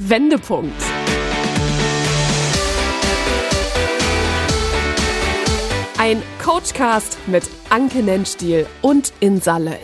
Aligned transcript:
Wendepunkt. 0.00 0.80
Ein 5.98 6.22
Coachcast 6.40 7.18
mit 7.26 7.42
Anke 7.68 8.04
Nennstiel 8.04 8.66
und 8.80 9.12
Insa 9.18 9.58
Löll. 9.58 9.78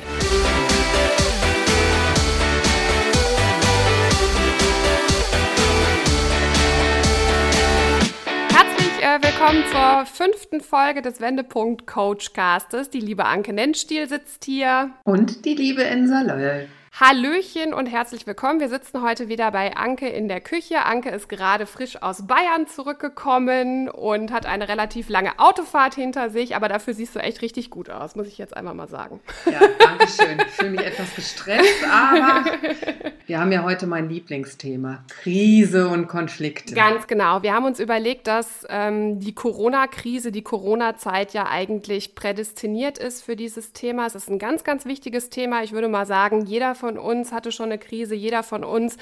Äh, 9.00 9.22
willkommen 9.22 9.62
zur 9.70 10.06
fünften 10.06 10.60
Folge 10.60 11.02
des 11.02 11.20
Wendepunkt 11.20 11.86
Coachcastes. 11.86 12.88
Die 12.88 13.00
liebe 13.00 13.26
Anke 13.26 13.52
Nennstiel 13.52 14.08
sitzt 14.08 14.44
hier. 14.44 14.90
Und 15.04 15.44
die 15.44 15.54
liebe 15.54 15.82
Insa 15.82 16.22
Löll. 16.22 16.68
Hallöchen 17.00 17.74
und 17.74 17.86
herzlich 17.86 18.24
willkommen. 18.24 18.60
Wir 18.60 18.68
sitzen 18.68 19.02
heute 19.02 19.26
wieder 19.28 19.50
bei 19.50 19.76
Anke 19.76 20.06
in 20.06 20.28
der 20.28 20.40
Küche. 20.40 20.84
Anke 20.84 21.10
ist 21.10 21.28
gerade 21.28 21.66
frisch 21.66 22.00
aus 22.00 22.28
Bayern 22.28 22.68
zurückgekommen 22.68 23.88
und 23.88 24.30
hat 24.30 24.46
eine 24.46 24.68
relativ 24.68 25.08
lange 25.08 25.36
Autofahrt 25.40 25.96
hinter 25.96 26.30
sich, 26.30 26.54
aber 26.54 26.68
dafür 26.68 26.94
siehst 26.94 27.16
du 27.16 27.18
echt 27.18 27.42
richtig 27.42 27.70
gut 27.70 27.90
aus, 27.90 28.14
muss 28.14 28.28
ich 28.28 28.38
jetzt 28.38 28.56
einmal 28.56 28.74
mal 28.74 28.86
sagen. 28.86 29.18
Ja, 29.44 29.58
danke 29.80 30.06
schön. 30.06 30.38
Ich 30.46 30.52
fühle 30.52 30.70
mich 30.70 30.82
etwas 30.82 31.12
gestresst, 31.16 31.84
aber 31.90 32.44
wir 33.26 33.40
haben 33.40 33.50
ja 33.50 33.64
heute 33.64 33.88
mein 33.88 34.08
Lieblingsthema, 34.08 35.02
Krise 35.08 35.88
und 35.88 36.06
Konflikte. 36.06 36.76
Ganz 36.76 37.08
genau. 37.08 37.42
Wir 37.42 37.54
haben 37.54 37.64
uns 37.64 37.80
überlegt, 37.80 38.28
dass 38.28 38.64
ähm, 38.68 39.18
die 39.18 39.34
Corona-Krise, 39.34 40.30
die 40.30 40.42
Corona-Zeit 40.42 41.32
ja 41.32 41.48
eigentlich 41.48 42.14
prädestiniert 42.14 42.98
ist 42.98 43.24
für 43.24 43.34
dieses 43.34 43.72
Thema. 43.72 44.06
Es 44.06 44.14
ist 44.14 44.30
ein 44.30 44.38
ganz, 44.38 44.62
ganz 44.62 44.84
wichtiges 44.84 45.28
Thema. 45.28 45.64
Ich 45.64 45.72
würde 45.72 45.88
mal 45.88 46.06
sagen, 46.06 46.46
jeder 46.46 46.76
von 46.76 46.83
von 46.84 46.98
uns 46.98 47.32
hatte 47.32 47.50
schon 47.50 47.72
eine 47.72 47.78
Krise, 47.78 48.14
jeder 48.14 48.42
von 48.42 48.62
uns 48.62 48.98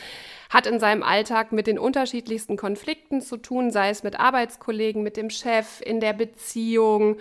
hat 0.51 0.69
in 0.69 0.79
seinem 0.79 1.03
Alltag 1.03 1.51
mit 1.51 1.67
den 1.67 1.81
unterschiedlichsten 1.81 2.57
Konflikten 2.57 3.21
zu 3.21 3.39
tun, 3.39 3.73
sei 3.73 3.89
es 3.91 4.05
mit 4.05 4.21
Arbeitskollegen, 4.21 5.03
mit 5.03 5.17
dem 5.17 5.31
Chef, 5.31 5.81
in 5.81 5.99
der 5.99 6.13
Beziehung. 6.13 7.17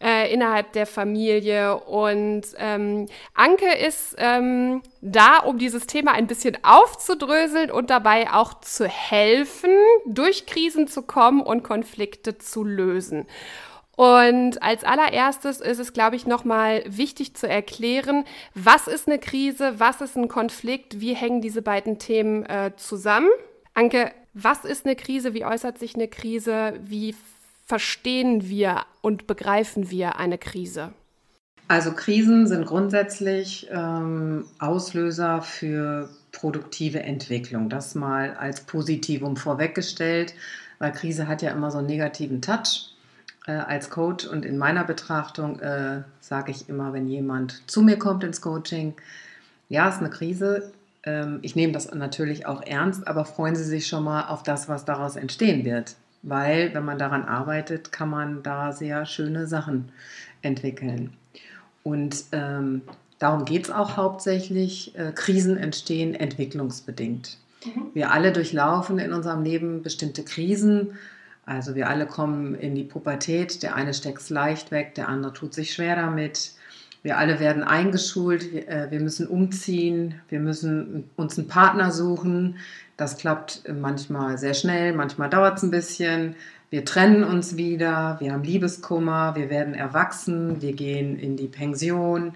Äh, 0.00 0.34
innerhalb 0.34 0.72
der 0.72 0.86
Familie. 0.86 1.76
Und 1.78 2.42
ähm, 2.58 3.06
Anke 3.32 3.72
ist 3.72 4.16
ähm, 4.18 4.82
da, 5.00 5.38
um 5.38 5.56
dieses 5.56 5.86
Thema 5.86 6.12
ein 6.12 6.26
bisschen 6.26 6.58
aufzudröseln 6.64 7.70
und 7.70 7.90
dabei 7.90 8.30
auch 8.32 8.60
zu 8.60 8.88
helfen, 8.88 9.70
durch 10.04 10.46
Krisen 10.46 10.88
zu 10.88 11.02
kommen 11.02 11.40
und 11.40 11.62
Konflikte 11.62 12.36
zu 12.36 12.64
lösen. 12.64 13.26
Und 13.96 14.62
als 14.62 14.84
allererstes 14.84 15.60
ist 15.60 15.78
es, 15.78 15.92
glaube 15.92 16.16
ich, 16.16 16.26
nochmal 16.26 16.82
wichtig 16.86 17.34
zu 17.34 17.48
erklären, 17.48 18.24
was 18.54 18.88
ist 18.88 19.06
eine 19.06 19.18
Krise, 19.18 19.74
was 19.78 20.00
ist 20.00 20.16
ein 20.16 20.28
Konflikt, 20.28 21.00
wie 21.00 21.14
hängen 21.14 21.40
diese 21.40 21.62
beiden 21.62 21.98
Themen 21.98 22.44
äh, 22.46 22.72
zusammen. 22.76 23.28
Anke, 23.72 24.12
was 24.32 24.64
ist 24.64 24.84
eine 24.84 24.96
Krise, 24.96 25.34
wie 25.34 25.44
äußert 25.44 25.78
sich 25.78 25.94
eine 25.94 26.08
Krise, 26.08 26.74
wie 26.84 27.14
verstehen 27.66 28.48
wir 28.48 28.82
und 29.00 29.26
begreifen 29.26 29.90
wir 29.90 30.16
eine 30.16 30.38
Krise? 30.38 30.92
Also 31.68 31.92
Krisen 31.92 32.46
sind 32.46 32.66
grundsätzlich 32.66 33.68
ähm, 33.70 34.44
Auslöser 34.58 35.40
für 35.40 36.10
produktive 36.30 37.02
Entwicklung. 37.02 37.70
Das 37.70 37.94
mal 37.94 38.34
als 38.34 38.60
Positivum 38.62 39.36
vorweggestellt, 39.36 40.34
weil 40.78 40.92
Krise 40.92 41.26
hat 41.26 41.40
ja 41.40 41.52
immer 41.52 41.70
so 41.70 41.78
einen 41.78 41.86
negativen 41.86 42.42
Touch 42.42 42.93
äh, 43.46 43.52
als 43.52 43.90
Coach 43.90 44.26
und 44.26 44.44
in 44.44 44.58
meiner 44.58 44.84
Betrachtung 44.84 45.60
äh, 45.60 46.02
sage 46.20 46.50
ich 46.50 46.68
immer, 46.68 46.92
wenn 46.92 47.08
jemand 47.08 47.62
zu 47.70 47.82
mir 47.82 47.98
kommt 47.98 48.24
ins 48.24 48.40
Coaching, 48.40 48.94
ja, 49.68 49.88
ist 49.88 49.98
eine 49.98 50.10
Krise. 50.10 50.72
Ähm, 51.02 51.38
ich 51.42 51.56
nehme 51.56 51.72
das 51.72 51.92
natürlich 51.92 52.46
auch 52.46 52.62
ernst, 52.62 53.06
aber 53.06 53.24
freuen 53.24 53.56
Sie 53.56 53.64
sich 53.64 53.86
schon 53.86 54.04
mal 54.04 54.28
auf 54.28 54.42
das, 54.42 54.68
was 54.68 54.84
daraus 54.84 55.16
entstehen 55.16 55.64
wird. 55.64 55.96
Weil, 56.22 56.72
wenn 56.72 56.86
man 56.86 56.98
daran 56.98 57.24
arbeitet, 57.24 57.92
kann 57.92 58.08
man 58.08 58.42
da 58.42 58.72
sehr 58.72 59.04
schöne 59.04 59.46
Sachen 59.46 59.90
entwickeln. 60.40 61.12
Und 61.82 62.24
ähm, 62.32 62.80
darum 63.18 63.44
geht 63.44 63.64
es 63.64 63.70
auch 63.70 63.98
hauptsächlich. 63.98 64.96
Äh, 64.98 65.12
Krisen 65.14 65.58
entstehen 65.58 66.14
entwicklungsbedingt. 66.14 67.36
Mhm. 67.66 67.90
Wir 67.92 68.10
alle 68.10 68.32
durchlaufen 68.32 68.98
in 68.98 69.12
unserem 69.12 69.42
Leben 69.42 69.82
bestimmte 69.82 70.24
Krisen 70.24 70.94
also 71.46 71.74
wir 71.74 71.88
alle 71.88 72.06
kommen 72.06 72.54
in 72.54 72.74
die 72.74 72.84
Pubertät, 72.84 73.62
der 73.62 73.74
eine 73.74 73.92
steckt 73.92 74.20
es 74.20 74.30
leicht 74.30 74.70
weg, 74.70 74.94
der 74.94 75.08
andere 75.08 75.32
tut 75.32 75.54
sich 75.54 75.74
schwer 75.74 75.96
damit. 75.96 76.52
Wir 77.02 77.18
alle 77.18 77.38
werden 77.38 77.62
eingeschult, 77.62 78.52
wir, 78.52 78.68
äh, 78.68 78.90
wir 78.90 79.00
müssen 79.00 79.26
umziehen, 79.26 80.14
wir 80.30 80.40
müssen 80.40 81.10
uns 81.16 81.38
einen 81.38 81.48
Partner 81.48 81.92
suchen. 81.92 82.56
Das 82.96 83.18
klappt 83.18 83.64
manchmal 83.68 84.38
sehr 84.38 84.54
schnell, 84.54 84.94
manchmal 84.94 85.28
dauert 85.28 85.58
es 85.58 85.62
ein 85.62 85.70
bisschen. 85.70 86.34
Wir 86.70 86.84
trennen 86.84 87.22
uns 87.22 87.56
wieder, 87.56 88.16
wir 88.20 88.32
haben 88.32 88.42
Liebeskummer, 88.42 89.36
wir 89.36 89.50
werden 89.50 89.74
erwachsen, 89.74 90.62
wir 90.62 90.72
gehen 90.72 91.18
in 91.18 91.36
die 91.36 91.46
Pension, 91.46 92.32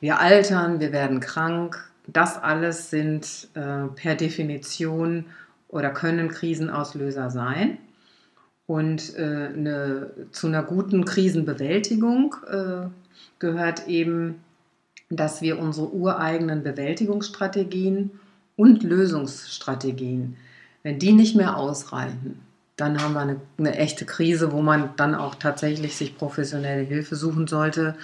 wir 0.00 0.18
altern, 0.18 0.80
wir 0.80 0.92
werden 0.92 1.20
krank. 1.20 1.90
Das 2.06 2.42
alles 2.42 2.90
sind 2.90 3.48
äh, 3.54 3.88
per 3.94 4.14
Definition 4.14 5.26
oder 5.68 5.90
können 5.90 6.28
Krisenauslöser 6.28 7.30
sein. 7.30 7.78
Und 8.66 9.16
äh, 9.16 9.50
eine, 9.54 10.10
zu 10.32 10.48
einer 10.48 10.62
guten 10.62 11.04
Krisenbewältigung 11.04 12.34
äh, 12.50 12.88
gehört 13.38 13.86
eben, 13.86 14.40
dass 15.08 15.40
wir 15.40 15.58
unsere 15.58 15.92
ureigenen 15.92 16.62
Bewältigungsstrategien 16.64 18.10
und 18.56 18.82
Lösungsstrategien, 18.82 20.36
wenn 20.82 20.98
die 20.98 21.12
nicht 21.12 21.36
mehr 21.36 21.56
ausreichen, 21.56 22.40
dann 22.76 23.00
haben 23.00 23.14
wir 23.14 23.20
eine, 23.20 23.40
eine 23.58 23.76
echte 23.76 24.04
Krise, 24.04 24.52
wo 24.52 24.62
man 24.62 24.90
dann 24.96 25.14
auch 25.14 25.36
tatsächlich 25.36 25.96
sich 25.96 26.18
professionelle 26.18 26.82
Hilfe 26.82 27.16
suchen 27.16 27.46
sollte 27.46 27.94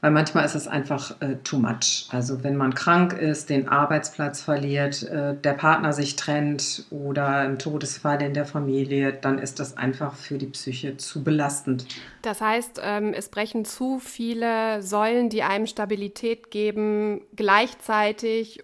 weil 0.00 0.10
manchmal 0.10 0.44
ist 0.44 0.54
es 0.54 0.68
einfach 0.68 1.20
äh, 1.20 1.36
too 1.44 1.58
much. 1.58 2.08
Also 2.10 2.44
wenn 2.44 2.56
man 2.56 2.74
krank 2.74 3.14
ist, 3.14 3.48
den 3.48 3.68
Arbeitsplatz 3.68 4.42
verliert, 4.42 5.02
äh, 5.04 5.34
der 5.34 5.54
Partner 5.54 5.92
sich 5.92 6.16
trennt 6.16 6.84
oder 6.90 7.26
ein 7.26 7.58
Todesfall 7.58 8.20
in 8.22 8.34
der 8.34 8.44
Familie, 8.44 9.12
dann 9.12 9.38
ist 9.38 9.60
das 9.60 9.76
einfach 9.76 10.14
für 10.14 10.36
die 10.36 10.46
Psyche 10.46 10.96
zu 10.98 11.24
belastend. 11.24 11.86
Das 12.22 12.40
heißt, 12.40 12.80
ähm, 12.82 13.14
es 13.14 13.28
brechen 13.28 13.64
zu 13.64 13.98
viele 13.98 14.82
Säulen, 14.82 15.30
die 15.30 15.42
einem 15.42 15.66
Stabilität 15.66 16.50
geben, 16.50 17.22
gleichzeitig 17.34 18.62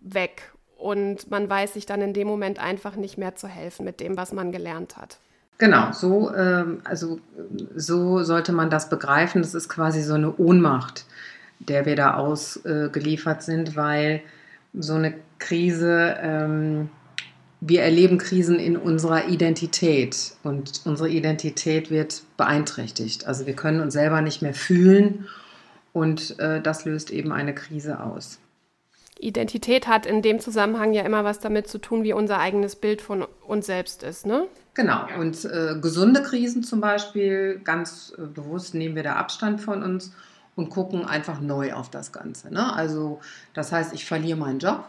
weg. 0.00 0.52
Und 0.76 1.30
man 1.30 1.48
weiß 1.48 1.74
sich 1.74 1.86
dann 1.86 2.02
in 2.02 2.12
dem 2.12 2.26
Moment 2.26 2.58
einfach 2.58 2.96
nicht 2.96 3.16
mehr 3.16 3.36
zu 3.36 3.46
helfen 3.46 3.84
mit 3.84 4.00
dem, 4.00 4.16
was 4.16 4.32
man 4.32 4.50
gelernt 4.50 4.96
hat. 4.96 5.20
Genau, 5.58 5.92
so, 5.92 6.34
ähm, 6.34 6.80
also, 6.84 7.20
so 7.76 8.22
sollte 8.24 8.52
man 8.52 8.70
das 8.70 8.88
begreifen. 8.88 9.42
Das 9.42 9.54
ist 9.54 9.68
quasi 9.68 10.02
so 10.02 10.14
eine 10.14 10.34
Ohnmacht, 10.36 11.04
der 11.60 11.86
wir 11.86 11.94
da 11.94 12.14
ausgeliefert 12.14 13.42
sind, 13.42 13.76
weil 13.76 14.22
so 14.74 14.94
eine 14.94 15.14
Krise, 15.38 16.16
ähm, 16.20 16.88
wir 17.60 17.82
erleben 17.82 18.18
Krisen 18.18 18.58
in 18.58 18.76
unserer 18.76 19.28
Identität 19.28 20.32
und 20.42 20.82
unsere 20.84 21.08
Identität 21.08 21.90
wird 21.90 22.22
beeinträchtigt. 22.36 23.26
Also 23.26 23.46
wir 23.46 23.54
können 23.54 23.80
uns 23.80 23.92
selber 23.92 24.20
nicht 24.20 24.42
mehr 24.42 24.54
fühlen 24.54 25.28
und 25.92 26.38
äh, 26.40 26.60
das 26.60 26.84
löst 26.84 27.10
eben 27.10 27.32
eine 27.32 27.54
Krise 27.54 28.00
aus. 28.00 28.40
Identität 29.18 29.86
hat 29.86 30.06
in 30.06 30.22
dem 30.22 30.40
Zusammenhang 30.40 30.92
ja 30.92 31.02
immer 31.02 31.22
was 31.22 31.38
damit 31.38 31.68
zu 31.68 31.78
tun, 31.78 32.02
wie 32.02 32.12
unser 32.12 32.40
eigenes 32.40 32.74
Bild 32.74 33.00
von 33.00 33.24
uns 33.46 33.66
selbst 33.66 34.02
ist, 34.02 34.26
ne? 34.26 34.48
Genau. 34.74 35.06
Und 35.18 35.44
äh, 35.44 35.76
gesunde 35.80 36.22
Krisen 36.22 36.62
zum 36.62 36.80
Beispiel, 36.80 37.60
ganz 37.62 38.14
äh, 38.16 38.22
bewusst 38.22 38.74
nehmen 38.74 38.96
wir 38.96 39.02
da 39.02 39.16
Abstand 39.16 39.60
von 39.60 39.82
uns 39.82 40.12
und 40.56 40.70
gucken 40.70 41.04
einfach 41.04 41.40
neu 41.40 41.74
auf 41.74 41.90
das 41.90 42.12
Ganze. 42.12 42.52
Ne? 42.52 42.74
Also 42.74 43.20
das 43.54 43.72
heißt, 43.72 43.92
ich 43.92 44.06
verliere 44.06 44.38
meinen 44.38 44.58
Job, 44.60 44.84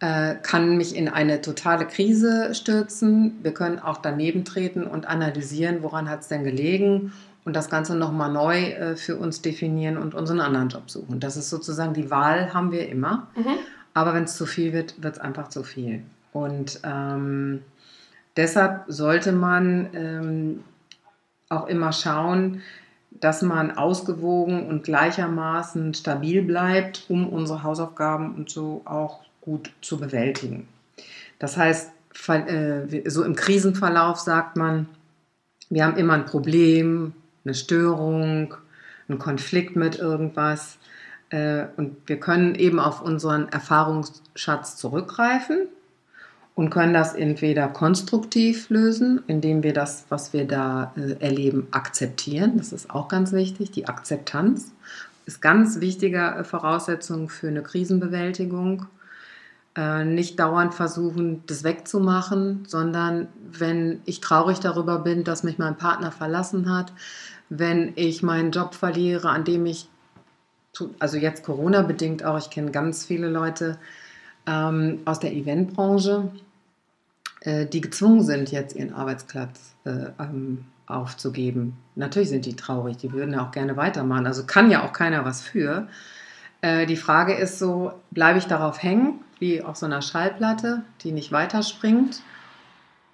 äh, 0.00 0.34
kann 0.42 0.76
mich 0.76 0.94
in 0.94 1.08
eine 1.08 1.40
totale 1.40 1.86
Krise 1.86 2.54
stürzen. 2.54 3.38
Wir 3.42 3.54
können 3.54 3.78
auch 3.78 3.98
daneben 3.98 4.44
treten 4.44 4.84
und 4.84 5.06
analysieren, 5.06 5.82
woran 5.82 6.10
hat 6.10 6.20
es 6.20 6.28
denn 6.28 6.44
gelegen 6.44 7.12
und 7.44 7.54
das 7.54 7.70
Ganze 7.70 7.94
nochmal 7.94 8.32
neu 8.32 8.70
äh, 8.70 8.96
für 8.96 9.16
uns 9.16 9.40
definieren 9.40 9.96
und 9.98 10.14
unseren 10.14 10.40
anderen 10.40 10.68
Job 10.68 10.90
suchen. 10.90 11.20
Das 11.20 11.36
ist 11.36 11.48
sozusagen 11.48 11.94
die 11.94 12.10
Wahl 12.10 12.52
haben 12.52 12.72
wir 12.72 12.88
immer. 12.88 13.28
Mhm. 13.36 13.58
Aber 13.94 14.12
wenn 14.14 14.24
es 14.24 14.36
zu 14.36 14.46
viel 14.46 14.72
wird, 14.72 15.02
wird 15.02 15.14
es 15.14 15.20
einfach 15.20 15.48
zu 15.48 15.62
viel. 15.62 16.02
Und 16.32 16.80
ähm, 16.82 17.62
deshalb 18.36 18.84
sollte 18.88 19.32
man 19.32 19.88
ähm, 19.94 20.64
auch 21.48 21.66
immer 21.66 21.92
schauen, 21.92 22.62
dass 23.10 23.42
man 23.42 23.76
ausgewogen 23.76 24.66
und 24.66 24.84
gleichermaßen 24.84 25.94
stabil 25.94 26.42
bleibt, 26.42 27.06
um 27.08 27.28
unsere 27.28 27.62
Hausaufgaben 27.62 28.34
und 28.34 28.50
so 28.50 28.82
auch 28.84 29.20
gut 29.40 29.72
zu 29.80 29.98
bewältigen. 29.98 30.68
Das 31.38 31.56
heißt, 31.56 31.92
äh, 32.28 33.08
so 33.08 33.24
im 33.24 33.36
Krisenverlauf 33.36 34.18
sagt 34.18 34.56
man, 34.56 34.88
wir 35.70 35.84
haben 35.84 35.96
immer 35.96 36.14
ein 36.14 36.26
Problem, 36.26 37.12
eine 37.44 37.54
Störung, 37.54 38.54
einen 39.08 39.18
Konflikt 39.18 39.76
mit 39.76 39.98
irgendwas. 39.98 40.78
Äh, 41.30 41.66
und 41.76 41.96
wir 42.06 42.18
können 42.20 42.54
eben 42.54 42.80
auf 42.80 43.02
unseren 43.02 43.48
Erfahrungsschatz 43.48 44.76
zurückgreifen 44.76 45.68
und 46.56 46.70
können 46.70 46.94
das 46.94 47.14
entweder 47.14 47.68
konstruktiv 47.68 48.70
lösen, 48.70 49.22
indem 49.26 49.62
wir 49.62 49.74
das, 49.74 50.06
was 50.08 50.32
wir 50.32 50.48
da 50.48 50.94
äh, 50.96 51.22
erleben, 51.22 51.68
akzeptieren. 51.70 52.56
Das 52.56 52.72
ist 52.72 52.90
auch 52.90 53.08
ganz 53.08 53.32
wichtig. 53.32 53.70
Die 53.72 53.86
Akzeptanz 53.86 54.72
ist 55.26 55.42
ganz 55.42 55.80
wichtige 55.80 56.44
Voraussetzung 56.44 57.28
für 57.28 57.48
eine 57.48 57.62
Krisenbewältigung. 57.62 58.86
Äh, 59.76 60.06
nicht 60.06 60.40
dauernd 60.40 60.72
versuchen, 60.72 61.42
das 61.46 61.62
wegzumachen, 61.62 62.64
sondern 62.66 63.28
wenn 63.52 64.00
ich 64.06 64.22
traurig 64.22 64.58
darüber 64.58 65.00
bin, 65.00 65.24
dass 65.24 65.42
mich 65.42 65.58
mein 65.58 65.76
Partner 65.76 66.10
verlassen 66.10 66.74
hat, 66.74 66.90
wenn 67.50 67.92
ich 67.96 68.22
meinen 68.22 68.50
Job 68.50 68.74
verliere, 68.74 69.28
an 69.28 69.44
dem 69.44 69.66
ich, 69.66 69.90
also 71.00 71.18
jetzt 71.18 71.44
Corona 71.44 71.82
bedingt 71.82 72.24
auch, 72.24 72.38
ich 72.38 72.48
kenne 72.48 72.70
ganz 72.70 73.04
viele 73.04 73.28
Leute 73.28 73.76
ähm, 74.46 75.00
aus 75.04 75.20
der 75.20 75.34
Eventbranche, 75.34 76.30
äh, 77.40 77.66
die 77.66 77.80
gezwungen 77.80 78.22
sind, 78.22 78.50
jetzt 78.52 78.76
ihren 78.76 78.92
Arbeitsplatz 78.92 79.74
äh, 79.84 80.10
ähm, 80.18 80.64
aufzugeben. 80.86 81.76
Natürlich 81.94 82.28
sind 82.28 82.46
die 82.46 82.56
traurig, 82.56 82.96
die 82.96 83.12
würden 83.12 83.34
ja 83.34 83.46
auch 83.46 83.50
gerne 83.50 83.76
weitermachen. 83.76 84.26
Also 84.26 84.44
kann 84.46 84.70
ja 84.70 84.84
auch 84.84 84.92
keiner 84.92 85.24
was 85.24 85.42
für. 85.42 85.88
Äh, 86.60 86.86
die 86.86 86.96
Frage 86.96 87.34
ist 87.34 87.58
so, 87.58 87.92
bleibe 88.10 88.38
ich 88.38 88.46
darauf 88.46 88.82
hängen, 88.82 89.20
wie 89.38 89.62
auf 89.62 89.76
so 89.76 89.86
einer 89.86 90.02
Schallplatte, 90.02 90.82
die 91.02 91.12
nicht 91.12 91.32
weiterspringt 91.32 92.22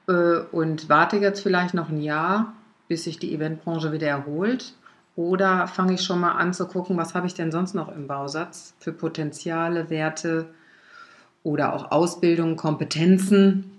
äh, 0.09 0.39
und 0.53 0.89
warte 0.89 1.17
jetzt 1.17 1.41
vielleicht 1.43 1.75
noch 1.75 1.89
ein 1.89 2.01
Jahr, 2.01 2.53
bis 2.89 3.05
sich 3.05 3.19
die 3.19 3.35
Eventbranche 3.35 3.93
wieder 3.93 4.09
erholt? 4.09 4.75
Oder 5.15 5.67
fange 5.67 5.95
ich 5.95 6.03
schon 6.03 6.21
mal 6.21 6.33
an 6.33 6.55
zu 6.55 6.67
gucken, 6.67 6.97
was 6.97 7.15
habe 7.15 7.27
ich 7.27 7.35
denn 7.35 7.53
sonst 7.53 7.75
noch 7.75 7.95
im 7.95 8.07
Bausatz 8.07 8.75
für 8.79 8.93
Potenziale, 8.93 9.91
Werte 9.91 10.47
oder 11.43 11.75
auch 11.75 11.91
Ausbildung, 11.91 12.57
Kompetenzen, 12.57 13.73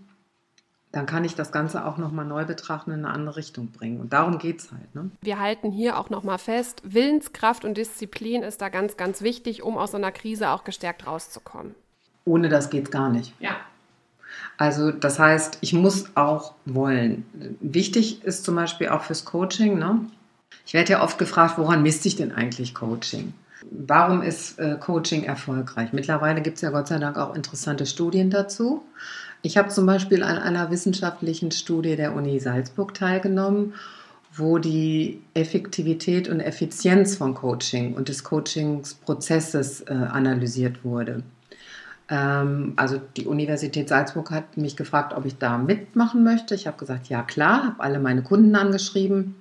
dann 0.93 1.07
kann 1.07 1.25
ich 1.25 1.33
das 1.33 1.51
Ganze 1.51 1.85
auch 1.85 1.97
nochmal 1.97 2.25
neu 2.25 2.45
betrachten, 2.45 2.91
in 2.91 3.03
eine 3.03 3.13
andere 3.13 3.35
Richtung 3.37 3.71
bringen. 3.71 3.99
Und 3.99 4.13
darum 4.13 4.37
geht 4.37 4.59
es 4.59 4.71
halt. 4.71 4.93
Ne? 4.93 5.09
Wir 5.21 5.39
halten 5.39 5.71
hier 5.71 5.97
auch 5.97 6.11
nochmal 6.11 6.37
fest, 6.37 6.83
Willenskraft 6.85 7.65
und 7.65 7.75
Disziplin 7.77 8.43
ist 8.43 8.61
da 8.61 8.69
ganz, 8.69 8.95
ganz 8.95 9.23
wichtig, 9.23 9.63
um 9.63 9.75
aus 9.77 9.91
so 9.91 9.97
einer 9.97 10.11
Krise 10.11 10.51
auch 10.51 10.63
gestärkt 10.63 11.07
rauszukommen. 11.07 11.73
Ohne 12.25 12.47
das 12.47 12.69
geht 12.69 12.85
es 12.85 12.91
gar 12.91 13.09
nicht. 13.09 13.33
Ja. 13.39 13.55
Also 14.57 14.91
das 14.91 15.17
heißt, 15.17 15.57
ich 15.61 15.73
muss 15.73 16.15
auch 16.15 16.53
wollen. 16.65 17.25
Wichtig 17.59 18.23
ist 18.23 18.43
zum 18.45 18.55
Beispiel 18.55 18.89
auch 18.89 19.01
fürs 19.01 19.25
Coaching. 19.25 19.79
Ne? 19.79 19.99
Ich 20.65 20.75
werde 20.75 20.93
ja 20.93 21.03
oft 21.03 21.17
gefragt, 21.17 21.57
woran 21.57 21.81
misst 21.81 22.03
sich 22.03 22.15
denn 22.15 22.31
eigentlich 22.31 22.75
Coaching? 22.75 23.33
Warum 23.71 24.21
ist 24.21 24.59
äh, 24.59 24.77
Coaching 24.79 25.23
erfolgreich? 25.23 25.93
Mittlerweile 25.93 26.41
gibt 26.41 26.57
es 26.57 26.61
ja 26.61 26.69
Gott 26.69 26.87
sei 26.87 26.99
Dank 26.99 27.17
auch 27.17 27.35
interessante 27.35 27.85
Studien 27.85 28.29
dazu. 28.29 28.83
Ich 29.41 29.57
habe 29.57 29.69
zum 29.69 29.85
Beispiel 29.85 30.23
an 30.23 30.37
einer 30.37 30.71
wissenschaftlichen 30.71 31.51
Studie 31.51 31.95
der 31.95 32.15
Uni 32.15 32.39
Salzburg 32.39 32.93
teilgenommen, 32.93 33.73
wo 34.35 34.57
die 34.57 35.21
Effektivität 35.33 36.29
und 36.29 36.39
Effizienz 36.39 37.17
von 37.17 37.35
Coaching 37.35 37.93
und 37.93 38.09
des 38.09 38.23
Coachingsprozesses 38.23 39.81
äh, 39.81 39.93
analysiert 39.93 40.83
wurde. 40.83 41.23
Ähm, 42.09 42.73
also 42.75 43.01
die 43.17 43.25
Universität 43.25 43.89
Salzburg 43.89 44.31
hat 44.31 44.57
mich 44.57 44.75
gefragt, 44.75 45.13
ob 45.13 45.25
ich 45.25 45.37
da 45.37 45.57
mitmachen 45.57 46.23
möchte. 46.23 46.55
Ich 46.55 46.67
habe 46.67 46.77
gesagt, 46.77 47.07
ja 47.07 47.21
klar, 47.21 47.65
habe 47.65 47.83
alle 47.83 47.99
meine 47.99 48.23
Kunden 48.23 48.55
angeschrieben. 48.55 49.35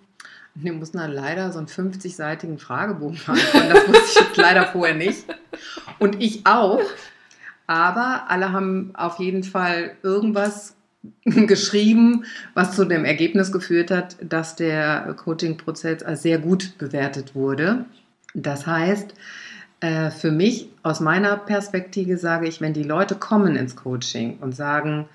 Wir 0.54 0.72
mussten 0.72 0.98
dann 0.98 1.12
leider 1.12 1.50
so 1.50 1.58
einen 1.58 1.68
50-seitigen 1.68 2.58
Fragebogen 2.58 3.18
beantworten. 3.24 3.68
Das 3.70 3.88
wusste 3.88 4.24
ich 4.30 4.36
leider 4.36 4.66
vorher 4.66 4.94
nicht. 4.94 5.24
Und 5.98 6.22
ich 6.22 6.46
auch. 6.46 6.82
Aber 7.66 8.24
alle 8.28 8.52
haben 8.52 8.90
auf 8.94 9.18
jeden 9.18 9.44
Fall 9.44 9.96
irgendwas 10.02 10.74
geschrieben, 11.24 12.24
was 12.54 12.76
zu 12.76 12.84
dem 12.84 13.04
Ergebnis 13.04 13.50
geführt 13.50 13.90
hat, 13.90 14.16
dass 14.20 14.56
der 14.56 15.14
Coaching-Prozess 15.16 16.02
als 16.02 16.22
sehr 16.22 16.38
gut 16.38 16.76
bewertet 16.78 17.34
wurde. 17.34 17.86
Das 18.34 18.66
heißt, 18.66 19.14
äh, 19.80 20.10
für 20.10 20.30
mich, 20.30 20.68
aus 20.82 21.00
meiner 21.00 21.36
Perspektive 21.36 22.16
sage 22.16 22.46
ich, 22.46 22.60
wenn 22.60 22.72
die 22.72 22.82
Leute 22.82 23.14
kommen 23.14 23.56
ins 23.56 23.76
Coaching 23.76 24.38
und 24.38 24.54
sagen, 24.54 25.08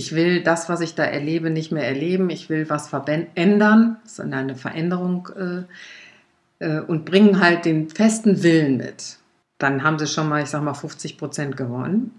ich 0.00 0.14
will 0.14 0.42
das, 0.42 0.68
was 0.68 0.80
ich 0.80 0.94
da 0.94 1.04
erlebe, 1.04 1.50
nicht 1.50 1.72
mehr 1.72 1.86
erleben, 1.86 2.30
ich 2.30 2.48
will 2.48 2.68
was 2.68 2.88
verändern, 2.88 3.96
das 4.02 4.12
ist 4.12 4.20
eine 4.20 4.56
Veränderung 4.56 5.28
äh, 6.60 6.64
äh, 6.64 6.80
und 6.80 7.04
bringen 7.04 7.40
halt 7.40 7.64
den 7.64 7.88
festen 7.88 8.42
Willen 8.42 8.76
mit 8.76 9.20
dann 9.60 9.82
haben 9.84 9.98
sie 9.98 10.06
schon 10.06 10.28
mal, 10.28 10.42
ich 10.42 10.48
sag 10.48 10.62
mal, 10.62 10.74
50 10.74 11.18
Prozent 11.18 11.56
gewonnen. 11.56 12.12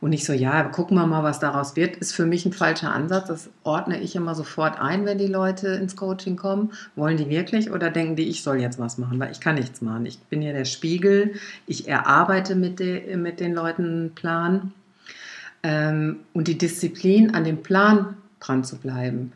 Und 0.00 0.10
nicht 0.10 0.26
so, 0.26 0.34
ja, 0.34 0.62
gucken 0.64 0.98
wir 0.98 1.06
mal, 1.06 1.22
was 1.22 1.40
daraus 1.40 1.74
wird, 1.74 1.96
ist 1.96 2.12
für 2.12 2.26
mich 2.26 2.44
ein 2.44 2.52
falscher 2.52 2.92
Ansatz. 2.92 3.28
Das 3.28 3.50
ordne 3.64 3.98
ich 4.00 4.14
immer 4.14 4.34
sofort 4.34 4.78
ein, 4.78 5.06
wenn 5.06 5.16
die 5.16 5.26
Leute 5.26 5.68
ins 5.68 5.96
Coaching 5.96 6.36
kommen. 6.36 6.72
Wollen 6.96 7.16
die 7.16 7.30
wirklich 7.30 7.70
oder 7.70 7.90
denken 7.90 8.16
die, 8.16 8.28
ich 8.28 8.42
soll 8.42 8.60
jetzt 8.60 8.78
was 8.78 8.98
machen? 8.98 9.18
Weil 9.18 9.32
ich 9.32 9.40
kann 9.40 9.54
nichts 9.54 9.80
machen. 9.80 10.04
Ich 10.04 10.18
bin 10.18 10.42
ja 10.42 10.52
der 10.52 10.66
Spiegel. 10.66 11.34
Ich 11.66 11.88
erarbeite 11.88 12.56
mit, 12.56 12.78
de, 12.78 13.16
mit 13.16 13.40
den 13.40 13.54
Leuten 13.54 13.84
einen 13.84 14.14
Plan. 14.14 14.72
Ähm, 15.66 16.20
und 16.32 16.48
die 16.48 16.58
Disziplin, 16.58 17.34
an 17.34 17.44
dem 17.44 17.62
Plan 17.62 18.16
dran 18.38 18.62
zu 18.62 18.76
bleiben 18.76 19.32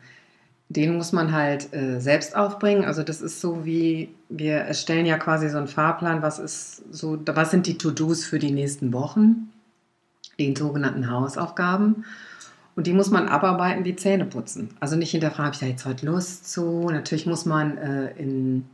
den 0.73 0.95
muss 0.95 1.11
man 1.11 1.33
halt 1.33 1.73
äh, 1.73 1.99
selbst 1.99 2.35
aufbringen. 2.35 2.85
Also 2.85 3.03
das 3.03 3.21
ist 3.21 3.41
so 3.41 3.65
wie, 3.65 4.09
wir 4.29 4.55
erstellen 4.55 5.05
ja 5.05 5.17
quasi 5.17 5.49
so 5.49 5.57
einen 5.57 5.67
Fahrplan, 5.67 6.21
was 6.21 6.39
ist 6.39 6.83
so, 6.91 7.19
was 7.25 7.51
sind 7.51 7.67
die 7.67 7.77
To-Dos 7.77 8.23
für 8.23 8.39
die 8.39 8.51
nächsten 8.51 8.93
Wochen, 8.93 9.51
den 10.39 10.55
sogenannten 10.55 11.09
Hausaufgaben. 11.09 12.05
Und 12.75 12.87
die 12.87 12.93
muss 12.93 13.11
man 13.11 13.27
abarbeiten 13.27 13.83
wie 13.83 13.97
Zähne 13.97 14.25
putzen. 14.25 14.69
Also 14.79 14.95
nicht 14.95 15.11
hinterfragen, 15.11 15.45
habe 15.45 15.55
ich 15.55 15.59
da 15.59 15.65
jetzt 15.65 15.85
heute 15.85 16.05
Lust 16.05 16.49
zu? 16.49 16.89
Natürlich 16.89 17.25
muss 17.25 17.45
man 17.45 17.77
äh, 17.77 18.11
in, 18.11 18.65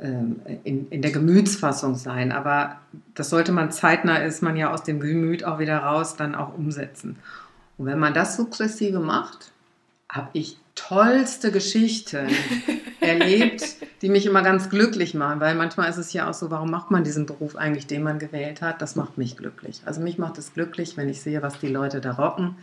in, 0.00 0.88
in 0.90 1.02
der 1.02 1.10
Gemütsfassung 1.10 1.96
sein, 1.96 2.30
aber 2.30 2.76
das 3.14 3.30
sollte 3.30 3.52
man 3.52 3.72
zeitnah, 3.72 4.18
ist 4.18 4.42
man 4.42 4.56
ja 4.56 4.72
aus 4.72 4.84
dem 4.84 5.00
Gemüt 5.00 5.44
auch 5.44 5.58
wieder 5.58 5.78
raus, 5.78 6.16
dann 6.16 6.34
auch 6.34 6.56
umsetzen. 6.56 7.16
Und 7.78 7.86
wenn 7.86 7.98
man 7.98 8.14
das 8.14 8.36
sukzessive 8.36 9.00
macht, 9.00 9.52
habe 10.08 10.30
ich 10.32 10.58
tollste 10.74 11.50
Geschichten 11.50 12.28
erlebt, 13.00 13.64
die 14.02 14.08
mich 14.08 14.26
immer 14.26 14.42
ganz 14.42 14.70
glücklich 14.70 15.14
machen, 15.14 15.40
weil 15.40 15.54
manchmal 15.54 15.90
ist 15.90 15.96
es 15.96 16.12
ja 16.12 16.30
auch 16.30 16.34
so, 16.34 16.50
warum 16.50 16.70
macht 16.70 16.90
man 16.90 17.04
diesen 17.04 17.26
Beruf 17.26 17.56
eigentlich, 17.56 17.86
den 17.86 18.02
man 18.02 18.18
gewählt 18.18 18.62
hat? 18.62 18.80
Das 18.80 18.94
macht 18.96 19.18
mich 19.18 19.36
glücklich. 19.36 19.82
Also 19.84 20.00
mich 20.00 20.18
macht 20.18 20.38
es 20.38 20.54
glücklich, 20.54 20.96
wenn 20.96 21.08
ich 21.08 21.20
sehe, 21.20 21.42
was 21.42 21.58
die 21.58 21.68
Leute 21.68 22.00
da 22.00 22.12
rocken. 22.12 22.56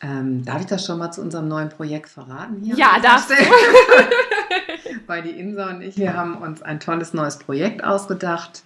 Ähm, 0.00 0.44
darf 0.44 0.60
ich 0.60 0.66
das 0.66 0.84
schon 0.84 0.98
mal 0.98 1.10
zu 1.10 1.22
unserem 1.22 1.48
neuen 1.48 1.70
Projekt 1.70 2.08
verraten? 2.08 2.62
Hier 2.62 2.76
ja, 2.76 2.98
darfst 3.02 3.30
du. 3.30 3.34
Weil 5.06 5.22
die 5.22 5.30
Insa 5.30 5.70
und 5.70 5.82
ich, 5.82 5.96
wir 5.96 6.14
haben 6.14 6.36
uns 6.38 6.62
ein 6.62 6.80
tolles 6.80 7.14
neues 7.14 7.38
Projekt 7.38 7.84
ausgedacht, 7.84 8.62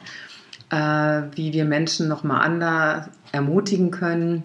äh, 0.70 0.76
wie 1.35 1.52
wir 1.52 1.64
Menschen 1.64 2.09
nochmal 2.09 2.42
anders 2.42 3.11
ermutigen 3.32 3.90
können, 3.90 4.44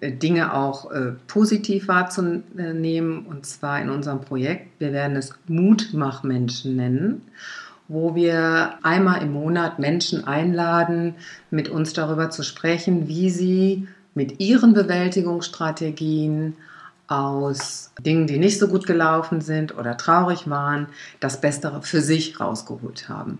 äh, 0.00 0.12
Dinge 0.12 0.54
auch 0.54 0.90
äh, 0.90 1.12
positiv 1.26 1.88
wahrzunehmen, 1.88 3.26
und 3.26 3.46
zwar 3.46 3.80
in 3.80 3.90
unserem 3.90 4.20
Projekt. 4.20 4.68
Wir 4.80 4.92
werden 4.92 5.16
es 5.16 5.32
Mutmachmenschen 5.46 6.76
nennen, 6.76 7.22
wo 7.86 8.14
wir 8.14 8.74
einmal 8.82 9.22
im 9.22 9.32
Monat 9.32 9.78
Menschen 9.78 10.24
einladen, 10.24 11.14
mit 11.50 11.68
uns 11.68 11.92
darüber 11.92 12.30
zu 12.30 12.42
sprechen, 12.42 13.08
wie 13.08 13.30
sie 13.30 13.88
mit 14.14 14.40
ihren 14.40 14.72
Bewältigungsstrategien 14.72 16.54
aus 17.08 17.90
Dingen, 18.00 18.26
die 18.26 18.38
nicht 18.38 18.58
so 18.58 18.68
gut 18.68 18.86
gelaufen 18.86 19.40
sind 19.40 19.76
oder 19.76 19.96
traurig 19.96 20.48
waren, 20.48 20.86
das 21.20 21.40
Beste 21.40 21.80
für 21.82 22.02
sich 22.02 22.38
rausgeholt 22.38 23.08
haben. 23.08 23.38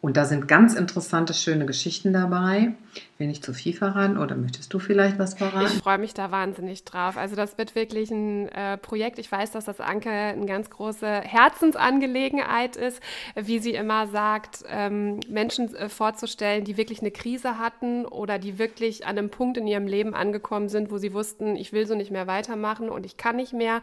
Und 0.00 0.16
da 0.16 0.24
sind 0.24 0.46
ganz 0.46 0.74
interessante, 0.74 1.34
schöne 1.34 1.66
Geschichten 1.66 2.12
dabei. 2.12 2.74
Will 3.18 3.26
nicht 3.26 3.44
zu 3.44 3.52
viel 3.52 3.72
verraten 3.74 4.16
oder 4.16 4.36
möchtest 4.36 4.72
du 4.72 4.78
vielleicht 4.78 5.18
was 5.18 5.34
verraten? 5.34 5.66
Ich 5.66 5.82
freue 5.82 5.98
mich 5.98 6.14
da 6.14 6.30
wahnsinnig 6.30 6.84
drauf. 6.84 7.16
Also 7.16 7.34
das 7.34 7.58
wird 7.58 7.74
wirklich 7.74 8.12
ein 8.12 8.48
äh, 8.48 8.78
Projekt. 8.78 9.18
Ich 9.18 9.30
weiß, 9.30 9.50
dass 9.50 9.64
das 9.64 9.80
Anke 9.80 10.08
eine 10.08 10.46
ganz 10.46 10.70
große 10.70 11.06
Herzensangelegenheit 11.06 12.76
ist, 12.76 13.02
wie 13.34 13.58
sie 13.58 13.72
immer 13.72 14.06
sagt, 14.06 14.64
ähm, 14.68 15.18
Menschen 15.28 15.74
äh, 15.74 15.88
vorzustellen, 15.88 16.62
die 16.62 16.76
wirklich 16.76 17.00
eine 17.00 17.10
Krise 17.10 17.58
hatten 17.58 18.04
oder 18.04 18.38
die 18.38 18.60
wirklich 18.60 19.04
an 19.04 19.18
einem 19.18 19.30
Punkt 19.30 19.56
in 19.56 19.66
ihrem 19.66 19.88
Leben 19.88 20.14
angekommen 20.14 20.68
sind, 20.68 20.92
wo 20.92 20.98
sie 20.98 21.12
wussten, 21.12 21.56
ich 21.56 21.72
will 21.72 21.88
so 21.88 21.96
nicht 21.96 22.12
mehr 22.12 22.28
weitermachen 22.28 22.88
und 22.88 23.04
ich 23.04 23.16
kann 23.16 23.34
nicht 23.34 23.52
mehr 23.52 23.82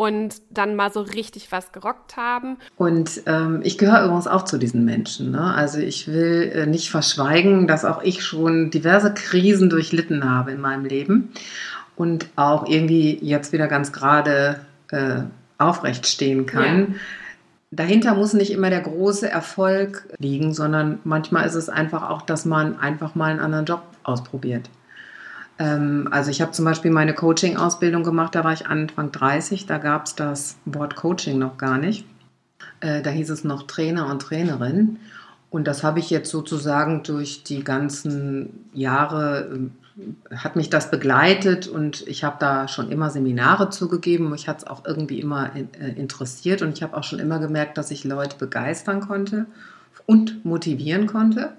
und 0.00 0.40
dann 0.50 0.76
mal 0.76 0.90
so 0.90 1.02
richtig 1.02 1.52
was 1.52 1.72
gerockt 1.72 2.16
haben. 2.16 2.56
Und 2.78 3.20
ähm, 3.26 3.60
ich 3.62 3.76
gehöre 3.76 4.06
übrigens 4.06 4.26
auch 4.28 4.46
zu 4.46 4.56
diesen 4.56 4.86
Menschen. 4.86 5.32
Ne? 5.32 5.42
Also 5.54 5.78
ich 5.78 6.08
will 6.08 6.50
äh, 6.54 6.64
nicht 6.64 6.88
verschweigen, 6.90 7.66
dass 7.66 7.84
auch 7.84 8.02
ich 8.02 8.24
schon 8.24 8.70
diverse 8.70 9.12
Krisen 9.12 9.68
durchlitten 9.68 10.24
habe 10.24 10.52
in 10.52 10.60
meinem 10.62 10.86
Leben 10.86 11.32
und 11.96 12.28
auch 12.34 12.66
irgendwie 12.66 13.18
jetzt 13.20 13.52
wieder 13.52 13.68
ganz 13.68 13.92
gerade 13.92 14.60
äh, 14.90 15.24
aufrecht 15.58 16.06
stehen 16.06 16.46
kann. 16.46 16.78
Ja. 16.80 16.86
Dahinter 17.72 18.14
muss 18.14 18.32
nicht 18.32 18.52
immer 18.52 18.70
der 18.70 18.80
große 18.80 19.28
Erfolg 19.28 20.08
liegen, 20.16 20.54
sondern 20.54 21.00
manchmal 21.04 21.46
ist 21.46 21.56
es 21.56 21.68
einfach 21.68 22.08
auch, 22.08 22.22
dass 22.22 22.46
man 22.46 22.78
einfach 22.78 23.14
mal 23.14 23.32
einen 23.32 23.40
anderen 23.40 23.66
Job 23.66 23.82
ausprobiert 24.02 24.70
also 25.62 26.30
ich 26.30 26.40
habe 26.40 26.52
zum 26.52 26.64
Beispiel 26.64 26.90
meine 26.90 27.12
Coaching-Ausbildung 27.12 28.02
gemacht, 28.02 28.34
da 28.34 28.44
war 28.44 28.52
ich 28.54 28.66
Anfang 28.66 29.12
30, 29.12 29.66
da 29.66 29.76
gab 29.76 30.06
es 30.06 30.14
das 30.14 30.56
Wort 30.64 30.96
Coaching 30.96 31.38
noch 31.38 31.58
gar 31.58 31.76
nicht. 31.76 32.06
Äh, 32.80 33.02
da 33.02 33.10
hieß 33.10 33.28
es 33.28 33.44
noch 33.44 33.64
Trainer 33.64 34.06
und 34.06 34.22
Trainerin. 34.22 34.98
Und 35.50 35.66
das 35.66 35.82
habe 35.82 35.98
ich 35.98 36.08
jetzt 36.08 36.30
sozusagen 36.30 37.02
durch 37.02 37.42
die 37.42 37.62
ganzen 37.62 38.70
Jahre, 38.72 39.68
äh, 40.00 40.34
hat 40.34 40.56
mich 40.56 40.70
das 40.70 40.90
begleitet 40.90 41.68
und 41.68 42.06
ich 42.08 42.24
habe 42.24 42.36
da 42.40 42.66
schon 42.66 42.90
immer 42.90 43.10
Seminare 43.10 43.68
zugegeben. 43.68 44.30
Mich 44.30 44.48
hat 44.48 44.58
es 44.58 44.66
auch 44.66 44.86
irgendwie 44.86 45.20
immer 45.20 45.50
äh, 45.54 45.90
interessiert 45.90 46.62
und 46.62 46.72
ich 46.72 46.82
habe 46.82 46.96
auch 46.96 47.04
schon 47.04 47.18
immer 47.18 47.38
gemerkt, 47.38 47.76
dass 47.76 47.90
ich 47.90 48.04
Leute 48.04 48.38
begeistern 48.38 49.00
konnte 49.00 49.44
und 50.06 50.42
motivieren 50.44 51.06
konnte. 51.06 51.52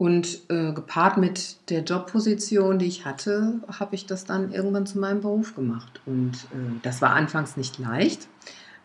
Und 0.00 0.48
äh, 0.48 0.72
gepaart 0.72 1.18
mit 1.18 1.68
der 1.68 1.82
Jobposition, 1.82 2.78
die 2.78 2.86
ich 2.86 3.04
hatte, 3.04 3.60
habe 3.78 3.94
ich 3.94 4.06
das 4.06 4.24
dann 4.24 4.50
irgendwann 4.50 4.86
zu 4.86 4.98
meinem 4.98 5.20
Beruf 5.20 5.54
gemacht. 5.54 6.00
Und 6.06 6.32
äh, 6.32 6.80
das 6.80 7.02
war 7.02 7.10
anfangs 7.10 7.58
nicht 7.58 7.78
leicht, 7.78 8.26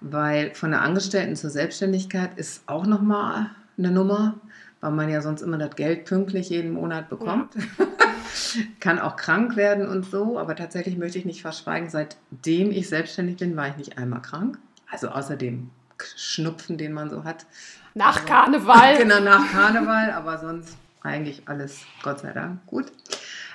weil 0.02 0.54
von 0.56 0.72
der 0.72 0.82
Angestellten 0.82 1.38
zur 1.38 1.52
Selbstständigkeit 1.52 2.38
ist 2.38 2.64
auch 2.66 2.86
nochmal 2.86 3.50
eine 3.78 3.92
Nummer, 3.92 4.36
weil 4.82 4.92
man 4.92 5.08
ja 5.08 5.22
sonst 5.22 5.42
immer 5.42 5.58
das 5.58 5.78
Geld 5.78 6.04
pünktlich 6.04 6.50
jeden 6.50 6.74
Monat 6.74 7.08
bekommt. 7.08 7.56
Ja. 7.56 7.86
Kann 8.82 9.00
auch 9.00 9.16
krank 9.16 9.56
werden 9.56 9.88
und 9.88 10.04
so, 10.04 10.38
aber 10.38 10.58
tatsächlich 10.58 10.98
möchte 10.98 11.18
ich 11.18 11.24
nicht 11.24 11.44
verschweigen, 11.44 11.90
seitdem 11.90 12.72
ich 12.72 12.90
selbstständig 12.90 13.38
bin, 13.38 13.56
war 13.56 13.70
ich 13.70 13.78
nicht 13.78 13.98
einmal 13.98 14.22
krank. 14.22 14.58
Also 14.92 15.08
außer 15.08 15.38
dem 15.38 15.70
Schnupfen, 16.18 16.78
den 16.78 16.92
man 16.92 17.10
so 17.10 17.24
hat. 17.24 17.46
Nach 17.94 18.18
aber, 18.18 18.26
Karneval. 18.26 18.98
Genau, 18.98 19.22
nach 19.22 19.50
Karneval, 19.50 20.12
aber 20.12 20.40
sonst 20.40 20.76
eigentlich 21.06 21.44
alles, 21.46 21.82
Gott 22.04 22.20
sei 22.20 22.34
Dank, 22.34 22.66
gut. 22.66 22.92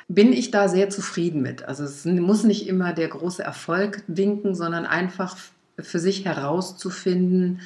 Bin 0.08 0.32
ich 0.32 0.50
da 0.50 0.68
sehr 0.68 0.90
zufrieden 0.90 1.42
mit. 1.42 1.64
Also 1.64 1.84
es 1.84 2.04
muss 2.04 2.44
nicht 2.44 2.66
immer 2.66 2.92
der 2.92 3.08
große 3.08 3.42
Erfolg 3.42 4.02
winken, 4.06 4.54
sondern 4.54 4.86
einfach 4.86 5.36
für 5.78 5.98
sich 5.98 6.24
herauszufinden, 6.24 7.60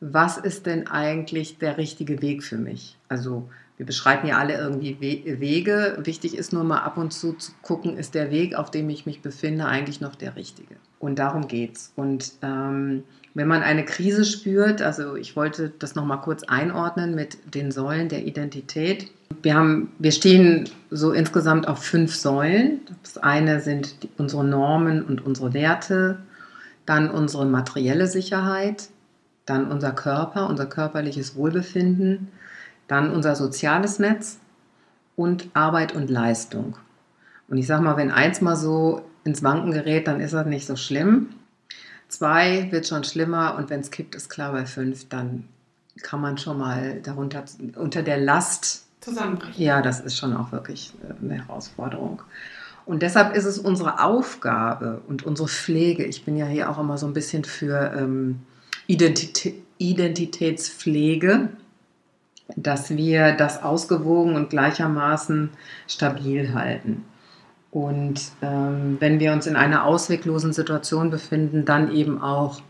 was 0.00 0.36
ist 0.38 0.66
denn 0.66 0.86
eigentlich 0.86 1.58
der 1.58 1.76
richtige 1.76 2.22
Weg 2.22 2.44
für 2.44 2.58
mich? 2.58 2.96
Also 3.08 3.48
wir 3.78 3.86
beschreiten 3.86 4.26
ja 4.26 4.38
alle 4.38 4.58
irgendwie 4.58 5.00
Wege. 5.00 5.98
Wichtig 6.02 6.36
ist 6.36 6.52
nur 6.52 6.64
mal 6.64 6.80
ab 6.80 6.98
und 6.98 7.12
zu 7.12 7.32
zu 7.34 7.52
gucken, 7.62 7.96
ist 7.96 8.14
der 8.14 8.30
Weg, 8.30 8.56
auf 8.56 8.70
dem 8.70 8.90
ich 8.90 9.06
mich 9.06 9.22
befinde, 9.22 9.66
eigentlich 9.66 10.00
noch 10.00 10.16
der 10.16 10.34
richtige? 10.36 10.74
Und 10.98 11.20
darum 11.20 11.46
geht's. 11.46 11.92
Und 11.94 12.32
ähm, 12.42 13.04
wenn 13.34 13.46
man 13.46 13.62
eine 13.62 13.84
Krise 13.84 14.24
spürt, 14.24 14.82
also 14.82 15.14
ich 15.14 15.36
wollte 15.36 15.72
das 15.78 15.94
noch 15.94 16.04
mal 16.04 16.16
kurz 16.16 16.42
einordnen 16.42 17.14
mit 17.14 17.38
den 17.54 17.70
Säulen 17.70 18.08
der 18.08 18.24
Identität. 18.26 19.12
Wir, 19.42 19.54
haben, 19.54 19.92
wir 19.98 20.12
stehen 20.12 20.68
so 20.90 21.12
insgesamt 21.12 21.68
auf 21.68 21.82
fünf 21.82 22.14
Säulen. 22.14 22.80
Das 23.02 23.18
eine 23.18 23.60
sind 23.60 24.08
unsere 24.16 24.44
Normen 24.44 25.02
und 25.02 25.24
unsere 25.24 25.54
Werte, 25.54 26.18
dann 26.86 27.10
unsere 27.10 27.46
materielle 27.46 28.06
Sicherheit, 28.06 28.88
dann 29.46 29.70
unser 29.70 29.92
Körper, 29.92 30.48
unser 30.48 30.66
körperliches 30.66 31.36
Wohlbefinden, 31.36 32.28
dann 32.86 33.10
unser 33.12 33.36
soziales 33.36 33.98
Netz 33.98 34.38
und 35.16 35.48
Arbeit 35.54 35.94
und 35.94 36.10
Leistung. 36.10 36.76
Und 37.48 37.58
ich 37.58 37.66
sage 37.66 37.82
mal, 37.82 37.96
wenn 37.96 38.10
eins 38.10 38.40
mal 38.40 38.56
so 38.56 39.02
ins 39.24 39.42
Wanken 39.42 39.72
gerät, 39.72 40.06
dann 40.06 40.20
ist 40.20 40.34
das 40.34 40.46
nicht 40.46 40.66
so 40.66 40.76
schlimm. 40.76 41.30
Zwei 42.08 42.68
wird 42.70 42.86
schon 42.86 43.04
schlimmer 43.04 43.56
und 43.56 43.68
wenn 43.70 43.80
es 43.80 43.90
kippt, 43.90 44.14
ist 44.14 44.30
klar 44.30 44.52
bei 44.52 44.64
fünf, 44.64 45.08
dann 45.08 45.44
kann 46.02 46.20
man 46.20 46.38
schon 46.38 46.58
mal 46.58 47.00
darunter 47.02 47.44
unter 47.76 48.02
der 48.02 48.18
Last 48.18 48.87
zusammenbrechen. 49.08 49.62
Ja, 49.62 49.82
das 49.82 50.00
ist 50.00 50.16
schon 50.16 50.36
auch 50.36 50.52
wirklich 50.52 50.92
äh, 51.02 51.24
eine 51.24 51.46
Herausforderung. 51.46 52.22
Und 52.86 53.02
deshalb 53.02 53.34
ist 53.36 53.44
es 53.44 53.58
unsere 53.58 54.02
Aufgabe 54.02 55.02
und 55.08 55.24
unsere 55.24 55.48
Pflege. 55.48 56.04
Ich 56.04 56.24
bin 56.24 56.36
ja 56.36 56.46
hier 56.46 56.70
auch 56.70 56.78
immer 56.78 56.96
so 56.96 57.06
ein 57.06 57.12
bisschen 57.12 57.44
für 57.44 57.92
ähm, 57.96 58.40
Identitä 58.86 59.54
Identitätspflege 59.80 61.50
dass 62.56 62.90
wir 62.90 63.32
das 63.32 63.62
ausgewogen 63.62 64.34
und 64.34 64.50
gleichermaßen 64.50 65.50
stabil 65.86 66.54
halten. 66.54 67.04
Und 67.70 68.20
ähm, 68.40 68.96
wenn 69.00 69.20
wir 69.20 69.32
uns 69.32 69.46
in 69.46 69.56
einer 69.56 69.84
ausweglosen 69.84 70.52
Situation 70.52 71.10
befinden, 71.10 71.64
dann 71.64 71.92
eben 71.92 72.20
auch 72.22 72.62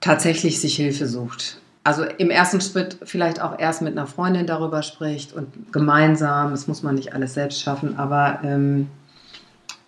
tatsächlich 0.00 0.60
sich 0.60 0.76
Hilfe 0.76 1.06
sucht. 1.06 1.60
Also 1.82 2.04
im 2.04 2.30
ersten 2.30 2.60
Schritt 2.60 2.98
vielleicht 3.04 3.40
auch 3.40 3.58
erst 3.58 3.80
mit 3.80 3.96
einer 3.96 4.06
Freundin 4.06 4.46
darüber 4.46 4.82
spricht 4.82 5.32
und 5.32 5.72
gemeinsam, 5.72 6.50
das 6.50 6.66
muss 6.66 6.82
man 6.82 6.94
nicht 6.94 7.14
alles 7.14 7.34
selbst 7.34 7.62
schaffen, 7.62 7.98
aber 7.98 8.40
ähm, 8.42 8.88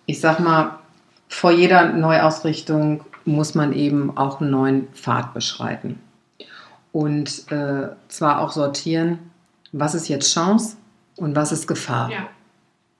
ich 0.05 0.19
sag 0.19 0.39
mal, 0.39 0.79
vor 1.27 1.51
jeder 1.51 1.93
Neuausrichtung 1.93 3.03
muss 3.25 3.53
man 3.55 3.73
eben 3.73 4.17
auch 4.17 4.41
einen 4.41 4.51
neuen 4.51 4.87
Pfad 4.93 5.33
beschreiten 5.33 5.99
und 6.91 7.51
äh, 7.51 7.89
zwar 8.07 8.39
auch 8.39 8.51
sortieren, 8.51 9.19
was 9.71 9.95
ist 9.95 10.07
jetzt 10.07 10.33
Chance 10.33 10.77
und 11.15 11.35
was 11.35 11.51
ist 11.51 11.67
Gefahr. 11.67 12.09
Ja. 12.09 12.29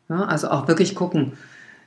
Ja, 0.09 0.25
also 0.25 0.49
auch 0.49 0.67
wirklich 0.67 0.95
gucken, 0.95 1.33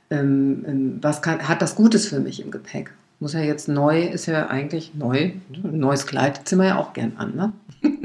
ähm, 0.09 0.65
ähm, 0.67 0.99
was 1.01 1.21
kann, 1.21 1.47
hat 1.47 1.61
das 1.61 1.75
Gutes 1.75 2.07
für 2.07 2.19
mich 2.19 2.41
im 2.41 2.49
Gepäck. 2.49 2.91
Muss 3.19 3.33
ja 3.33 3.39
jetzt 3.39 3.67
neu, 3.67 4.03
ist 4.03 4.27
ja 4.27 4.47
eigentlich 4.47 4.93
neu, 4.93 5.31
ein 5.51 5.79
neues 5.79 6.05
Kleid 6.05 6.47
ziehen 6.47 6.59
wir 6.59 6.67
ja 6.67 6.77
auch 6.77 6.93
gern 6.93 7.13
an. 7.17 7.35
Ne? 7.35 7.53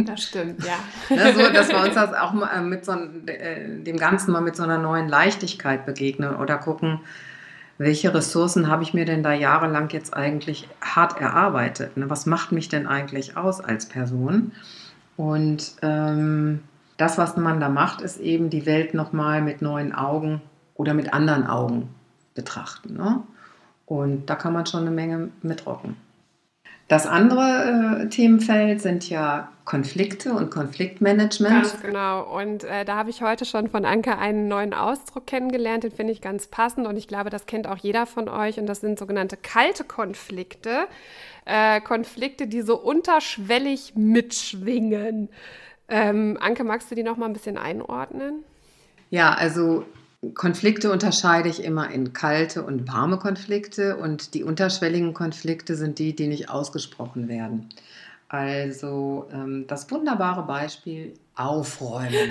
Das 0.04 0.22
stimmt, 0.22 0.64
ja. 0.64 0.74
ne, 1.14 1.32
so, 1.34 1.52
dass 1.52 1.68
wir 1.68 1.82
uns 1.82 1.94
das 1.94 2.14
auch 2.14 2.32
mal 2.32 2.48
äh, 2.48 2.62
mit 2.62 2.84
so, 2.84 2.92
äh, 3.26 3.82
dem 3.82 3.96
Ganzen 3.98 4.32
mal 4.32 4.40
mit 4.40 4.56
so 4.56 4.62
einer 4.62 4.78
neuen 4.78 5.08
Leichtigkeit 5.08 5.84
begegnen 5.86 6.34
oder 6.36 6.56
gucken, 6.56 7.00
welche 7.78 8.14
Ressourcen 8.14 8.68
habe 8.68 8.82
ich 8.82 8.94
mir 8.94 9.04
denn 9.04 9.22
da 9.22 9.32
jahrelang 9.32 9.90
jetzt 9.90 10.14
eigentlich 10.14 10.68
hart 10.80 11.20
erarbeitet? 11.20 11.96
Ne? 11.96 12.08
Was 12.08 12.26
macht 12.26 12.52
mich 12.52 12.68
denn 12.68 12.86
eigentlich 12.86 13.36
aus 13.36 13.60
als 13.60 13.86
Person? 13.86 14.52
Und 15.16 15.74
ähm, 15.82 16.60
das, 16.96 17.18
was 17.18 17.36
man 17.36 17.60
da 17.60 17.68
macht, 17.68 18.00
ist 18.00 18.20
eben 18.20 18.50
die 18.50 18.66
Welt 18.66 18.94
nochmal 18.94 19.42
mit 19.42 19.62
neuen 19.62 19.94
Augen 19.94 20.40
oder 20.74 20.94
mit 20.94 21.12
anderen 21.12 21.46
Augen 21.46 21.88
betrachten. 22.34 22.94
Ne? 22.94 23.22
Und 23.92 24.30
da 24.30 24.36
kann 24.36 24.54
man 24.54 24.64
schon 24.64 24.80
eine 24.80 24.90
Menge 24.90 25.28
mitrocken. 25.42 25.96
Das 26.88 27.06
andere 27.06 28.04
äh, 28.04 28.08
Themenfeld 28.08 28.80
sind 28.80 29.10
ja 29.10 29.48
Konflikte 29.66 30.32
und 30.32 30.50
Konfliktmanagement. 30.50 31.62
Ganz 31.62 31.82
genau. 31.82 32.22
Und 32.22 32.64
äh, 32.64 32.86
da 32.86 32.96
habe 32.96 33.10
ich 33.10 33.20
heute 33.20 33.44
schon 33.44 33.68
von 33.68 33.84
Anke 33.84 34.16
einen 34.16 34.48
neuen 34.48 34.72
Ausdruck 34.72 35.26
kennengelernt, 35.26 35.84
den 35.84 35.90
finde 35.90 36.14
ich 36.14 36.22
ganz 36.22 36.46
passend 36.46 36.86
und 36.86 36.96
ich 36.96 37.06
glaube, 37.06 37.28
das 37.28 37.44
kennt 37.44 37.66
auch 37.66 37.76
jeder 37.76 38.06
von 38.06 38.30
euch 38.30 38.58
und 38.58 38.66
das 38.66 38.80
sind 38.80 38.98
sogenannte 38.98 39.36
kalte 39.36 39.84
Konflikte. 39.84 40.86
Äh, 41.44 41.82
Konflikte, 41.82 42.46
die 42.46 42.62
so 42.62 42.78
unterschwellig 42.78 43.92
mitschwingen. 43.94 45.28
Ähm, 45.88 46.38
Anke, 46.40 46.64
magst 46.64 46.90
du 46.90 46.94
die 46.94 47.02
noch 47.02 47.18
mal 47.18 47.26
ein 47.26 47.34
bisschen 47.34 47.58
einordnen? 47.58 48.42
Ja, 49.10 49.34
also 49.34 49.84
Konflikte 50.34 50.92
unterscheide 50.92 51.48
ich 51.48 51.64
immer 51.64 51.90
in 51.90 52.12
kalte 52.12 52.62
und 52.62 52.86
warme 52.86 53.18
Konflikte 53.18 53.96
und 53.96 54.34
die 54.34 54.44
unterschwelligen 54.44 55.14
Konflikte 55.14 55.74
sind 55.74 55.98
die, 55.98 56.14
die 56.14 56.28
nicht 56.28 56.48
ausgesprochen 56.48 57.26
werden. 57.28 57.68
Also 58.28 59.28
ähm, 59.32 59.66
das 59.66 59.90
wunderbare 59.90 60.44
Beispiel 60.44 61.14
Aufräumen. 61.34 62.30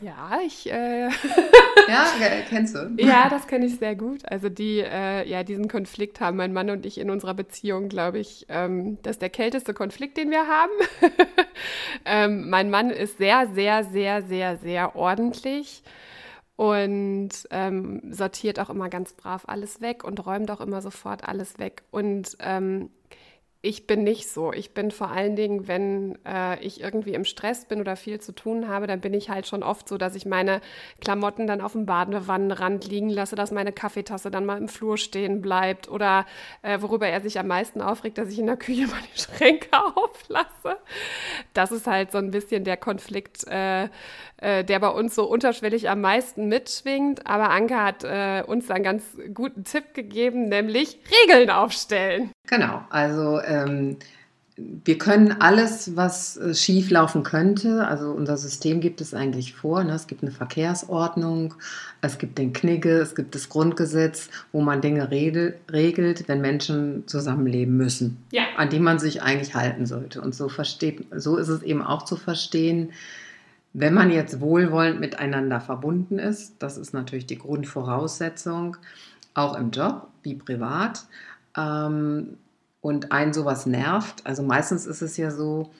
ja, 0.00 0.38
ich. 0.44 0.70
Äh 0.70 1.08
ja, 1.88 2.06
kennst 2.48 2.74
du? 2.74 2.94
Ja, 2.98 3.28
das 3.28 3.46
kenne 3.46 3.66
ich 3.66 3.76
sehr 3.76 3.96
gut. 3.96 4.24
Also 4.30 4.48
die, 4.48 4.80
äh, 4.80 5.28
ja, 5.28 5.42
diesen 5.42 5.68
Konflikt 5.68 6.20
haben 6.20 6.36
mein 6.36 6.52
Mann 6.52 6.70
und 6.70 6.86
ich 6.86 6.98
in 6.98 7.10
unserer 7.10 7.34
Beziehung, 7.34 7.88
glaube 7.88 8.18
ich, 8.18 8.46
ähm, 8.48 8.98
das 9.02 9.12
ist 9.12 9.22
der 9.22 9.30
kälteste 9.30 9.74
Konflikt, 9.74 10.16
den 10.16 10.30
wir 10.30 10.46
haben. 10.46 10.72
ähm, 12.04 12.48
mein 12.50 12.70
Mann 12.70 12.90
ist 12.90 13.18
sehr, 13.18 13.48
sehr, 13.54 13.84
sehr, 13.84 14.22
sehr, 14.22 14.56
sehr 14.58 14.96
ordentlich 14.96 15.82
und 16.56 17.30
ähm, 17.50 18.00
sortiert 18.12 18.58
auch 18.58 18.68
immer 18.68 18.88
ganz 18.88 19.12
brav 19.12 19.44
alles 19.46 19.80
weg 19.80 20.02
und 20.02 20.26
räumt 20.26 20.50
auch 20.50 20.60
immer 20.60 20.82
sofort 20.82 21.22
alles 21.22 21.58
weg. 21.58 21.84
Und 21.92 22.36
ähm, 22.40 22.90
ich 23.60 23.88
bin 23.88 24.04
nicht 24.04 24.28
so. 24.30 24.52
Ich 24.52 24.72
bin 24.72 24.92
vor 24.92 25.10
allen 25.10 25.34
Dingen, 25.34 25.66
wenn 25.66 26.16
äh, 26.24 26.60
ich 26.60 26.80
irgendwie 26.80 27.14
im 27.14 27.24
Stress 27.24 27.64
bin 27.64 27.80
oder 27.80 27.96
viel 27.96 28.20
zu 28.20 28.32
tun 28.32 28.68
habe, 28.68 28.86
dann 28.86 29.00
bin 29.00 29.12
ich 29.14 29.30
halt 29.30 29.48
schon 29.48 29.64
oft 29.64 29.88
so, 29.88 29.98
dass 29.98 30.14
ich 30.14 30.26
meine 30.26 30.60
Klamotten 31.00 31.48
dann 31.48 31.60
auf 31.60 31.72
dem 31.72 31.84
Badewannenrand 31.84 32.86
liegen 32.86 33.10
lasse, 33.10 33.34
dass 33.34 33.50
meine 33.50 33.72
Kaffeetasse 33.72 34.30
dann 34.30 34.46
mal 34.46 34.58
im 34.58 34.68
Flur 34.68 34.96
stehen 34.96 35.40
bleibt 35.40 35.88
oder 35.88 36.24
äh, 36.62 36.80
worüber 36.82 37.08
er 37.08 37.20
sich 37.20 37.40
am 37.40 37.48
meisten 37.48 37.82
aufregt, 37.82 38.18
dass 38.18 38.30
ich 38.30 38.38
in 38.38 38.46
der 38.46 38.56
Küche 38.56 38.86
mal 38.86 39.00
die 39.12 39.20
Schränke 39.20 39.70
auflasse. 39.96 40.78
Das 41.52 41.72
ist 41.72 41.88
halt 41.88 42.12
so 42.12 42.18
ein 42.18 42.30
bisschen 42.30 42.62
der 42.62 42.76
Konflikt, 42.76 43.44
äh, 43.48 43.88
äh, 44.36 44.62
der 44.62 44.78
bei 44.78 44.90
uns 44.90 45.16
so 45.16 45.24
unterschwellig 45.24 45.90
am 45.90 46.00
meisten 46.00 46.46
mitschwingt. 46.46 47.26
Aber 47.26 47.50
Anke 47.50 47.82
hat 47.82 48.04
äh, 48.04 48.44
uns 48.46 48.70
einen 48.70 48.84
ganz 48.84 49.04
guten 49.34 49.64
Tipp 49.64 49.94
gegeben, 49.94 50.48
nämlich 50.48 51.00
Regeln 51.24 51.50
aufstellen. 51.50 52.30
Genau, 52.48 52.82
also 52.90 53.40
ähm, 53.42 53.96
wir 54.56 54.98
können 54.98 55.40
alles, 55.40 55.96
was 55.96 56.36
äh, 56.36 56.54
schief 56.54 56.90
laufen 56.90 57.22
könnte, 57.22 57.86
also 57.86 58.10
unser 58.10 58.36
System 58.36 58.80
gibt 58.80 59.00
es 59.00 59.14
eigentlich 59.14 59.54
vor. 59.54 59.84
Ne? 59.84 59.92
Es 59.92 60.06
gibt 60.08 60.22
eine 60.22 60.32
Verkehrsordnung, 60.32 61.54
es 62.00 62.18
gibt 62.18 62.38
den 62.38 62.52
Knigge, 62.52 62.98
es 62.98 63.14
gibt 63.14 63.34
das 63.34 63.48
Grundgesetz, 63.48 64.30
wo 64.50 64.60
man 64.60 64.80
Dinge 64.80 65.10
regelt, 65.10 66.28
wenn 66.28 66.40
Menschen 66.40 67.06
zusammenleben 67.06 67.76
müssen, 67.76 68.18
ja. 68.32 68.42
an 68.56 68.70
die 68.70 68.80
man 68.80 68.98
sich 68.98 69.22
eigentlich 69.22 69.54
halten 69.54 69.86
sollte. 69.86 70.20
Und 70.20 70.34
so, 70.34 70.48
versteht, 70.48 71.06
so 71.14 71.36
ist 71.36 71.48
es 71.48 71.62
eben 71.62 71.82
auch 71.82 72.04
zu 72.04 72.16
verstehen, 72.16 72.90
wenn 73.74 73.94
man 73.94 74.10
jetzt 74.10 74.40
wohlwollend 74.40 74.98
miteinander 74.98 75.60
verbunden 75.60 76.18
ist, 76.18 76.54
das 76.58 76.78
ist 76.78 76.94
natürlich 76.94 77.26
die 77.26 77.38
Grundvoraussetzung, 77.38 78.76
auch 79.34 79.56
im 79.56 79.70
Job 79.70 80.08
wie 80.22 80.34
privat. 80.34 81.04
Ähm, 81.58 82.38
und 82.80 83.10
einen 83.10 83.32
sowas 83.32 83.66
nervt, 83.66 84.24
also 84.24 84.42
meistens 84.42 84.86
ist 84.86 85.02
es 85.02 85.16
ja 85.16 85.32
so, 85.32 85.70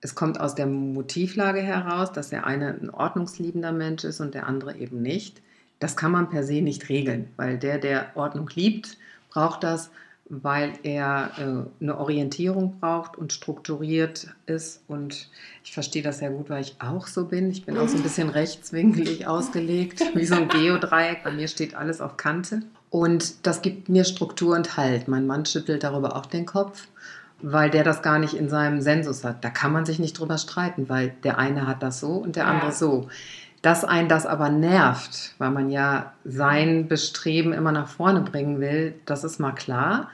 es 0.00 0.14
kommt 0.14 0.40
aus 0.40 0.54
der 0.54 0.66
Motivlage 0.66 1.60
heraus, 1.60 2.12
dass 2.12 2.30
der 2.30 2.46
eine 2.46 2.78
ein 2.80 2.90
ordnungsliebender 2.90 3.72
Mensch 3.72 4.04
ist 4.04 4.20
und 4.20 4.34
der 4.34 4.46
andere 4.46 4.76
eben 4.76 5.02
nicht. 5.02 5.42
Das 5.78 5.96
kann 5.96 6.12
man 6.12 6.28
per 6.28 6.44
se 6.44 6.62
nicht 6.62 6.88
regeln, 6.88 7.28
weil 7.36 7.58
der, 7.58 7.78
der 7.78 8.12
Ordnung 8.14 8.48
liebt, 8.54 8.96
braucht 9.30 9.64
das, 9.64 9.90
weil 10.30 10.74
er 10.84 11.32
äh, 11.38 11.82
eine 11.82 11.98
Orientierung 11.98 12.78
braucht 12.78 13.18
und 13.18 13.32
strukturiert 13.32 14.28
ist. 14.46 14.82
Und 14.86 15.28
ich 15.64 15.72
verstehe 15.72 16.02
das 16.02 16.18
sehr 16.18 16.30
gut, 16.30 16.48
weil 16.48 16.62
ich 16.62 16.76
auch 16.78 17.08
so 17.08 17.24
bin. 17.26 17.50
Ich 17.50 17.64
bin 17.66 17.76
auch 17.76 17.88
so 17.88 17.96
ein 17.96 18.02
bisschen 18.02 18.28
rechtswinkelig 18.30 19.26
ausgelegt, 19.26 20.02
wie 20.14 20.24
so 20.24 20.36
ein 20.36 20.48
Geodreieck. 20.48 21.24
Bei 21.24 21.32
mir 21.32 21.48
steht 21.48 21.74
alles 21.74 22.00
auf 22.00 22.16
Kante. 22.16 22.62
Und 22.90 23.46
das 23.46 23.62
gibt 23.62 23.88
mir 23.88 24.04
Struktur 24.04 24.56
und 24.56 24.76
Halt. 24.76 25.08
Mein 25.08 25.26
Mann 25.26 25.46
schüttelt 25.46 25.84
darüber 25.84 26.16
auch 26.16 26.26
den 26.26 26.44
Kopf, 26.44 26.88
weil 27.40 27.70
der 27.70 27.84
das 27.84 28.02
gar 28.02 28.18
nicht 28.18 28.34
in 28.34 28.48
seinem 28.48 28.80
Sensus 28.80 29.24
hat. 29.24 29.44
Da 29.44 29.50
kann 29.50 29.72
man 29.72 29.86
sich 29.86 29.98
nicht 29.98 30.18
drüber 30.18 30.38
streiten, 30.38 30.88
weil 30.88 31.14
der 31.22 31.38
eine 31.38 31.66
hat 31.66 31.82
das 31.82 32.00
so 32.00 32.14
und 32.14 32.36
der 32.36 32.48
andere 32.48 32.72
so. 32.72 33.08
Dass 33.62 33.84
ein 33.84 34.08
das 34.08 34.26
aber 34.26 34.48
nervt, 34.48 35.34
weil 35.38 35.50
man 35.50 35.70
ja 35.70 36.12
sein 36.24 36.88
Bestreben 36.88 37.52
immer 37.52 37.72
nach 37.72 37.88
vorne 37.88 38.22
bringen 38.22 38.58
will, 38.58 38.94
das 39.04 39.22
ist 39.22 39.38
mal 39.38 39.52
klar. 39.52 40.08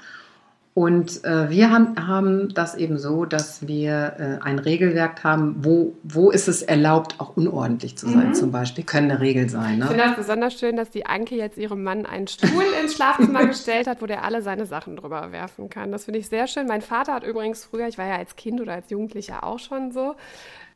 Und 0.76 1.25
äh, 1.25 1.49
wir 1.49 1.71
haben, 1.71 2.06
haben, 2.06 2.52
das 2.52 2.75
eben 2.75 2.99
so, 2.99 3.25
dass 3.25 3.66
wir 3.66 4.12
äh, 4.18 4.45
ein 4.45 4.59
Regelwerk 4.59 5.25
haben, 5.25 5.56
wo, 5.61 5.95
wo 6.02 6.30
ist 6.30 6.49
es 6.49 6.61
erlaubt, 6.61 7.14
auch 7.18 7.35
unordentlich 7.35 7.97
zu 7.97 8.06
sein, 8.06 8.28
mhm. 8.28 8.35
zum 8.35 8.52
Beispiel. 8.52 8.85
Können 8.85 9.11
eine 9.11 9.21
Regel 9.23 9.49
sein. 9.49 9.78
Ne? 9.78 9.85
Ich 9.85 9.90
finde 9.92 10.04
das 10.04 10.16
besonders 10.16 10.52
schön, 10.52 10.76
dass 10.76 10.90
die 10.90 11.06
Anke 11.06 11.35
jetzt 11.35 11.56
ihrem 11.56 11.83
Mann 11.83 12.04
einen 12.04 12.28
Stuhl 12.28 12.62
ins 12.83 12.92
Schlafzimmer 12.92 13.47
gestellt 13.47 13.87
hat, 13.87 14.02
wo 14.02 14.06
der 14.06 14.23
alle 14.23 14.42
seine 14.42 14.66
Sachen 14.66 14.97
drüber 14.97 15.33
werfen 15.33 15.71
kann. 15.71 15.92
Das 15.92 16.04
finde 16.04 16.21
ich 16.21 16.28
sehr 16.28 16.47
schön. 16.47 16.66
Mein 16.66 16.83
Vater 16.83 17.14
hat 17.14 17.25
übrigens 17.25 17.64
früher, 17.64 17.88
ich 17.88 17.97
war 17.97 18.06
ja 18.06 18.16
als 18.16 18.37
Kind 18.37 18.61
oder 18.61 18.75
als 18.75 18.90
Jugendlicher 18.90 19.45
auch 19.45 19.59
schon 19.59 19.92
so, 19.92 20.14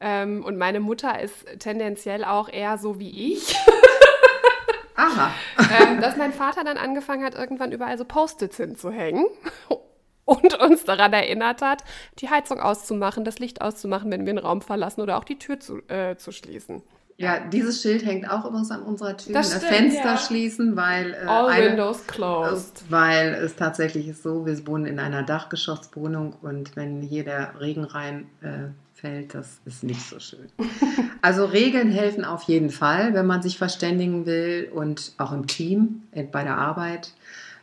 ähm, 0.00 0.42
und 0.46 0.56
meine 0.56 0.80
Mutter 0.80 1.20
ist 1.20 1.44
tendenziell 1.58 2.24
auch 2.24 2.48
eher 2.48 2.78
so 2.78 2.98
wie 2.98 3.34
ich. 3.34 3.54
Aha. 4.96 5.30
ähm, 5.82 6.00
dass 6.00 6.16
mein 6.16 6.32
Vater 6.32 6.64
dann 6.64 6.78
angefangen 6.78 7.22
hat, 7.22 7.34
irgendwann 7.34 7.70
überall 7.70 7.98
so 7.98 8.06
Post-its 8.06 8.56
hinzuhängen 8.56 9.26
und 10.30 10.60
uns 10.60 10.84
daran 10.84 11.12
erinnert 11.12 11.60
hat, 11.60 11.82
die 12.20 12.30
Heizung 12.30 12.60
auszumachen, 12.60 13.24
das 13.24 13.38
Licht 13.38 13.60
auszumachen, 13.60 14.10
wenn 14.10 14.24
wir 14.24 14.30
einen 14.30 14.38
Raum 14.38 14.62
verlassen 14.62 15.00
oder 15.00 15.18
auch 15.18 15.24
die 15.24 15.38
Tür 15.38 15.58
zu, 15.58 15.78
äh, 15.88 16.16
zu 16.16 16.32
schließen. 16.32 16.82
Ja, 17.16 17.38
dieses 17.38 17.82
Schild 17.82 18.06
hängt 18.06 18.30
auch 18.30 18.46
übrigens 18.46 18.70
an 18.70 18.80
unserer 18.80 19.14
Tür. 19.14 19.34
Das 19.34 19.48
stimmt, 19.48 19.64
Fenster 19.64 20.04
ja. 20.04 20.16
schließen, 20.16 20.74
weil 20.74 21.12
äh, 21.12 21.26
All 21.26 21.48
eine, 21.48 21.70
windows 21.72 22.06
closed. 22.06 22.84
Weil 22.88 23.34
es 23.34 23.56
tatsächlich 23.56 24.08
ist 24.08 24.22
so, 24.22 24.46
wir 24.46 24.66
wohnen 24.66 24.86
in 24.86 24.98
einer 24.98 25.22
Dachgeschosswohnung 25.22 26.36
und 26.40 26.76
wenn 26.76 27.02
hier 27.02 27.24
der 27.24 27.60
Regen 27.60 27.84
rein 27.84 28.26
äh, 28.40 28.70
fällt, 28.94 29.34
das 29.34 29.60
ist 29.66 29.82
nicht 29.82 30.00
so 30.00 30.18
schön. 30.18 30.48
Also 31.22 31.44
Regeln 31.44 31.90
helfen 31.90 32.24
auf 32.24 32.44
jeden 32.44 32.70
Fall, 32.70 33.12
wenn 33.12 33.26
man 33.26 33.42
sich 33.42 33.58
verständigen 33.58 34.24
will 34.24 34.70
und 34.72 35.12
auch 35.18 35.32
im 35.32 35.46
Team, 35.46 36.04
bei 36.32 36.44
der 36.44 36.56
Arbeit 36.56 37.12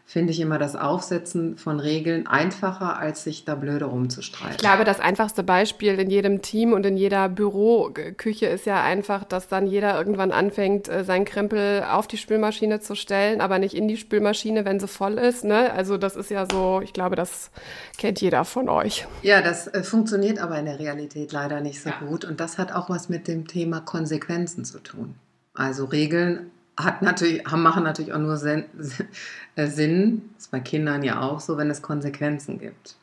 finde 0.09 0.31
ich 0.31 0.39
immer 0.39 0.57
das 0.57 0.77
Aufsetzen 0.77 1.57
von 1.57 1.81
Regeln 1.81 2.27
einfacher, 2.27 2.97
als 2.97 3.25
sich 3.25 3.43
da 3.43 3.55
blöde 3.55 3.85
rumzustreiten. 3.85 4.55
Ich 4.55 4.57
glaube, 4.59 4.85
das 4.85 5.01
einfachste 5.01 5.43
Beispiel 5.43 5.99
in 5.99 6.09
jedem 6.09 6.41
Team 6.41 6.71
und 6.71 6.85
in 6.85 6.95
jeder 6.95 7.27
Büroküche 7.27 8.45
ist 8.45 8.65
ja 8.65 8.81
einfach, 8.81 9.25
dass 9.25 9.49
dann 9.49 9.67
jeder 9.67 9.97
irgendwann 9.97 10.31
anfängt, 10.31 10.87
äh, 10.87 11.03
seinen 11.03 11.25
Krempel 11.25 11.83
auf 11.83 12.07
die 12.07 12.15
Spülmaschine 12.15 12.79
zu 12.79 12.95
stellen, 12.95 13.41
aber 13.41 13.59
nicht 13.59 13.75
in 13.75 13.89
die 13.89 13.97
Spülmaschine, 13.97 14.63
wenn 14.63 14.79
sie 14.79 14.87
voll 14.87 15.15
ist. 15.15 15.43
Ne? 15.43 15.73
Also 15.73 15.97
das 15.97 16.15
ist 16.15 16.31
ja 16.31 16.47
so, 16.49 16.79
ich 16.81 16.93
glaube, 16.93 17.17
das 17.17 17.51
kennt 17.97 18.21
jeder 18.21 18.45
von 18.45 18.69
euch. 18.69 19.05
Ja, 19.23 19.41
das 19.41 19.67
äh, 19.67 19.83
funktioniert 19.83 20.39
aber 20.39 20.57
in 20.57 20.67
der 20.67 20.79
Realität 20.79 21.33
leider 21.33 21.59
nicht 21.59 21.81
so 21.83 21.89
ja. 21.89 21.99
gut. 21.99 22.23
Und 22.23 22.39
das 22.39 22.57
hat 22.57 22.71
auch 22.71 22.89
was 22.89 23.09
mit 23.09 23.27
dem 23.27 23.45
Thema 23.45 23.81
Konsequenzen 23.81 24.63
zu 24.63 24.79
tun. 24.79 25.15
Also 25.53 25.83
Regeln 25.83 26.51
hat 26.77 27.01
natürlich, 27.01 27.43
machen 27.51 27.83
natürlich 27.83 28.13
auch 28.13 28.19
nur 28.19 28.37
Sinn, 28.37 28.65
äh, 29.55 29.67
Sinn, 29.67 30.29
ist 30.37 30.51
bei 30.51 30.59
Kindern 30.59 31.03
ja 31.03 31.21
auch 31.21 31.39
so, 31.39 31.57
wenn 31.57 31.69
es 31.69 31.81
Konsequenzen 31.81 32.59
gibt. 32.59 32.95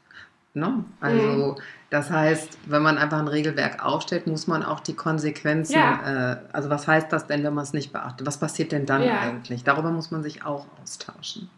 Ne? 0.54 0.84
Also 1.00 1.56
mhm. 1.56 1.56
das 1.90 2.10
heißt, 2.10 2.58
wenn 2.66 2.82
man 2.82 2.96
einfach 2.96 3.18
ein 3.18 3.26
Regelwerk 3.26 3.84
aufstellt, 3.84 4.28
muss 4.28 4.46
man 4.46 4.62
auch 4.62 4.78
die 4.78 4.94
Konsequenzen, 4.94 5.74
ja. 5.74 6.32
äh, 6.32 6.36
also 6.52 6.70
was 6.70 6.86
heißt 6.86 7.12
das 7.12 7.26
denn, 7.26 7.42
wenn 7.42 7.54
man 7.54 7.64
es 7.64 7.72
nicht 7.72 7.92
beachtet? 7.92 8.24
Was 8.24 8.38
passiert 8.38 8.70
denn 8.70 8.86
dann 8.86 9.02
ja. 9.02 9.18
eigentlich? 9.18 9.64
Darüber 9.64 9.90
muss 9.90 10.12
man 10.12 10.22
sich 10.22 10.44
auch 10.44 10.66
austauschen. 10.80 11.50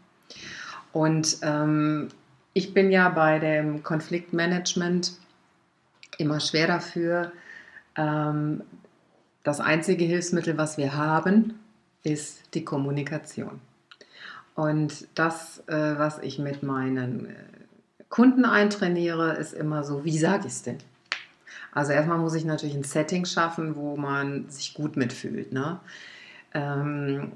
Und 0.93 1.37
ähm, 1.43 2.07
ich 2.53 2.73
bin 2.73 2.91
ja 2.91 3.09
bei 3.09 3.37
dem 3.37 3.83
Konfliktmanagement 3.83 5.13
immer 6.17 6.39
schwer 6.39 6.65
dafür. 6.65 7.31
Ähm, 7.95 8.63
das 9.43 9.59
einzige 9.59 10.05
Hilfsmittel, 10.05 10.57
was 10.57 10.79
wir 10.79 10.95
haben, 10.95 11.59
ist 12.11 12.53
die 12.53 12.63
Kommunikation. 12.63 13.59
Und 14.55 15.07
das, 15.15 15.59
äh, 15.67 15.97
was 15.97 16.19
ich 16.19 16.39
mit 16.39 16.63
meinen 16.63 17.27
äh, 17.27 17.33
Kunden 18.09 18.45
eintrainiere, 18.45 19.33
ist 19.33 19.53
immer 19.53 19.83
so, 19.83 20.03
wie 20.03 20.17
sage 20.17 20.47
ich 20.47 20.53
es 20.53 20.63
denn? 20.63 20.77
Also 21.73 21.91
erstmal 21.91 22.17
muss 22.17 22.33
ich 22.33 22.45
natürlich 22.45 22.75
ein 22.75 22.83
Setting 22.83 23.25
schaffen, 23.25 23.75
wo 23.75 23.97
man 23.97 24.49
sich 24.49 24.73
gut 24.73 24.97
mitfühlt. 24.97 25.51
Ne? 25.53 25.79
Ähm, 26.53 27.33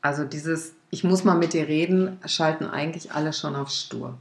also 0.00 0.24
dieses, 0.24 0.74
ich 0.90 1.04
muss 1.04 1.24
mal 1.24 1.36
mit 1.36 1.52
dir 1.52 1.68
reden, 1.68 2.18
schalten 2.24 2.64
eigentlich 2.64 3.12
alle 3.12 3.32
schon 3.32 3.56
auf 3.56 3.70
Stur. 3.70 4.16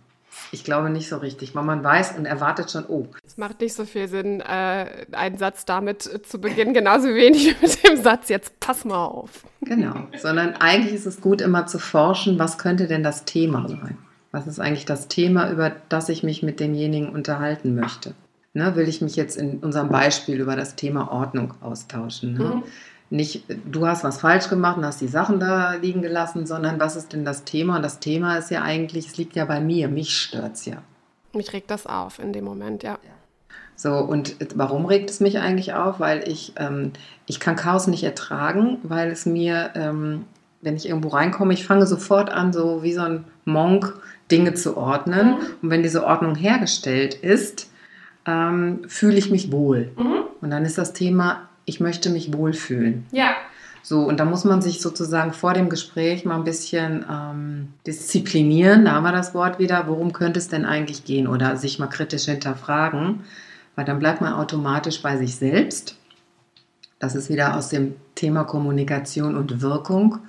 Ich 0.51 0.63
glaube 0.63 0.89
nicht 0.89 1.09
so 1.09 1.17
richtig, 1.17 1.55
weil 1.55 1.63
man 1.63 1.83
weiß 1.83 2.17
und 2.17 2.25
erwartet 2.25 2.71
schon, 2.71 2.85
oh. 2.87 3.07
Es 3.25 3.37
macht 3.37 3.61
nicht 3.61 3.73
so 3.73 3.85
viel 3.85 4.07
Sinn, 4.07 4.41
äh, 4.41 5.05
einen 5.11 5.37
Satz 5.37 5.65
damit 5.65 6.03
zu 6.03 6.39
beginnen, 6.39 6.73
genauso 6.75 7.07
wenig 7.07 7.47
wie 7.47 7.65
mit 7.65 7.83
dem 7.87 8.01
Satz, 8.01 8.29
jetzt 8.29 8.59
pass 8.59 8.85
mal 8.85 9.05
auf. 9.05 9.45
Genau, 9.61 9.95
sondern 10.17 10.55
eigentlich 10.55 10.93
ist 10.93 11.05
es 11.05 11.21
gut, 11.21 11.41
immer 11.41 11.67
zu 11.67 11.79
forschen, 11.79 12.39
was 12.39 12.57
könnte 12.57 12.87
denn 12.87 13.03
das 13.03 13.25
Thema 13.25 13.67
sein? 13.67 13.97
Was 14.31 14.47
ist 14.47 14.59
eigentlich 14.59 14.85
das 14.85 15.07
Thema, 15.07 15.51
über 15.51 15.71
das 15.89 16.09
ich 16.09 16.23
mich 16.23 16.43
mit 16.43 16.59
demjenigen 16.59 17.09
unterhalten 17.09 17.75
möchte? 17.75 18.13
Ne, 18.55 18.75
will 18.75 18.87
ich 18.87 19.01
mich 19.01 19.15
jetzt 19.15 19.35
in 19.35 19.59
unserem 19.59 19.89
Beispiel 19.89 20.39
über 20.39 20.55
das 20.55 20.75
Thema 20.75 21.11
Ordnung 21.11 21.55
austauschen? 21.61 22.33
Ne? 22.33 22.43
Mhm 22.43 22.63
nicht, 23.13 23.43
du 23.65 23.85
hast 23.85 24.03
was 24.03 24.19
falsch 24.19 24.49
gemacht 24.49 24.77
und 24.77 24.85
hast 24.85 24.99
die 24.99 25.07
Sachen 25.07 25.39
da 25.39 25.73
liegen 25.73 26.01
gelassen, 26.01 26.47
sondern 26.47 26.79
was 26.79 26.95
ist 26.95 27.13
denn 27.13 27.23
das 27.23 27.43
Thema? 27.43 27.75
Und 27.75 27.83
das 27.83 27.99
Thema 27.99 28.37
ist 28.37 28.49
ja 28.49 28.63
eigentlich, 28.63 29.07
es 29.07 29.17
liegt 29.17 29.35
ja 29.35 29.45
bei 29.45 29.61
mir, 29.61 29.87
mich 29.87 30.17
stört 30.17 30.55
es 30.55 30.65
ja. 30.65 30.77
Mich 31.31 31.53
regt 31.53 31.69
das 31.69 31.85
auf 31.85 32.17
in 32.17 32.33
dem 32.33 32.43
Moment, 32.43 32.81
ja. 32.81 32.97
So, 33.75 33.95
und 33.97 34.35
warum 34.55 34.85
regt 34.85 35.09
es 35.09 35.19
mich 35.19 35.39
eigentlich 35.39 35.73
auf? 35.73 35.99
Weil 35.99 36.27
ich, 36.27 36.53
ähm, 36.57 36.93
ich 37.27 37.39
kann 37.39 37.55
Chaos 37.55 37.87
nicht 37.87 38.03
ertragen, 38.03 38.79
weil 38.83 39.11
es 39.11 39.25
mir, 39.25 39.71
ähm, 39.75 40.25
wenn 40.61 40.75
ich 40.75 40.87
irgendwo 40.87 41.09
reinkomme, 41.09 41.53
ich 41.53 41.65
fange 41.65 41.85
sofort 41.85 42.31
an, 42.31 42.51
so 42.51 42.81
wie 42.81 42.93
so 42.93 43.01
ein 43.01 43.25
Monk 43.45 44.01
Dinge 44.31 44.55
zu 44.55 44.75
ordnen. 44.75 45.27
Mhm. 45.27 45.45
Und 45.61 45.69
wenn 45.69 45.83
diese 45.83 46.03
Ordnung 46.05 46.35
hergestellt 46.35 47.13
ist, 47.13 47.69
ähm, 48.25 48.81
fühle 48.87 49.17
ich 49.17 49.29
mich 49.29 49.51
wohl. 49.51 49.91
Mhm. 49.97 50.23
Und 50.41 50.49
dann 50.49 50.65
ist 50.65 50.77
das 50.77 50.93
Thema 50.93 51.49
ich 51.65 51.79
möchte 51.79 52.09
mich 52.09 52.33
wohlfühlen. 52.33 53.05
Ja. 53.11 53.35
So, 53.85 54.03
und 54.03 54.19
da 54.19 54.25
muss 54.25 54.45
man 54.45 54.61
sich 54.61 54.79
sozusagen 54.79 55.33
vor 55.33 55.53
dem 55.53 55.67
Gespräch 55.67 56.23
mal 56.23 56.35
ein 56.35 56.45
bisschen 56.45 57.05
ähm, 57.09 57.67
disziplinieren, 57.85 58.85
da 58.85 58.93
haben 58.93 59.03
wir 59.03 59.11
das 59.11 59.33
Wort 59.33 59.59
wieder, 59.59 59.87
worum 59.87 60.13
könnte 60.13 60.39
es 60.39 60.47
denn 60.47 60.63
eigentlich 60.63 61.03
gehen 61.03 61.27
oder 61.27 61.57
sich 61.57 61.79
mal 61.79 61.87
kritisch 61.87 62.25
hinterfragen, 62.25 63.25
weil 63.75 63.83
dann 63.83 63.99
bleibt 63.99 64.21
man 64.21 64.33
automatisch 64.33 65.01
bei 65.01 65.17
sich 65.17 65.35
selbst. 65.35 65.97
Das 66.99 67.13
ist 67.13 67.29
wieder 67.29 67.57
aus 67.57 67.67
dem 67.67 67.95
Thema 68.15 68.45
Kommunikation 68.45 69.35
und 69.35 69.61
Wirkung. 69.61 70.19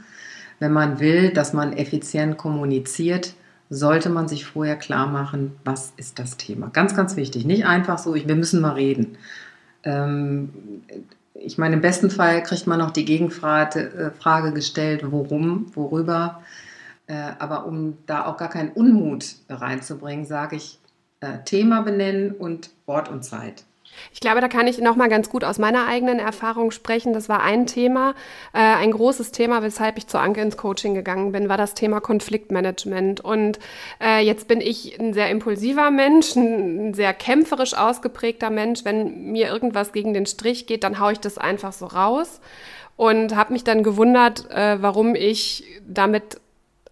Wenn 0.59 0.73
man 0.73 0.99
will, 0.99 1.31
dass 1.31 1.53
man 1.53 1.73
effizient 1.73 2.37
kommuniziert, 2.37 3.35
sollte 3.71 4.09
man 4.09 4.27
sich 4.27 4.45
vorher 4.45 4.77
klar 4.77 5.07
machen, 5.07 5.53
was 5.65 5.93
ist 5.97 6.19
das 6.19 6.37
Thema. 6.37 6.71
Ganz, 6.73 6.97
ganz 6.97 7.15
wichtig. 7.15 7.45
Nicht 7.45 7.67
einfach 7.67 7.99
so, 7.99 8.17
wir 8.17 8.35
müssen 8.35 8.61
mal 8.61 8.73
reden. 8.73 9.17
Ähm, 9.85 10.51
ich 11.35 11.59
meine, 11.59 11.77
im 11.77 11.83
besten 11.83 12.11
Fall 12.11 12.43
kriegt 12.43 12.67
man 12.67 12.79
noch 12.79 12.93
die 12.93 13.05
Gegenfrage 13.05 13.81
äh, 13.81 14.11
Frage 14.11 14.53
gestellt, 14.53 15.03
worum, 15.11 15.67
worüber. 15.75 16.43
Äh, 17.07 17.33
aber 17.39 17.67
um 17.67 17.99
da 18.07 18.27
auch 18.27 18.37
gar 18.37 18.49
keinen 18.49 18.71
Unmut 18.71 19.37
reinzubringen, 19.49 20.25
sage 20.25 20.57
ich, 20.57 20.79
äh, 21.21 21.39
Thema 21.45 21.83
benennen 21.83 22.33
und 22.33 22.71
Ort 22.87 23.11
und 23.11 23.25
Zeit. 23.25 23.65
Ich 24.13 24.21
glaube, 24.21 24.41
da 24.41 24.49
kann 24.49 24.67
ich 24.67 24.79
noch 24.79 24.97
mal 24.97 25.09
ganz 25.09 25.31
gut 25.31 25.45
aus 25.45 25.59
meiner 25.59 25.87
eigenen 25.87 26.19
Erfahrung 26.19 26.71
sprechen. 26.71 27.13
Das 27.13 27.29
war 27.29 27.43
ein 27.43 27.67
Thema, 27.67 28.15
äh, 28.53 28.59
ein 28.59 28.91
großes 28.93 29.33
Thema, 29.33 29.63
weshalb 29.63 29.99
ich 29.99 30.07
zu 30.07 30.19
Anke 30.19 30.41
ins 30.41 30.57
Coaching 30.57 30.95
gegangen 30.95 31.33
bin, 31.33 31.49
war 31.49 31.57
das 31.57 31.75
Thema 31.75 32.01
Konfliktmanagement. 32.01 33.21
Und 33.21 33.59
äh, 34.03 34.25
jetzt 34.25 34.49
bin 34.49 34.61
ich 34.61 34.99
ein 34.99 35.15
sehr 35.15 35.31
impulsiver 35.31 35.91
Mensch, 35.91 36.37
ein 36.37 36.95
sehr 36.95 37.15
kämpferisch 37.15 37.75
ausgeprägter 37.75 38.51
Mensch. 38.51 38.85
Wenn 38.85 39.33
mir 39.33 39.49
irgendwas 39.49 39.93
gegen 39.93 40.15
den 40.15 40.27
Strich 40.27 40.67
geht, 40.67 40.85
dann 40.85 41.01
haue 41.01 41.13
ich 41.13 41.21
das 41.21 41.39
einfach 41.39 41.73
so 41.73 41.87
raus 41.87 42.41
und 42.97 43.35
habe 43.35 43.53
mich 43.53 43.65
dann 43.65 43.83
gewundert, 43.83 44.51
äh, 44.51 44.81
warum 44.81 45.15
ich 45.15 45.65
damit 45.87 46.41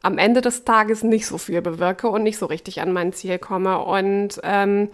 am 0.02 0.18
Ende 0.18 0.40
des 0.40 0.64
Tages 0.64 1.02
nicht 1.04 1.26
so 1.26 1.38
viel 1.38 1.62
bewirke 1.62 2.08
und 2.08 2.24
nicht 2.24 2.38
so 2.38 2.46
richtig 2.46 2.80
an 2.80 2.92
mein 2.92 3.12
Ziel 3.12 3.38
komme. 3.38 3.78
Und 3.78 4.40
ähm, 4.42 4.88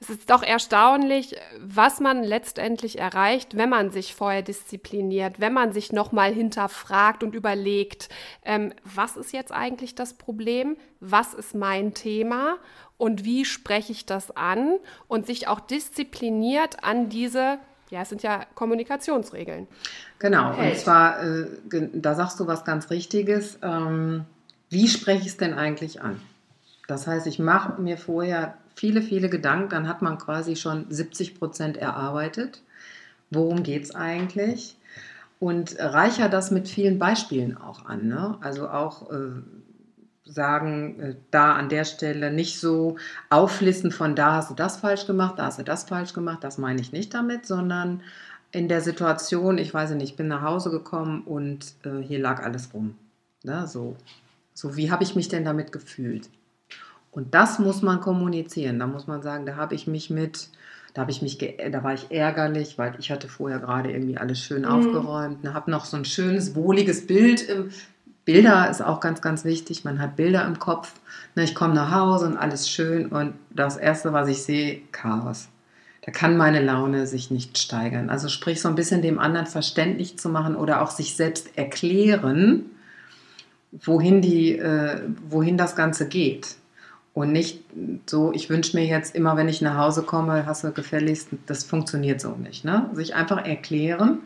es 0.00 0.10
ist 0.10 0.30
doch 0.30 0.42
erstaunlich, 0.42 1.36
was 1.60 2.00
man 2.00 2.22
letztendlich 2.22 2.98
erreicht, 2.98 3.56
wenn 3.56 3.70
man 3.70 3.90
sich 3.90 4.14
vorher 4.14 4.42
diszipliniert, 4.42 5.40
wenn 5.40 5.52
man 5.52 5.72
sich 5.72 5.92
nochmal 5.92 6.32
hinterfragt 6.32 7.22
und 7.22 7.34
überlegt, 7.34 8.08
ähm, 8.44 8.72
was 8.84 9.16
ist 9.16 9.32
jetzt 9.32 9.52
eigentlich 9.52 9.94
das 9.94 10.14
Problem, 10.14 10.76
was 11.00 11.34
ist 11.34 11.54
mein 11.54 11.94
Thema 11.94 12.56
und 12.96 13.24
wie 13.24 13.44
spreche 13.44 13.92
ich 13.92 14.06
das 14.06 14.36
an 14.36 14.76
und 15.08 15.26
sich 15.26 15.48
auch 15.48 15.60
diszipliniert 15.60 16.82
an 16.84 17.08
diese 17.08 17.58
ja, 17.90 18.02
es 18.02 18.08
sind 18.08 18.22
ja 18.22 18.44
Kommunikationsregeln. 18.56 19.68
Genau, 20.18 20.52
hält. 20.52 20.72
und 20.72 20.80
zwar, 20.80 21.22
äh, 21.22 21.46
da 21.92 22.14
sagst 22.14 22.40
du 22.40 22.46
was 22.46 22.64
ganz 22.64 22.90
Richtiges. 22.90 23.58
Ähm, 23.62 24.24
wie 24.68 24.88
spreche 24.88 25.20
ich 25.20 25.28
es 25.28 25.36
denn 25.36 25.54
eigentlich 25.54 26.02
an? 26.02 26.20
Das 26.88 27.06
heißt, 27.06 27.26
ich 27.26 27.38
mache 27.38 27.80
mir 27.80 27.96
vorher 27.96 28.54
viele, 28.74 29.02
viele 29.02 29.28
Gedanken, 29.28 29.70
dann 29.70 29.88
hat 29.88 30.02
man 30.02 30.18
quasi 30.18 30.56
schon 30.56 30.86
70 30.90 31.38
Prozent 31.38 31.76
erarbeitet. 31.76 32.62
Worum 33.30 33.62
geht 33.62 33.84
es 33.84 33.94
eigentlich? 33.94 34.76
Und 35.40 35.76
reicher 35.78 36.28
das 36.28 36.50
mit 36.50 36.68
vielen 36.68 36.98
Beispielen 36.98 37.56
auch 37.56 37.86
an. 37.86 38.08
Ne? 38.08 38.38
Also 38.40 38.68
auch 38.68 39.10
äh, 39.10 39.42
sagen, 40.24 41.00
äh, 41.00 41.14
da 41.30 41.54
an 41.54 41.68
der 41.68 41.84
Stelle 41.84 42.32
nicht 42.32 42.60
so 42.60 42.96
auflisten 43.30 43.92
von 43.92 44.14
da 44.14 44.34
hast 44.34 44.50
du 44.50 44.54
das 44.54 44.78
falsch 44.78 45.06
gemacht, 45.06 45.38
da 45.38 45.46
hast 45.46 45.58
du 45.58 45.64
das 45.64 45.84
falsch 45.84 46.12
gemacht, 46.12 46.42
das 46.42 46.58
meine 46.58 46.80
ich 46.80 46.92
nicht 46.92 47.12
damit, 47.14 47.46
sondern 47.46 48.02
in 48.52 48.68
der 48.68 48.80
Situation, 48.80 49.58
ich 49.58 49.74
weiß 49.74 49.90
nicht, 49.90 50.10
ich 50.10 50.16
bin 50.16 50.28
nach 50.28 50.42
Hause 50.42 50.70
gekommen 50.70 51.22
und 51.22 51.74
äh, 51.84 52.00
hier 52.00 52.20
lag 52.20 52.42
alles 52.42 52.72
rum. 52.72 52.94
Ne? 53.42 53.66
So, 53.66 53.96
so, 54.54 54.76
wie 54.76 54.90
habe 54.90 55.02
ich 55.02 55.16
mich 55.16 55.28
denn 55.28 55.44
damit 55.44 55.72
gefühlt? 55.72 56.30
Und 57.14 57.32
das 57.34 57.58
muss 57.60 57.80
man 57.80 58.00
kommunizieren. 58.00 58.80
Da 58.80 58.86
muss 58.86 59.06
man 59.06 59.22
sagen, 59.22 59.46
da 59.46 59.56
habe 59.56 59.74
ich 59.76 59.86
mich 59.86 60.10
mit, 60.10 60.48
da 60.94 61.02
habe 61.02 61.12
ich 61.12 61.22
mich, 61.22 61.38
da 61.38 61.84
war 61.84 61.94
ich 61.94 62.10
ärgerlich, 62.10 62.76
weil 62.76 62.94
ich 62.98 63.12
hatte 63.12 63.28
vorher 63.28 63.60
gerade 63.60 63.92
irgendwie 63.92 64.18
alles 64.18 64.40
schön 64.40 64.62
mhm. 64.62 64.68
aufgeräumt. 64.68 65.46
Habe 65.46 65.70
noch 65.70 65.84
so 65.84 65.96
ein 65.96 66.04
schönes, 66.04 66.56
wohliges 66.56 67.06
Bild. 67.06 67.48
Im, 67.48 67.70
Bilder 68.24 68.70
ist 68.70 68.82
auch 68.82 69.00
ganz, 69.00 69.20
ganz 69.20 69.44
wichtig. 69.44 69.84
Man 69.84 70.00
hat 70.00 70.16
Bilder 70.16 70.44
im 70.46 70.58
Kopf. 70.58 70.94
Ne, 71.34 71.44
ich 71.44 71.54
komme 71.54 71.74
nach 71.74 71.92
Hause 71.92 72.26
und 72.26 72.36
alles 72.36 72.68
schön 72.68 73.06
und 73.06 73.34
das 73.50 73.76
Erste, 73.76 74.12
was 74.12 74.28
ich 74.28 74.42
sehe, 74.42 74.80
Chaos. 74.92 75.48
Da 76.02 76.10
kann 76.10 76.36
meine 76.36 76.62
Laune 76.62 77.06
sich 77.06 77.30
nicht 77.30 77.58
steigern. 77.58 78.10
Also 78.10 78.28
sprich 78.28 78.60
so 78.60 78.68
ein 78.68 78.74
bisschen 78.74 79.02
dem 79.02 79.18
anderen 79.18 79.46
verständlich 79.46 80.18
zu 80.18 80.28
machen 80.28 80.56
oder 80.56 80.82
auch 80.82 80.90
sich 80.90 81.16
selbst 81.16 81.56
erklären, 81.56 82.66
wohin, 83.72 84.20
die, 84.20 84.58
äh, 84.58 85.02
wohin 85.28 85.56
das 85.56 85.76
Ganze 85.76 86.08
geht. 86.08 86.56
Und 87.14 87.30
nicht 87.30 87.62
so, 88.06 88.32
ich 88.32 88.50
wünsche 88.50 88.76
mir 88.76 88.84
jetzt 88.86 89.14
immer, 89.14 89.36
wenn 89.36 89.48
ich 89.48 89.62
nach 89.62 89.78
Hause 89.78 90.02
komme, 90.02 90.46
hast 90.46 90.64
du 90.64 90.72
gefälligst, 90.72 91.28
das 91.46 91.62
funktioniert 91.62 92.20
so 92.20 92.32
nicht. 92.32 92.64
Ne? 92.64 92.90
Sich 92.92 93.14
einfach 93.14 93.44
erklären. 93.46 94.18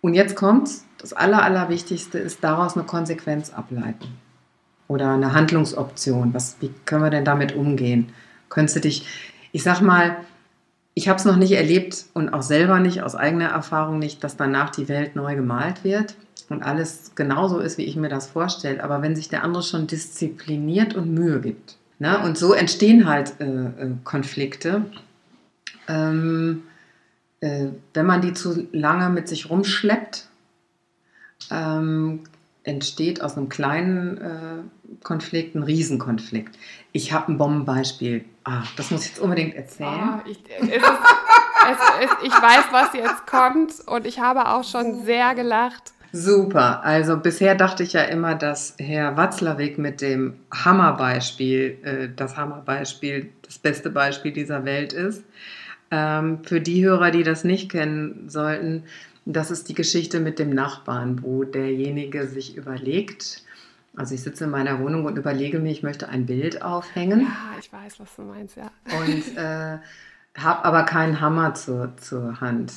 Und 0.00 0.14
jetzt 0.14 0.36
kommt 0.36 0.70
das 0.98 1.12
Aller, 1.12 1.42
Allerwichtigste 1.42 2.18
ist 2.18 2.44
daraus 2.44 2.76
eine 2.76 2.86
Konsequenz 2.86 3.50
ableiten. 3.50 4.06
Oder 4.86 5.14
eine 5.14 5.32
Handlungsoption. 5.32 6.32
Was, 6.32 6.56
wie 6.60 6.70
können 6.84 7.02
wir 7.02 7.10
denn 7.10 7.24
damit 7.24 7.54
umgehen? 7.54 8.12
Könntest 8.48 8.76
du 8.76 8.80
dich, 8.80 9.06
ich 9.50 9.62
sag 9.62 9.80
mal, 9.80 10.16
ich 10.94 11.08
habe 11.08 11.18
es 11.18 11.24
noch 11.24 11.36
nicht 11.36 11.52
erlebt 11.52 12.06
und 12.14 12.30
auch 12.30 12.42
selber 12.42 12.78
nicht, 12.80 13.02
aus 13.02 13.14
eigener 13.14 13.48
Erfahrung 13.48 13.98
nicht, 13.98 14.22
dass 14.22 14.36
danach 14.36 14.70
die 14.70 14.88
Welt 14.88 15.16
neu 15.16 15.34
gemalt 15.34 15.84
wird 15.84 16.16
und 16.48 16.62
alles 16.62 17.12
genauso 17.14 17.58
ist, 17.60 17.78
wie 17.78 17.84
ich 17.84 17.96
mir 17.96 18.08
das 18.08 18.26
vorstelle. 18.26 18.82
Aber 18.82 19.00
wenn 19.02 19.16
sich 19.16 19.28
der 19.28 19.44
andere 19.44 19.62
schon 19.62 19.86
diszipliniert 19.86 20.94
und 20.94 21.14
Mühe 21.14 21.40
gibt, 21.40 21.76
Ne? 22.00 22.18
Und 22.18 22.38
so 22.38 22.54
entstehen 22.54 23.06
halt 23.06 23.34
äh, 23.40 23.44
äh, 23.44 23.92
Konflikte. 24.04 24.86
Ähm, 25.86 26.62
äh, 27.40 27.66
wenn 27.92 28.06
man 28.06 28.22
die 28.22 28.32
zu 28.32 28.66
lange 28.72 29.10
mit 29.10 29.28
sich 29.28 29.50
rumschleppt, 29.50 30.26
ähm, 31.50 32.20
entsteht 32.64 33.20
aus 33.20 33.36
einem 33.36 33.50
kleinen 33.50 34.18
äh, 34.18 35.04
Konflikt 35.04 35.54
ein 35.54 35.62
Riesenkonflikt. 35.62 36.58
Ich 36.92 37.12
habe 37.12 37.32
ein 37.32 37.38
Bombenbeispiel. 37.38 38.24
Ah, 38.44 38.62
das 38.76 38.90
muss 38.90 39.02
ich 39.02 39.10
jetzt 39.10 39.20
unbedingt 39.20 39.54
erzählen. 39.54 40.22
Oh, 40.24 40.28
ich, 40.28 40.42
es 40.58 40.68
ist, 40.68 40.72
es 40.72 42.04
ist, 42.04 42.16
ich 42.24 42.32
weiß, 42.32 42.64
was 42.70 42.94
jetzt 42.94 43.26
kommt 43.26 43.72
und 43.86 44.06
ich 44.06 44.20
habe 44.20 44.48
auch 44.48 44.64
schon 44.64 45.04
sehr 45.04 45.34
gelacht. 45.34 45.92
Super. 46.12 46.84
Also 46.84 47.16
bisher 47.16 47.54
dachte 47.54 47.82
ich 47.82 47.92
ja 47.92 48.02
immer, 48.02 48.34
dass 48.34 48.74
Herr 48.78 49.16
Watzlawick 49.16 49.78
mit 49.78 50.00
dem 50.00 50.34
Hammerbeispiel 50.52 51.78
äh, 51.82 52.08
das 52.14 52.36
Hammerbeispiel, 52.36 53.30
das 53.42 53.58
beste 53.58 53.90
Beispiel 53.90 54.32
dieser 54.32 54.64
Welt 54.64 54.92
ist. 54.92 55.24
Ähm, 55.90 56.44
für 56.44 56.60
die 56.60 56.84
Hörer, 56.84 57.10
die 57.10 57.22
das 57.22 57.44
nicht 57.44 57.70
kennen 57.70 58.28
sollten, 58.28 58.84
das 59.24 59.50
ist 59.50 59.68
die 59.68 59.74
Geschichte 59.74 60.20
mit 60.20 60.38
dem 60.38 60.50
Nachbarn, 60.50 61.22
wo 61.22 61.44
derjenige 61.44 62.26
sich 62.26 62.56
überlegt, 62.56 63.44
also 63.96 64.14
ich 64.14 64.22
sitze 64.22 64.44
in 64.44 64.50
meiner 64.50 64.78
Wohnung 64.80 65.04
und 65.04 65.18
überlege 65.18 65.58
mir, 65.58 65.70
ich 65.70 65.82
möchte 65.82 66.08
ein 66.08 66.26
Bild 66.26 66.62
aufhängen. 66.62 67.22
Ja, 67.22 67.58
ich 67.58 67.72
weiß, 67.72 67.98
was 68.00 68.16
du 68.16 68.22
meinst, 68.22 68.56
ja. 68.56 68.70
Und 68.98 69.36
äh, 69.36 69.78
habe 70.38 70.64
aber 70.64 70.84
keinen 70.84 71.20
Hammer 71.20 71.54
zur, 71.54 71.96
zur 71.96 72.40
Hand. 72.40 72.72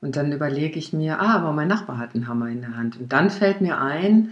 Und 0.00 0.16
dann 0.16 0.32
überlege 0.32 0.78
ich 0.78 0.92
mir, 0.92 1.20
ah, 1.20 1.36
aber 1.36 1.52
mein 1.52 1.68
Nachbar 1.68 1.98
hat 1.98 2.14
einen 2.14 2.28
Hammer 2.28 2.48
in 2.48 2.60
der 2.60 2.76
Hand. 2.76 2.98
Und 2.98 3.12
dann 3.12 3.30
fällt 3.30 3.60
mir 3.60 3.80
ein, 3.80 4.30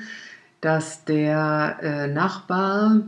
dass 0.60 1.04
der 1.04 1.78
äh, 1.82 2.06
Nachbar 2.06 3.02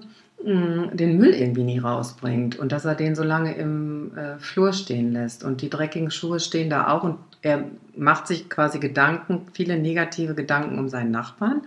mh, 0.44 0.90
hm, 0.90 0.96
den 0.96 1.18
Müll 1.18 1.34
irgendwie 1.34 1.64
nie 1.64 1.78
rausbringt 1.78 2.58
und 2.58 2.72
dass 2.72 2.84
er 2.84 2.94
den 2.94 3.14
so 3.14 3.22
lange 3.22 3.54
im 3.54 4.16
äh, 4.16 4.38
Flur 4.38 4.72
stehen 4.72 5.12
lässt. 5.12 5.44
Und 5.44 5.62
die 5.62 5.70
dreckigen 5.70 6.10
Schuhe 6.10 6.40
stehen 6.40 6.70
da 6.70 6.88
auch 6.88 7.04
und 7.04 7.18
er 7.42 7.64
macht 7.96 8.26
sich 8.26 8.48
quasi 8.48 8.78
Gedanken, 8.78 9.46
viele 9.52 9.78
negative 9.78 10.34
Gedanken 10.34 10.78
um 10.78 10.88
seinen 10.88 11.12
Nachbarn. 11.12 11.62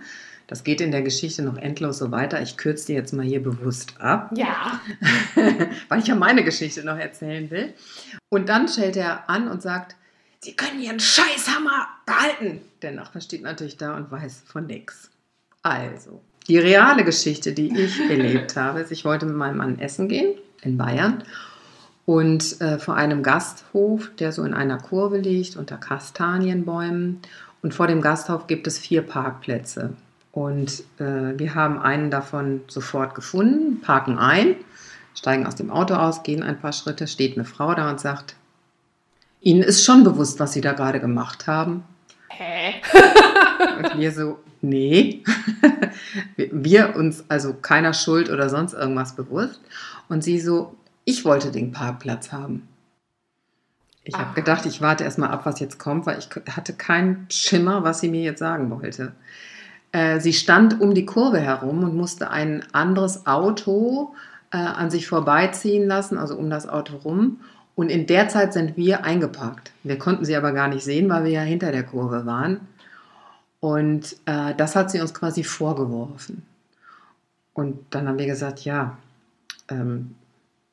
Das 0.46 0.64
geht 0.64 0.82
in 0.82 0.90
der 0.90 1.00
Geschichte 1.00 1.42
noch 1.42 1.56
endlos 1.56 1.96
so 1.96 2.10
weiter. 2.10 2.42
Ich 2.42 2.58
kürze 2.58 2.88
die 2.88 2.92
jetzt 2.92 3.12
mal 3.12 3.24
hier 3.24 3.42
bewusst 3.42 3.98
ab. 4.00 4.30
Ja. 4.36 4.80
Weil 5.88 6.00
ich 6.00 6.08
ja 6.08 6.14
meine 6.14 6.44
Geschichte 6.44 6.84
noch 6.84 6.98
erzählen 6.98 7.50
will. 7.50 7.72
Und 8.28 8.50
dann 8.50 8.68
stellt 8.68 8.96
er 8.96 9.30
an 9.30 9.48
und 9.48 9.62
sagt, 9.62 9.96
Sie 10.44 10.54
können 10.54 10.82
Ihren 10.82 10.98
Scheißhammer 10.98 11.86
behalten. 12.04 12.62
Der 12.82 12.90
Nachbar 12.90 13.22
steht 13.22 13.42
natürlich 13.42 13.76
da 13.76 13.96
und 13.96 14.10
weiß 14.10 14.42
von 14.44 14.66
nichts. 14.66 15.08
Also, 15.62 16.20
die 16.48 16.58
reale 16.58 17.04
Geschichte, 17.04 17.52
die 17.52 17.78
ich 17.78 18.00
erlebt 18.10 18.56
habe, 18.56 18.80
ist, 18.80 18.90
ich 18.90 19.04
wollte 19.04 19.24
mit 19.26 19.36
meinem 19.36 19.58
Mann 19.58 19.78
essen 19.78 20.08
gehen 20.08 20.34
in 20.62 20.76
Bayern 20.76 21.22
und 22.06 22.60
äh, 22.60 22.80
vor 22.80 22.96
einem 22.96 23.22
Gasthof, 23.22 24.10
der 24.18 24.32
so 24.32 24.42
in 24.42 24.52
einer 24.52 24.78
Kurve 24.78 25.18
liegt, 25.18 25.56
unter 25.56 25.76
Kastanienbäumen. 25.76 27.20
Und 27.62 27.74
vor 27.74 27.86
dem 27.86 28.00
Gasthof 28.00 28.48
gibt 28.48 28.66
es 28.66 28.78
vier 28.78 29.02
Parkplätze. 29.02 29.92
Und 30.32 30.82
äh, 30.98 31.38
wir 31.38 31.54
haben 31.54 31.78
einen 31.78 32.10
davon 32.10 32.62
sofort 32.66 33.14
gefunden, 33.14 33.80
parken 33.80 34.18
ein, 34.18 34.56
steigen 35.14 35.46
aus 35.46 35.54
dem 35.54 35.70
Auto 35.70 35.94
aus, 35.94 36.24
gehen 36.24 36.42
ein 36.42 36.58
paar 36.58 36.72
Schritte, 36.72 37.06
steht 37.06 37.36
eine 37.36 37.44
Frau 37.44 37.74
da 37.74 37.88
und 37.88 38.00
sagt, 38.00 38.34
Ihnen 39.42 39.62
ist 39.62 39.84
schon 39.84 40.04
bewusst, 40.04 40.40
was 40.40 40.52
Sie 40.52 40.60
da 40.60 40.72
gerade 40.72 41.00
gemacht 41.00 41.46
haben. 41.46 41.84
Hä? 42.28 42.74
Und 43.78 43.98
wir 43.98 44.12
so, 44.12 44.38
nee. 44.60 45.22
wir 46.36 46.96
uns 46.96 47.24
also 47.28 47.54
keiner 47.54 47.92
Schuld 47.92 48.30
oder 48.30 48.48
sonst 48.48 48.72
irgendwas 48.72 49.14
bewusst. 49.14 49.60
Und 50.08 50.22
sie 50.24 50.40
so, 50.40 50.74
ich 51.04 51.24
wollte 51.24 51.50
den 51.50 51.72
Parkplatz 51.72 52.32
haben. 52.32 52.68
Ich 54.04 54.16
habe 54.16 54.34
gedacht, 54.34 54.66
ich 54.66 54.80
warte 54.80 55.04
erstmal 55.04 55.30
ab, 55.30 55.42
was 55.44 55.60
jetzt 55.60 55.78
kommt, 55.78 56.06
weil 56.06 56.18
ich 56.18 56.28
hatte 56.56 56.72
keinen 56.72 57.26
Schimmer, 57.30 57.84
was 57.84 58.00
sie 58.00 58.08
mir 58.08 58.22
jetzt 58.22 58.40
sagen 58.40 58.70
wollte. 58.70 59.12
Äh, 59.92 60.18
sie 60.18 60.32
stand 60.32 60.80
um 60.80 60.94
die 60.94 61.06
Kurve 61.06 61.38
herum 61.38 61.84
und 61.84 61.96
musste 61.96 62.30
ein 62.30 62.64
anderes 62.72 63.26
Auto 63.26 64.14
äh, 64.50 64.56
an 64.56 64.90
sich 64.90 65.06
vorbeiziehen 65.06 65.86
lassen, 65.86 66.18
also 66.18 66.36
um 66.36 66.50
das 66.50 66.68
Auto 66.68 66.96
rum. 66.96 67.40
Und 67.74 67.90
in 67.90 68.06
der 68.06 68.28
Zeit 68.28 68.52
sind 68.52 68.76
wir 68.76 69.04
eingeparkt. 69.04 69.72
Wir 69.82 69.98
konnten 69.98 70.24
sie 70.24 70.36
aber 70.36 70.52
gar 70.52 70.68
nicht 70.68 70.84
sehen, 70.84 71.08
weil 71.08 71.24
wir 71.24 71.30
ja 71.30 71.40
hinter 71.40 71.72
der 71.72 71.84
Kurve 71.84 72.26
waren. 72.26 72.60
Und 73.60 74.16
äh, 74.26 74.54
das 74.56 74.76
hat 74.76 74.90
sie 74.90 75.00
uns 75.00 75.14
quasi 75.14 75.44
vorgeworfen. 75.44 76.42
Und 77.54 77.78
dann 77.90 78.08
haben 78.08 78.18
wir 78.18 78.26
gesagt, 78.26 78.64
ja, 78.64 78.98
ähm, 79.68 80.14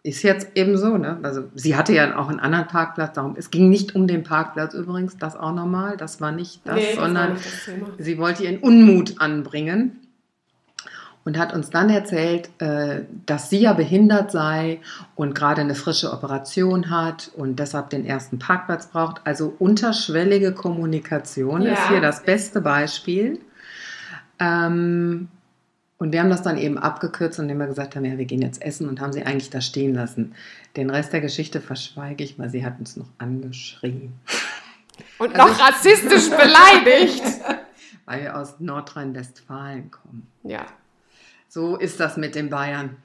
ist 0.01 0.23
jetzt 0.23 0.49
eben 0.55 0.77
so, 0.77 0.97
ne? 0.97 1.19
Also 1.23 1.43
sie 1.55 1.75
hatte 1.75 1.93
ja 1.93 2.17
auch 2.17 2.29
einen 2.29 2.39
anderen 2.39 2.67
Parkplatz, 2.67 3.13
darum, 3.13 3.35
es 3.37 3.51
ging 3.51 3.69
nicht 3.69 3.95
um 3.95 4.07
den 4.07 4.23
Parkplatz 4.23 4.73
übrigens, 4.73 5.17
das 5.17 5.35
auch 5.35 5.53
nochmal, 5.53 5.97
das 5.97 6.21
war 6.21 6.31
nicht 6.31 6.61
das, 6.65 6.75
nee, 6.75 6.95
sondern 6.95 7.33
das 7.33 7.43
das 7.65 8.05
sie 8.05 8.17
wollte 8.17 8.45
ihren 8.45 8.59
Unmut 8.59 9.19
anbringen 9.19 9.98
und 11.29 11.37
hat 11.37 11.53
uns 11.53 11.69
dann 11.69 11.91
erzählt, 11.91 12.49
äh, 12.57 13.01
dass 13.27 13.51
sie 13.51 13.59
ja 13.59 13.73
behindert 13.73 14.31
sei 14.31 14.81
und 15.13 15.35
gerade 15.35 15.61
eine 15.61 15.75
frische 15.75 16.11
Operation 16.11 16.89
hat 16.89 17.29
und 17.35 17.59
deshalb 17.59 17.91
den 17.91 18.03
ersten 18.03 18.39
Parkplatz 18.39 18.87
braucht. 18.87 19.21
Also 19.25 19.53
unterschwellige 19.59 20.53
Kommunikation 20.53 21.61
ja. 21.61 21.73
ist 21.73 21.87
hier 21.89 22.01
das 22.01 22.23
beste 22.23 22.61
Beispiel. 22.61 23.39
Ähm, 24.39 25.27
und 25.99 26.13
wir 26.13 26.19
haben 26.19 26.31
das 26.31 26.41
dann 26.41 26.57
eben 26.57 26.79
abgekürzt, 26.79 27.37
indem 27.37 27.59
wir 27.59 27.67
gesagt 27.67 27.95
haben, 27.95 28.05
ja, 28.05 28.17
wir 28.17 28.25
gehen 28.25 28.41
jetzt 28.41 28.63
essen 28.63 28.89
und 28.89 28.99
haben 28.99 29.13
sie 29.13 29.21
eigentlich 29.21 29.51
da 29.51 29.61
stehen 29.61 29.93
lassen. 29.93 30.33
Den 30.77 30.89
Rest 30.89 31.13
der 31.13 31.21
Geschichte 31.21 31.61
verschweige 31.61 32.23
ich, 32.23 32.39
weil 32.39 32.49
sie 32.49 32.65
hat 32.65 32.79
uns 32.79 32.97
noch 32.97 33.09
angeschrien. 33.19 34.13
Und 35.19 35.39
also 35.39 35.53
noch 35.53 35.59
rassistisch 35.59 36.31
beleidigt. 36.31 37.23
weil 38.07 38.23
wir 38.23 38.35
aus 38.35 38.59
Nordrhein-Westfalen 38.59 39.91
kommen. 39.91 40.25
Ja. 40.41 40.65
So 41.49 41.75
ist 41.75 41.99
das 41.99 42.15
mit 42.15 42.35
den 42.35 42.49
Bayern. 42.49 42.95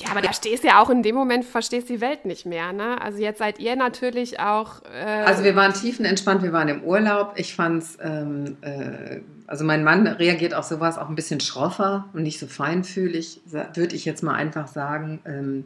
Ja, 0.00 0.10
aber 0.10 0.22
da 0.22 0.32
stehst 0.32 0.64
du 0.64 0.68
ja 0.68 0.82
auch 0.82 0.88
in 0.88 1.02
dem 1.02 1.14
Moment, 1.14 1.44
verstehst 1.44 1.88
die 1.88 2.00
Welt 2.00 2.24
nicht 2.24 2.46
mehr, 2.46 2.72
ne? 2.72 3.00
Also 3.00 3.18
jetzt 3.18 3.38
seid 3.38 3.58
ihr 3.58 3.76
natürlich 3.76 4.40
auch. 4.40 4.82
Äh 4.94 5.24
also 5.24 5.44
wir 5.44 5.56
waren 5.56 5.74
tiefenentspannt, 5.74 6.42
wir 6.42 6.52
waren 6.52 6.68
im 6.68 6.82
Urlaub. 6.84 7.34
Ich 7.36 7.54
fand's, 7.54 7.98
ähm, 8.02 8.56
äh, 8.62 9.20
also 9.46 9.64
mein 9.64 9.84
Mann 9.84 10.06
reagiert 10.06 10.54
auf 10.54 10.64
sowas 10.64 10.96
auch 10.96 11.08
ein 11.08 11.16
bisschen 11.16 11.40
schroffer 11.40 12.06
und 12.14 12.22
nicht 12.22 12.38
so 12.38 12.46
feinfühlig, 12.46 13.40
würde 13.44 13.94
ich 13.94 14.04
jetzt 14.04 14.22
mal 14.22 14.34
einfach 14.34 14.68
sagen. 14.68 15.20
Ähm, 15.26 15.64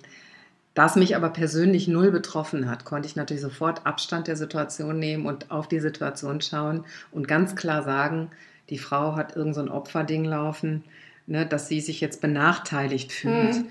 da 0.75 0.87
es 0.87 0.97
mich 0.97 1.15
aber 1.15 1.29
persönlich 1.31 1.87
null 1.87 2.11
betroffen 2.11 2.69
hat, 2.69 2.85
konnte 2.85 3.07
ich 3.07 3.15
natürlich 3.15 3.43
sofort 3.43 3.87
Abstand 3.87 4.27
der 4.27 4.37
Situation 4.37 4.99
nehmen 4.99 5.27
und 5.27 5.53
auf 5.53 5.69
die 5.69 5.79
Situation 5.79 6.41
schauen 6.41 6.85
und 7.13 7.29
ganz 7.29 7.55
klar 7.55 7.85
sagen, 7.85 8.31
die 8.71 8.79
Frau 8.79 9.15
hat 9.15 9.37
irgend 9.37 9.55
so 9.55 9.61
ein 9.61 9.69
Opferding 9.69 10.25
laufen 10.25 10.83
ne, 11.27 11.47
dass 11.47 11.69
sie 11.69 11.81
sich 11.81 12.01
jetzt 12.01 12.21
benachteiligt 12.21 13.13
fühlt. 13.13 13.55
Hm. 13.55 13.67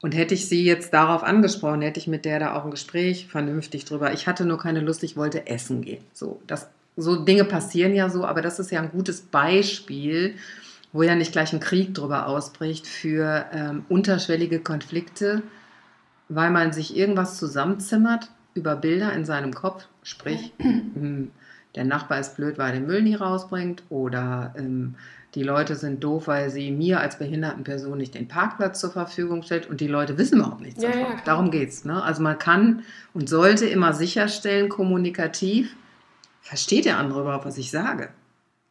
Und 0.00 0.14
hätte 0.14 0.34
ich 0.34 0.48
sie 0.48 0.64
jetzt 0.64 0.94
darauf 0.94 1.24
angesprochen, 1.24 1.82
hätte 1.82 1.98
ich 1.98 2.06
mit 2.06 2.24
der 2.24 2.38
da 2.38 2.54
auch 2.54 2.64
ein 2.64 2.70
Gespräch 2.70 3.26
vernünftig 3.26 3.84
drüber. 3.84 4.12
Ich 4.12 4.28
hatte 4.28 4.44
nur 4.44 4.58
keine 4.58 4.80
Lust, 4.80 5.02
ich 5.02 5.16
wollte 5.16 5.48
essen 5.48 5.82
gehen. 5.82 6.04
So, 6.12 6.40
das, 6.46 6.68
so 6.96 7.16
Dinge 7.16 7.44
passieren 7.44 7.94
ja 7.94 8.08
so, 8.08 8.24
aber 8.24 8.40
das 8.40 8.60
ist 8.60 8.70
ja 8.70 8.80
ein 8.80 8.92
gutes 8.92 9.22
Beispiel, 9.22 10.36
wo 10.92 11.02
ja 11.02 11.16
nicht 11.16 11.32
gleich 11.32 11.52
ein 11.52 11.60
Krieg 11.60 11.94
drüber 11.94 12.26
ausbricht 12.28 12.86
für 12.86 13.46
ähm, 13.52 13.84
unterschwellige 13.88 14.60
Konflikte, 14.60 15.42
weil 16.28 16.50
man 16.50 16.72
sich 16.72 16.96
irgendwas 16.96 17.36
zusammenzimmert 17.36 18.30
über 18.54 18.76
Bilder 18.76 19.12
in 19.12 19.24
seinem 19.24 19.52
Kopf, 19.52 19.86
sprich, 20.02 20.52
ähm, 20.58 21.30
der 21.74 21.84
Nachbar 21.84 22.18
ist 22.18 22.36
blöd, 22.36 22.56
weil 22.58 22.68
er 22.68 22.80
den 22.80 22.86
Müll 22.86 23.02
nie 23.02 23.14
rausbringt 23.14 23.82
oder 23.88 24.54
ähm, 24.56 24.94
die 25.34 25.42
Leute 25.42 25.74
sind 25.74 26.02
doof, 26.02 26.26
weil 26.26 26.50
sie 26.50 26.70
mir 26.70 27.00
als 27.00 27.18
behinderten 27.18 27.64
Person 27.64 27.98
nicht 27.98 28.14
den 28.14 28.28
Parkplatz 28.28 28.80
zur 28.80 28.90
Verfügung 28.90 29.42
stellt 29.42 29.68
und 29.68 29.80
die 29.80 29.86
Leute 29.86 30.16
wissen 30.16 30.38
überhaupt 30.38 30.62
nichts 30.62 30.82
ja, 30.82 30.90
davon. 30.90 31.16
Ja, 31.16 31.22
Darum 31.24 31.50
geht 31.50 31.68
es. 31.68 31.84
Ne? 31.84 32.02
Also 32.02 32.22
man 32.22 32.38
kann 32.38 32.82
und 33.12 33.28
sollte 33.28 33.66
immer 33.66 33.92
sicherstellen, 33.92 34.68
kommunikativ, 34.68 35.76
versteht 36.40 36.86
der 36.86 36.98
andere 36.98 37.20
überhaupt, 37.20 37.44
was 37.44 37.58
ich 37.58 37.70
sage? 37.70 38.08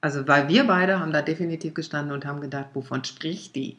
Also 0.01 0.27
weil 0.27 0.47
wir 0.47 0.65
beide 0.65 0.99
haben 0.99 1.11
da 1.11 1.21
definitiv 1.21 1.73
gestanden 1.73 2.13
und 2.13 2.25
haben 2.25 2.41
gedacht, 2.41 2.67
wovon 2.73 3.03
spricht 3.03 3.55
die? 3.55 3.77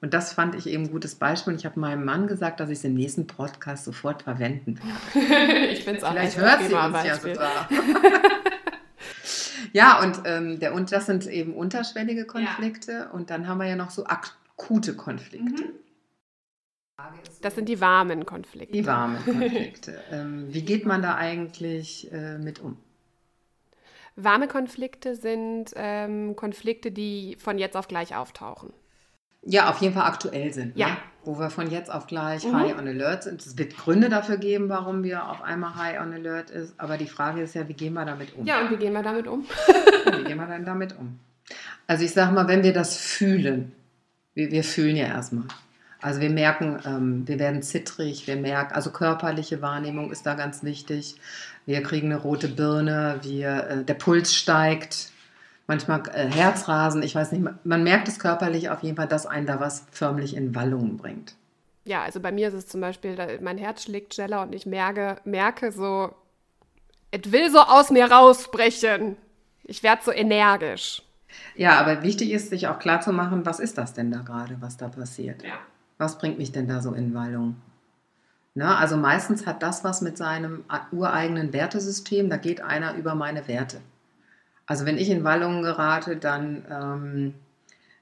Und 0.00 0.12
das 0.12 0.34
fand 0.34 0.54
ich 0.54 0.66
eben 0.66 0.84
ein 0.84 0.90
gutes 0.90 1.14
Beispiel. 1.14 1.54
Ich 1.54 1.64
habe 1.64 1.80
meinem 1.80 2.04
Mann 2.04 2.26
gesagt, 2.26 2.60
dass 2.60 2.68
ich 2.68 2.78
es 2.78 2.84
im 2.84 2.94
nächsten 2.94 3.26
Podcast 3.26 3.84
sofort 3.84 4.22
verwenden 4.22 4.78
werde. 5.14 5.66
ich 5.72 5.84
finde 5.84 5.98
es 5.98 6.04
auch 6.04 6.12
Vielleicht 6.12 6.36
hört 6.36 6.58
sie 6.64 6.74
uns 6.74 6.92
Beispiel. 6.92 7.30
ja 7.30 7.34
sogar. 7.34 7.68
Ja, 9.74 10.00
und, 10.00 10.22
ähm, 10.24 10.60
der, 10.60 10.72
und 10.72 10.92
das 10.92 11.06
sind 11.06 11.26
eben 11.26 11.52
unterschwellige 11.52 12.26
Konflikte. 12.26 12.92
Ja. 12.92 13.10
Und 13.10 13.30
dann 13.30 13.48
haben 13.48 13.58
wir 13.58 13.66
ja 13.66 13.74
noch 13.74 13.90
so 13.90 14.06
akute 14.06 14.94
Konflikte. 14.94 15.64
Mhm. 15.64 15.72
Das 17.42 17.56
sind 17.56 17.68
die 17.68 17.80
warmen 17.80 18.24
Konflikte. 18.24 18.72
Die 18.72 18.86
warmen 18.86 19.22
Konflikte. 19.24 20.00
ähm, 20.12 20.46
wie 20.54 20.62
geht 20.62 20.86
man 20.86 21.02
da 21.02 21.16
eigentlich 21.16 22.10
äh, 22.12 22.38
mit 22.38 22.60
um? 22.60 22.76
Warme 24.14 24.46
Konflikte 24.46 25.16
sind 25.16 25.72
ähm, 25.74 26.36
Konflikte, 26.36 26.92
die 26.92 27.36
von 27.40 27.58
jetzt 27.58 27.76
auf 27.76 27.88
gleich 27.88 28.14
auftauchen. 28.14 28.72
Ja, 29.42 29.68
auf 29.68 29.80
jeden 29.80 29.94
Fall 29.94 30.06
aktuell 30.06 30.52
sind. 30.52 30.76
Ne? 30.76 30.82
Ja. 30.82 30.88
Ne? 30.90 30.96
Wo 31.24 31.38
wir 31.38 31.50
von 31.50 31.70
jetzt 31.70 31.90
auf 31.90 32.06
gleich 32.06 32.44
mhm. 32.44 32.56
High 32.56 32.78
on 32.78 32.86
Alert 32.86 33.24
sind. 33.24 33.44
Es 33.44 33.56
wird 33.56 33.76
Gründe 33.76 34.08
dafür 34.08 34.36
geben, 34.36 34.68
warum 34.68 35.02
wir 35.02 35.28
auf 35.28 35.42
einmal 35.42 35.74
High 35.76 36.00
on 36.00 36.12
Alert 36.12 36.50
ist. 36.50 36.74
Aber 36.78 36.98
die 36.98 37.06
Frage 37.06 37.42
ist 37.42 37.54
ja, 37.54 37.66
wie 37.68 37.74
gehen 37.74 37.94
wir 37.94 38.04
damit 38.04 38.36
um? 38.36 38.44
Ja, 38.44 38.60
und 38.60 38.70
wie 38.70 38.76
gehen 38.76 38.92
wir 38.92 39.02
damit 39.02 39.26
um? 39.26 39.44
wie 40.06 40.24
gehen 40.24 40.36
wir 40.36 40.46
dann 40.46 40.64
damit 40.64 40.96
um? 40.98 41.18
Also 41.86 42.04
ich 42.04 42.12
sage 42.12 42.32
mal, 42.32 42.48
wenn 42.48 42.62
wir 42.62 42.72
das 42.72 42.96
fühlen, 42.96 43.72
wir, 44.34 44.50
wir 44.50 44.64
fühlen 44.64 44.96
ja 44.96 45.06
erstmal. 45.06 45.44
Also 46.00 46.20
wir 46.20 46.28
merken, 46.28 46.78
ähm, 46.84 47.26
wir 47.26 47.38
werden 47.38 47.62
zittrig, 47.62 48.26
wir 48.26 48.36
merken, 48.36 48.74
also 48.74 48.90
körperliche 48.90 49.62
Wahrnehmung 49.62 50.12
ist 50.12 50.26
da 50.26 50.34
ganz 50.34 50.62
wichtig. 50.62 51.16
Wir 51.64 51.82
kriegen 51.82 52.12
eine 52.12 52.20
rote 52.20 52.48
Birne, 52.48 53.20
wir, 53.22 53.68
äh, 53.68 53.84
der 53.84 53.94
Puls 53.94 54.34
steigt, 54.34 55.10
manchmal 55.66 56.02
äh, 56.12 56.26
Herzrasen, 56.26 57.02
ich 57.02 57.14
weiß 57.14 57.32
nicht, 57.32 57.44
man 57.64 57.82
merkt 57.82 58.08
es 58.08 58.18
körperlich 58.18 58.70
auf 58.70 58.82
jeden 58.82 58.96
Fall, 58.96 59.08
dass 59.08 59.26
einen 59.26 59.46
da 59.46 59.60
was 59.60 59.86
förmlich 59.90 60.36
in 60.36 60.54
Wallungen 60.54 60.96
bringt. 60.96 61.34
Ja, 61.84 62.02
also 62.02 62.20
bei 62.20 62.32
mir 62.32 62.48
ist 62.48 62.54
es 62.54 62.66
zum 62.66 62.80
Beispiel, 62.80 63.16
mein 63.42 63.58
Herz 63.58 63.84
schlägt 63.84 64.14
schneller 64.14 64.42
und 64.42 64.54
ich 64.54 64.64
merke, 64.64 65.16
merke 65.24 65.70
so, 65.70 66.14
es 67.10 67.30
will 67.30 67.50
so 67.50 67.60
aus 67.60 67.90
mir 67.90 68.10
rausbrechen. 68.10 69.16
Ich 69.64 69.82
werde 69.82 70.02
so 70.02 70.12
energisch. 70.12 71.02
Ja, 71.56 71.78
aber 71.80 72.02
wichtig 72.02 72.32
ist, 72.32 72.50
sich 72.50 72.68
auch 72.68 72.78
klar 72.78 73.00
zu 73.00 73.12
machen, 73.12 73.44
was 73.44 73.60
ist 73.60 73.78
das 73.78 73.92
denn 73.92 74.10
da 74.10 74.20
gerade, 74.20 74.56
was 74.60 74.76
da 74.76 74.88
passiert? 74.88 75.42
Ja. 75.42 75.54
Was 75.98 76.18
bringt 76.18 76.38
mich 76.38 76.52
denn 76.52 76.68
da 76.68 76.80
so 76.80 76.92
in 76.92 77.14
Wallung? 77.14 77.56
Na, 78.54 78.78
also 78.78 78.96
meistens 78.96 79.46
hat 79.46 79.62
das 79.62 79.84
was 79.84 80.00
mit 80.00 80.16
seinem 80.16 80.64
ureigenen 80.92 81.52
Wertesystem, 81.52 82.30
da 82.30 82.36
geht 82.36 82.60
einer 82.60 82.94
über 82.94 83.14
meine 83.14 83.48
Werte. 83.48 83.80
Also 84.66 84.86
wenn 84.86 84.98
ich 84.98 85.10
in 85.10 85.24
Wallungen 85.24 85.62
gerate, 85.62 86.16
dann 86.16 86.64
ähm, 86.70 87.34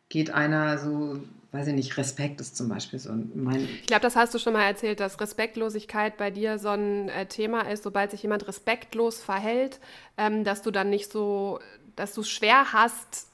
geht 0.09 0.31
einer 0.31 0.79
so, 0.79 1.19
weiß 1.51 1.69
ich 1.69 1.75
nicht, 1.75 1.97
Respekt 1.97 2.41
ist 2.41 2.57
zum 2.57 2.69
Beispiel 2.69 2.99
so 2.99 3.13
mein. 3.35 3.69
Ich 3.81 3.87
glaube, 3.87 4.03
das 4.03 4.15
hast 4.15 4.33
du 4.35 4.39
schon 4.39 4.53
mal 4.53 4.65
erzählt, 4.65 5.01
dass 5.01 5.21
Respektlosigkeit 5.21 6.17
bei 6.17 6.31
dir 6.31 6.59
so 6.59 6.69
ein 6.69 7.09
äh, 7.09 7.27
Thema 7.27 7.63
ist, 7.63 7.83
sobald 7.83 8.11
sich 8.13 8.23
jemand 8.23 8.47
respektlos 8.47 9.21
verhält, 9.21 9.81
ähm, 10.17 10.45
dass 10.45 10.63
du 10.63 10.71
dann 10.71 10.91
nicht 10.91 11.11
so, 11.11 11.59
dass 11.97 12.15
du 12.15 12.21
es 12.21 12.31
schwer 12.31 12.73
hast, 12.73 13.27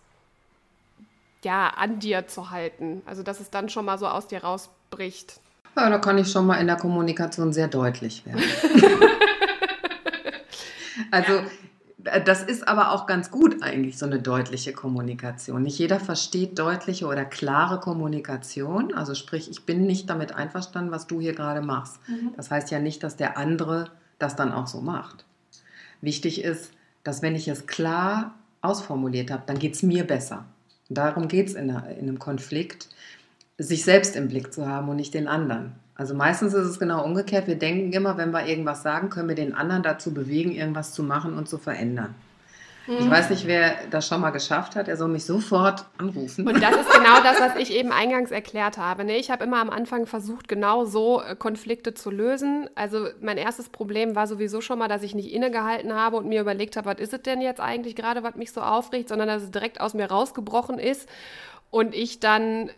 ja, 1.44 1.68
an 1.68 1.98
dir 1.98 2.26
zu 2.26 2.50
halten. 2.50 3.02
Also 3.04 3.22
dass 3.22 3.40
es 3.40 3.50
dann 3.50 3.68
schon 3.68 3.84
mal 3.84 3.98
so 3.98 4.06
aus 4.06 4.26
dir 4.26 4.42
rausbricht. 4.42 5.40
Ja, 5.76 5.90
da 5.90 5.98
kann 5.98 6.18
ich 6.18 6.30
schon 6.30 6.46
mal 6.46 6.56
in 6.56 6.66
der 6.66 6.76
Kommunikation 6.76 7.52
sehr 7.52 7.68
deutlich 7.68 8.24
werden. 8.26 8.42
also 11.10 11.32
ja. 11.34 11.46
Äh, 12.04 12.22
das 12.22 12.42
ist 12.42 12.66
aber 12.66 12.92
auch 12.92 13.06
ganz 13.06 13.30
gut 13.30 13.62
eigentlich, 13.62 13.98
so 13.98 14.06
eine 14.06 14.20
deutliche 14.20 14.72
Kommunikation. 14.72 15.62
Nicht 15.62 15.78
jeder 15.78 16.00
versteht 16.00 16.58
deutliche 16.58 17.06
oder 17.06 17.24
klare 17.24 17.80
Kommunikation. 17.80 18.94
Also 18.94 19.14
sprich, 19.14 19.50
ich 19.50 19.64
bin 19.64 19.87
nicht 19.87 20.08
damit 20.11 20.34
einverstanden, 20.34 20.90
was 20.90 21.06
du 21.06 21.20
hier 21.20 21.34
gerade 21.34 21.61
machst. 21.61 21.98
Mhm. 22.08 22.32
Das 22.37 22.50
heißt 22.50 22.70
ja 22.70 22.78
nicht, 22.78 23.02
dass 23.02 23.16
der 23.16 23.37
andere 23.37 23.90
das 24.18 24.37
dann 24.37 24.52
auch 24.52 24.66
so 24.66 24.80
macht. 24.80 25.24
Wichtig 26.00 26.42
ist, 26.42 26.72
dass 27.04 27.22
wenn 27.22 27.34
ich 27.34 27.48
es 27.48 27.66
klar 27.66 28.34
ausformuliert 28.61 29.30
habe, 29.30 29.44
dann 29.46 29.58
geht 29.58 29.74
es 29.74 29.82
mir 29.82 30.04
besser. 30.04 30.44
Und 30.88 30.98
darum 30.98 31.28
geht 31.28 31.48
es 31.48 31.54
in, 31.54 31.68
in 31.68 31.76
einem 31.76 32.18
Konflikt, 32.18 32.88
sich 33.56 33.84
selbst 33.84 34.16
im 34.16 34.28
Blick 34.28 34.52
zu 34.52 34.66
haben 34.66 34.88
und 34.88 34.96
nicht 34.96 35.14
den 35.14 35.28
anderen. 35.28 35.74
Also 35.98 36.14
meistens 36.14 36.54
ist 36.54 36.66
es 36.66 36.78
genau 36.78 37.04
umgekehrt. 37.04 37.48
Wir 37.48 37.58
denken 37.58 37.92
immer, 37.92 38.16
wenn 38.16 38.30
wir 38.30 38.46
irgendwas 38.46 38.84
sagen, 38.84 39.11
können 39.11 39.28
wir 39.28 39.34
den 39.34 39.54
anderen 39.54 39.82
dazu 39.82 40.14
bewegen, 40.14 40.52
irgendwas 40.52 40.92
zu 40.92 41.02
machen 41.02 41.37
und 41.37 41.48
zu 41.48 41.58
verändern. 41.58 42.14
Ich 42.87 43.04
mhm. 43.04 43.11
weiß 43.11 43.30
nicht, 43.30 43.46
wer 43.46 43.74
das 43.90 44.06
schon 44.06 44.20
mal 44.20 44.30
geschafft 44.30 44.76
hat. 44.76 44.87
Er 44.87 44.96
soll 44.96 45.08
mich 45.08 45.24
sofort 45.24 45.84
anrufen. 45.98 46.46
Und 46.46 46.62
das 46.62 46.74
ist 46.74 46.90
genau 46.90 47.20
das, 47.22 47.40
was 47.40 47.56
ich 47.56 47.70
eben 47.76 47.90
eingangs 47.90 48.30
erklärt 48.30 48.78
habe. 48.78 49.04
Ne? 49.04 49.16
Ich 49.16 49.30
habe 49.30 49.44
immer 49.44 49.61
am 49.61 49.70
Anfang 49.70 50.06
versucht, 50.06 50.48
genau 50.48 50.84
so 50.84 51.20
äh, 51.20 51.34
Konflikte 51.34 51.92
zu 51.92 52.11
lösen. 52.11 52.70
Also 52.76 53.08
mein 53.20 53.37
erstes 53.37 53.68
Problem 53.68 54.14
war 54.14 54.28
sowieso 54.28 54.61
schon 54.61 54.78
mal, 54.78 54.88
dass 54.88 55.02
ich 55.02 55.16
nicht 55.16 55.32
innegehalten 55.32 55.92
habe 55.92 56.16
und 56.16 56.28
mir 56.28 56.40
überlegt 56.40 56.76
habe, 56.76 56.87
was 56.87 57.00
ist 57.00 57.12
es 57.12 57.22
denn 57.22 57.42
jetzt 57.42 57.61
eigentlich 57.61 57.96
gerade, 57.96 58.22
was 58.22 58.37
mich 58.37 58.52
so 58.52 58.62
aufregt, 58.62 59.08
sondern 59.08 59.28
dass 59.28 59.42
es 59.42 59.50
direkt 59.50 59.80
aus 59.80 59.94
mir 59.94 60.06
rausgebrochen 60.06 60.78
ist 60.78 61.08
und 61.70 61.94
ich 61.94 62.20
dann 62.20 62.70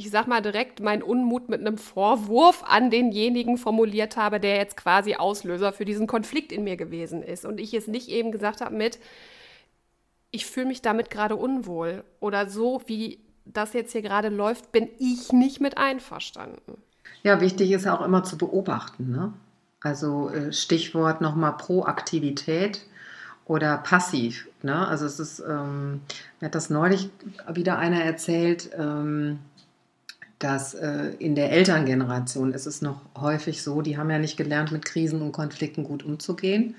ich 0.00 0.10
sag 0.10 0.26
mal 0.26 0.40
direkt, 0.40 0.80
meinen 0.80 1.02
Unmut 1.02 1.50
mit 1.50 1.60
einem 1.60 1.76
Vorwurf 1.76 2.64
an 2.66 2.88
denjenigen 2.88 3.58
formuliert 3.58 4.16
habe, 4.16 4.40
der 4.40 4.56
jetzt 4.56 4.78
quasi 4.78 5.16
Auslöser 5.16 5.74
für 5.74 5.84
diesen 5.84 6.06
Konflikt 6.06 6.52
in 6.52 6.64
mir 6.64 6.78
gewesen 6.78 7.22
ist. 7.22 7.44
Und 7.44 7.60
ich 7.60 7.74
es 7.74 7.86
nicht 7.86 8.08
eben 8.08 8.32
gesagt 8.32 8.62
habe 8.62 8.74
mit, 8.74 8.98
ich 10.30 10.46
fühle 10.46 10.66
mich 10.66 10.80
damit 10.80 11.10
gerade 11.10 11.36
unwohl 11.36 12.02
oder 12.18 12.48
so, 12.48 12.80
wie 12.86 13.18
das 13.44 13.74
jetzt 13.74 13.92
hier 13.92 14.00
gerade 14.00 14.30
läuft, 14.30 14.72
bin 14.72 14.88
ich 14.98 15.32
nicht 15.32 15.60
mit 15.60 15.76
einverstanden. 15.76 16.78
Ja, 17.22 17.42
wichtig 17.42 17.70
ist 17.70 17.86
auch 17.86 18.00
immer 18.00 18.24
zu 18.24 18.38
beobachten. 18.38 19.10
Ne? 19.10 19.34
Also 19.82 20.30
äh, 20.30 20.50
Stichwort 20.50 21.20
nochmal 21.20 21.58
Proaktivität 21.58 22.86
oder 23.44 23.76
passiv. 23.76 24.48
Ne? 24.62 24.88
Also 24.88 25.04
es 25.04 25.20
ist, 25.20 25.40
ähm, 25.40 26.00
mir 26.40 26.46
hat 26.46 26.54
das 26.54 26.70
neulich 26.70 27.10
wieder 27.52 27.78
einer 27.78 28.02
erzählt, 28.02 28.70
ähm, 28.78 29.40
dass 30.40 30.72
äh, 30.72 31.12
in 31.18 31.34
der 31.34 31.52
Elterngeneration 31.52 32.52
ist 32.52 32.66
es 32.66 32.80
noch 32.80 33.02
häufig 33.16 33.62
so, 33.62 33.82
die 33.82 33.98
haben 33.98 34.10
ja 34.10 34.18
nicht 34.18 34.38
gelernt, 34.38 34.72
mit 34.72 34.84
Krisen 34.84 35.20
und 35.20 35.32
Konflikten 35.32 35.84
gut 35.84 36.02
umzugehen. 36.02 36.74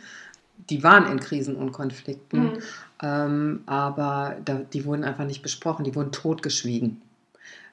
Die 0.69 0.83
waren 0.83 1.09
in 1.11 1.19
Krisen 1.19 1.55
und 1.55 1.71
Konflikten, 1.71 2.39
mhm. 2.39 2.57
ähm, 3.03 3.59
aber 3.67 4.37
da, 4.43 4.61
die 4.73 4.83
wurden 4.85 5.03
einfach 5.03 5.25
nicht 5.25 5.43
besprochen, 5.43 5.85
die 5.85 5.95
wurden 5.95 6.11
totgeschwiegen. 6.11 7.01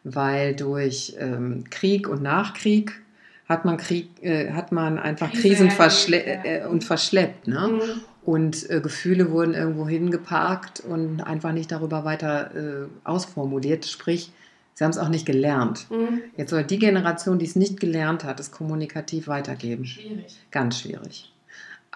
Weil 0.05 0.55
durch 0.55 1.16
ähm, 1.18 1.64
Krieg 1.70 2.07
und 2.07 2.22
Nachkrieg 2.22 3.01
hat 3.48 3.64
man 3.64 3.79
Krieg, 3.79 4.11
äh, 4.22 4.53
hat 4.53 4.72
man 4.72 4.98
einfach 4.98 5.31
Krise 5.31 5.42
Krisen 5.42 5.70
verschle 5.70 6.22
äh, 6.22 6.66
und 6.66 6.85
verschleppt. 6.85 7.48
Ne? 7.48 7.66
Mhm. 7.66 7.81
Und 8.27 8.68
äh, 8.68 8.83
Gefühle 8.83 9.31
wurden 9.31 9.55
irgendwo 9.55 9.88
hingeparkt 9.88 10.81
und 10.81 11.22
einfach 11.22 11.53
nicht 11.53 11.72
darüber 11.72 12.05
weiter 12.05 12.55
äh, 12.55 12.87
ausformuliert. 13.05 13.87
Sprich, 13.87 14.33
sie 14.79 14.85
haben 14.85 14.93
es 14.93 14.99
auch 14.99 15.09
nicht 15.09 15.27
gelernt. 15.27 15.91
Mhm. 15.91 16.21
Jetzt 16.37 16.51
soll 16.51 16.62
die 16.62 16.79
Generation, 16.79 17.41
die 17.41 17.47
es 17.47 17.57
nicht 17.57 17.81
gelernt 17.81 18.23
hat, 18.23 18.38
es 18.38 18.53
kommunikativ 18.53 19.27
weitergeben. 19.27 19.85
Schwierig. 19.85 20.38
Ganz 20.53 20.79
schwierig. 20.79 21.33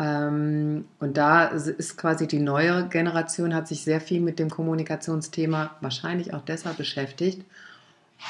Ähm, 0.01 0.87
und 0.99 1.16
da 1.16 1.45
ist 1.45 1.97
quasi 1.97 2.27
die 2.27 2.40
neue 2.40 2.88
Generation, 2.88 3.55
hat 3.55 3.68
sich 3.68 3.85
sehr 3.85 4.01
viel 4.01 4.21
mit 4.21 4.40
dem 4.40 4.51
Kommunikationsthema 4.51 5.77
wahrscheinlich 5.81 6.35
auch 6.35 6.42
deshalb 6.45 6.77
beschäftigt, 6.77 7.45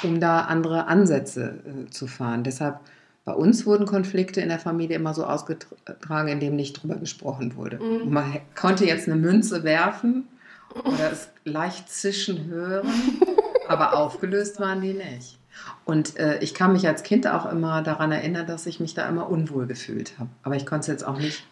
um 0.03 0.19
da 0.19 0.41
andere 0.41 0.85
Ansätze 0.85 1.59
äh, 1.65 1.89
zu 1.89 2.05
fahren. 2.05 2.43
Deshalb 2.43 2.79
bei 3.25 3.33
uns 3.33 3.65
wurden 3.65 3.87
Konflikte 3.87 4.39
in 4.39 4.49
der 4.49 4.59
Familie 4.59 4.97
immer 4.97 5.15
so 5.15 5.25
ausgetragen, 5.25 6.27
indem 6.27 6.55
nicht 6.55 6.73
drüber 6.73 6.97
gesprochen 6.97 7.55
wurde. 7.55 7.79
Mhm. 7.79 8.13
Man 8.13 8.39
konnte 8.53 8.85
jetzt 8.85 9.07
eine 9.07 9.15
Münze 9.15 9.63
werfen 9.63 10.27
oder 10.75 11.11
es 11.11 11.29
leicht 11.43 11.89
zischen 11.89 12.45
hören, 12.45 12.87
aber 13.67 13.97
aufgelöst 13.97 14.59
waren 14.59 14.81
die 14.81 14.93
nicht. 14.93 15.39
Und 15.85 16.17
äh, 16.17 16.39
ich 16.39 16.53
kann 16.53 16.73
mich 16.73 16.87
als 16.87 17.03
Kind 17.03 17.27
auch 17.27 17.45
immer 17.45 17.81
daran 17.83 18.11
erinnern, 18.11 18.47
dass 18.47 18.65
ich 18.65 18.79
mich 18.79 18.93
da 18.93 19.07
immer 19.07 19.29
unwohl 19.29 19.67
gefühlt 19.67 20.17
habe. 20.17 20.29
Aber 20.41 20.55
ich 20.55 20.65
konnte 20.65 20.81
es 20.81 20.87
jetzt 20.87 21.07
auch 21.07 21.17
nicht 21.17 21.43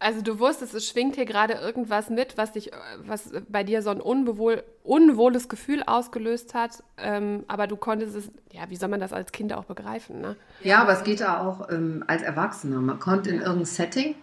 also 0.00 0.22
du 0.22 0.38
wusstest, 0.38 0.74
es 0.74 0.88
schwingt 0.88 1.16
hier 1.16 1.24
gerade 1.24 1.54
irgendwas 1.54 2.10
mit, 2.10 2.36
was 2.36 2.52
dich, 2.52 2.70
was 3.04 3.30
bei 3.48 3.64
dir 3.64 3.82
so 3.82 3.90
ein 3.90 4.00
unbewohl, 4.00 4.62
unwohles 4.82 5.48
Gefühl 5.48 5.82
ausgelöst 5.84 6.54
hat, 6.54 6.82
ähm, 6.96 7.44
aber 7.48 7.66
du 7.66 7.76
konntest 7.76 8.14
es, 8.14 8.30
ja, 8.52 8.62
wie 8.68 8.76
soll 8.76 8.88
man 8.88 9.00
das 9.00 9.12
als 9.12 9.32
Kind 9.32 9.52
auch 9.52 9.64
begreifen, 9.64 10.20
ne? 10.20 10.36
Ja, 10.62 10.82
aber 10.82 10.92
es 10.92 11.04
geht 11.04 11.20
da 11.20 11.40
auch 11.40 11.70
ähm, 11.70 12.04
als 12.06 12.22
Erwachsener. 12.22 12.80
Man 12.80 12.98
kommt 12.98 13.26
in 13.26 13.40
irgendein 13.40 13.64
Setting, 13.64 14.14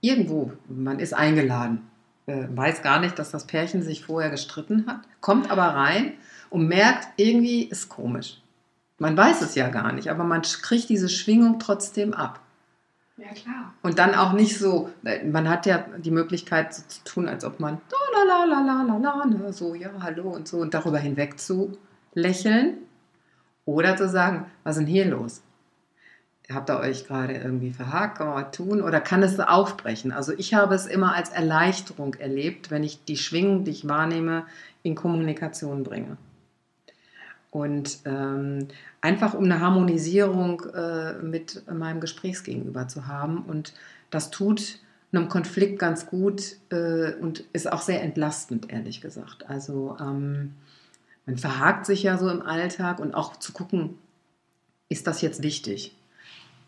irgendwo, 0.00 0.52
man 0.68 0.98
ist 0.98 1.14
eingeladen, 1.14 1.88
äh, 2.26 2.46
weiß 2.48 2.82
gar 2.82 3.00
nicht, 3.00 3.18
dass 3.18 3.30
das 3.30 3.46
Pärchen 3.46 3.82
sich 3.82 4.04
vorher 4.04 4.30
gestritten 4.30 4.86
hat, 4.86 5.00
kommt 5.20 5.50
aber 5.50 5.62
rein 5.62 6.14
und 6.54 6.68
merkt, 6.68 7.08
irgendwie 7.16 7.64
ist 7.64 7.88
komisch. 7.88 8.40
Man 8.98 9.16
weiß 9.16 9.42
es 9.42 9.56
ja 9.56 9.68
gar 9.70 9.92
nicht, 9.92 10.08
aber 10.08 10.22
man 10.22 10.42
kriegt 10.42 10.88
diese 10.88 11.08
Schwingung 11.08 11.58
trotzdem 11.58 12.14
ab. 12.14 12.38
Ja, 13.16 13.32
klar. 13.34 13.74
Und 13.82 13.98
dann 13.98 14.14
auch 14.14 14.34
nicht 14.34 14.56
so, 14.56 14.88
man 15.02 15.48
hat 15.48 15.66
ja 15.66 15.84
die 15.98 16.12
Möglichkeit 16.12 16.72
so 16.72 16.84
zu 16.86 17.02
tun, 17.02 17.28
als 17.28 17.44
ob 17.44 17.58
man 17.58 17.80
la 17.90 18.22
la 18.22 18.44
la 18.44 18.60
la 18.60 18.82
la 18.82 18.96
la, 18.98 19.24
ne, 19.26 19.52
so 19.52 19.74
ja, 19.74 19.90
hallo 20.00 20.30
und 20.30 20.46
so 20.46 20.58
und 20.58 20.74
darüber 20.74 20.98
hinweg 20.98 21.40
zu 21.40 21.76
lächeln 22.14 22.76
oder 23.64 23.96
zu 23.96 24.08
sagen, 24.08 24.46
was 24.62 24.76
ist 24.76 24.82
denn 24.82 24.86
hier 24.86 25.06
los? 25.06 25.42
Habt 26.52 26.70
ihr 26.70 26.78
euch 26.78 27.04
gerade 27.08 27.34
irgendwie 27.34 27.72
verhakt, 27.72 28.18
kann 28.18 28.28
man 28.28 28.44
was 28.44 28.52
tun 28.52 28.80
oder 28.80 29.00
kann 29.00 29.24
es 29.24 29.40
aufbrechen? 29.40 30.12
Also 30.12 30.32
ich 30.32 30.54
habe 30.54 30.76
es 30.76 30.86
immer 30.86 31.16
als 31.16 31.30
Erleichterung 31.30 32.14
erlebt, 32.14 32.70
wenn 32.70 32.84
ich 32.84 33.04
die 33.04 33.16
Schwingung, 33.16 33.64
die 33.64 33.72
ich 33.72 33.88
wahrnehme, 33.88 34.44
in 34.84 34.94
Kommunikation 34.94 35.82
bringe. 35.82 36.16
Und 37.54 38.00
ähm, 38.04 38.66
einfach 39.00 39.34
um 39.34 39.44
eine 39.44 39.60
Harmonisierung 39.60 40.62
äh, 40.74 41.12
mit 41.22 41.62
meinem 41.72 42.00
Gesprächsgegenüber 42.00 42.88
zu 42.88 43.06
haben. 43.06 43.44
Und 43.44 43.74
das 44.10 44.32
tut 44.32 44.80
einem 45.12 45.28
Konflikt 45.28 45.78
ganz 45.78 46.06
gut 46.06 46.56
äh, 46.70 47.14
und 47.14 47.44
ist 47.52 47.70
auch 47.70 47.80
sehr 47.80 48.02
entlastend, 48.02 48.72
ehrlich 48.72 49.00
gesagt. 49.00 49.48
Also 49.48 49.96
ähm, 50.00 50.54
man 51.26 51.38
verhakt 51.38 51.86
sich 51.86 52.02
ja 52.02 52.18
so 52.18 52.28
im 52.28 52.42
Alltag 52.42 52.98
und 52.98 53.14
auch 53.14 53.36
zu 53.36 53.52
gucken, 53.52 53.98
ist 54.88 55.06
das 55.06 55.20
jetzt 55.20 55.44
wichtig? 55.44 55.94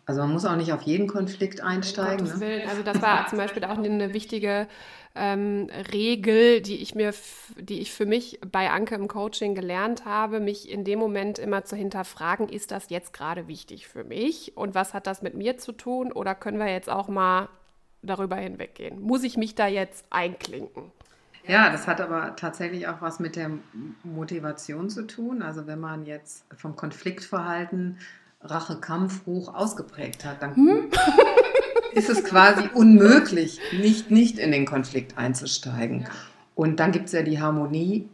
Also 0.06 0.20
man 0.20 0.32
muss 0.32 0.44
auch 0.44 0.54
nicht 0.54 0.72
auf 0.72 0.82
jeden 0.82 1.08
Konflikt 1.08 1.60
einsteigen. 1.60 2.26
Ne? 2.38 2.62
Also 2.68 2.82
das 2.84 3.02
war 3.02 3.26
zum 3.26 3.38
Beispiel 3.38 3.64
auch 3.64 3.76
eine 3.76 4.14
wichtige 4.14 4.68
ähm, 5.16 5.68
Regel, 5.92 6.60
die 6.60 6.76
ich 6.76 6.94
mir, 6.94 7.12
die 7.58 7.80
ich 7.80 7.92
für 7.92 8.06
mich 8.06 8.38
bei 8.52 8.70
Anke 8.70 8.94
im 8.94 9.08
Coaching 9.08 9.56
gelernt 9.56 10.04
habe, 10.04 10.38
mich 10.38 10.70
in 10.70 10.84
dem 10.84 11.00
Moment 11.00 11.40
immer 11.40 11.64
zu 11.64 11.74
hinterfragen, 11.74 12.48
ist 12.48 12.70
das 12.70 12.88
jetzt 12.88 13.12
gerade 13.12 13.48
wichtig 13.48 13.88
für 13.88 14.04
mich 14.04 14.56
und 14.56 14.76
was 14.76 14.94
hat 14.94 15.08
das 15.08 15.22
mit 15.22 15.34
mir 15.34 15.58
zu 15.58 15.72
tun 15.72 16.12
oder 16.12 16.36
können 16.36 16.58
wir 16.58 16.70
jetzt 16.70 16.88
auch 16.88 17.08
mal 17.08 17.48
darüber 18.02 18.36
hinweggehen? 18.36 19.00
Muss 19.00 19.24
ich 19.24 19.36
mich 19.36 19.56
da 19.56 19.66
jetzt 19.66 20.04
einklinken? 20.10 20.92
Ja, 21.48 21.70
das 21.70 21.86
hat 21.86 22.00
aber 22.00 22.36
tatsächlich 22.36 22.86
auch 22.86 23.00
was 23.00 23.18
mit 23.18 23.34
der 23.36 23.50
Motivation 24.04 24.90
zu 24.90 25.06
tun. 25.06 25.42
Also 25.42 25.66
wenn 25.66 25.80
man 25.80 26.04
jetzt 26.04 26.44
vom 26.56 26.76
Konfliktverhalten 26.76 27.98
Rachekampf 28.50 29.26
hoch 29.26 29.54
ausgeprägt 29.54 30.24
hat, 30.24 30.42
dann 30.42 30.56
hm? 30.56 30.90
ist 31.92 32.10
es 32.10 32.24
quasi 32.24 32.68
unmöglich, 32.74 33.60
nicht, 33.72 34.10
nicht 34.10 34.38
in 34.38 34.52
den 34.52 34.66
Konflikt 34.66 35.18
einzusteigen. 35.18 36.02
Ja. 36.02 36.08
Und 36.54 36.80
dann 36.80 36.92
gibt 36.92 37.06
es 37.06 37.12
ja 37.12 37.22
die 37.22 37.40
Harmonie 37.40 38.08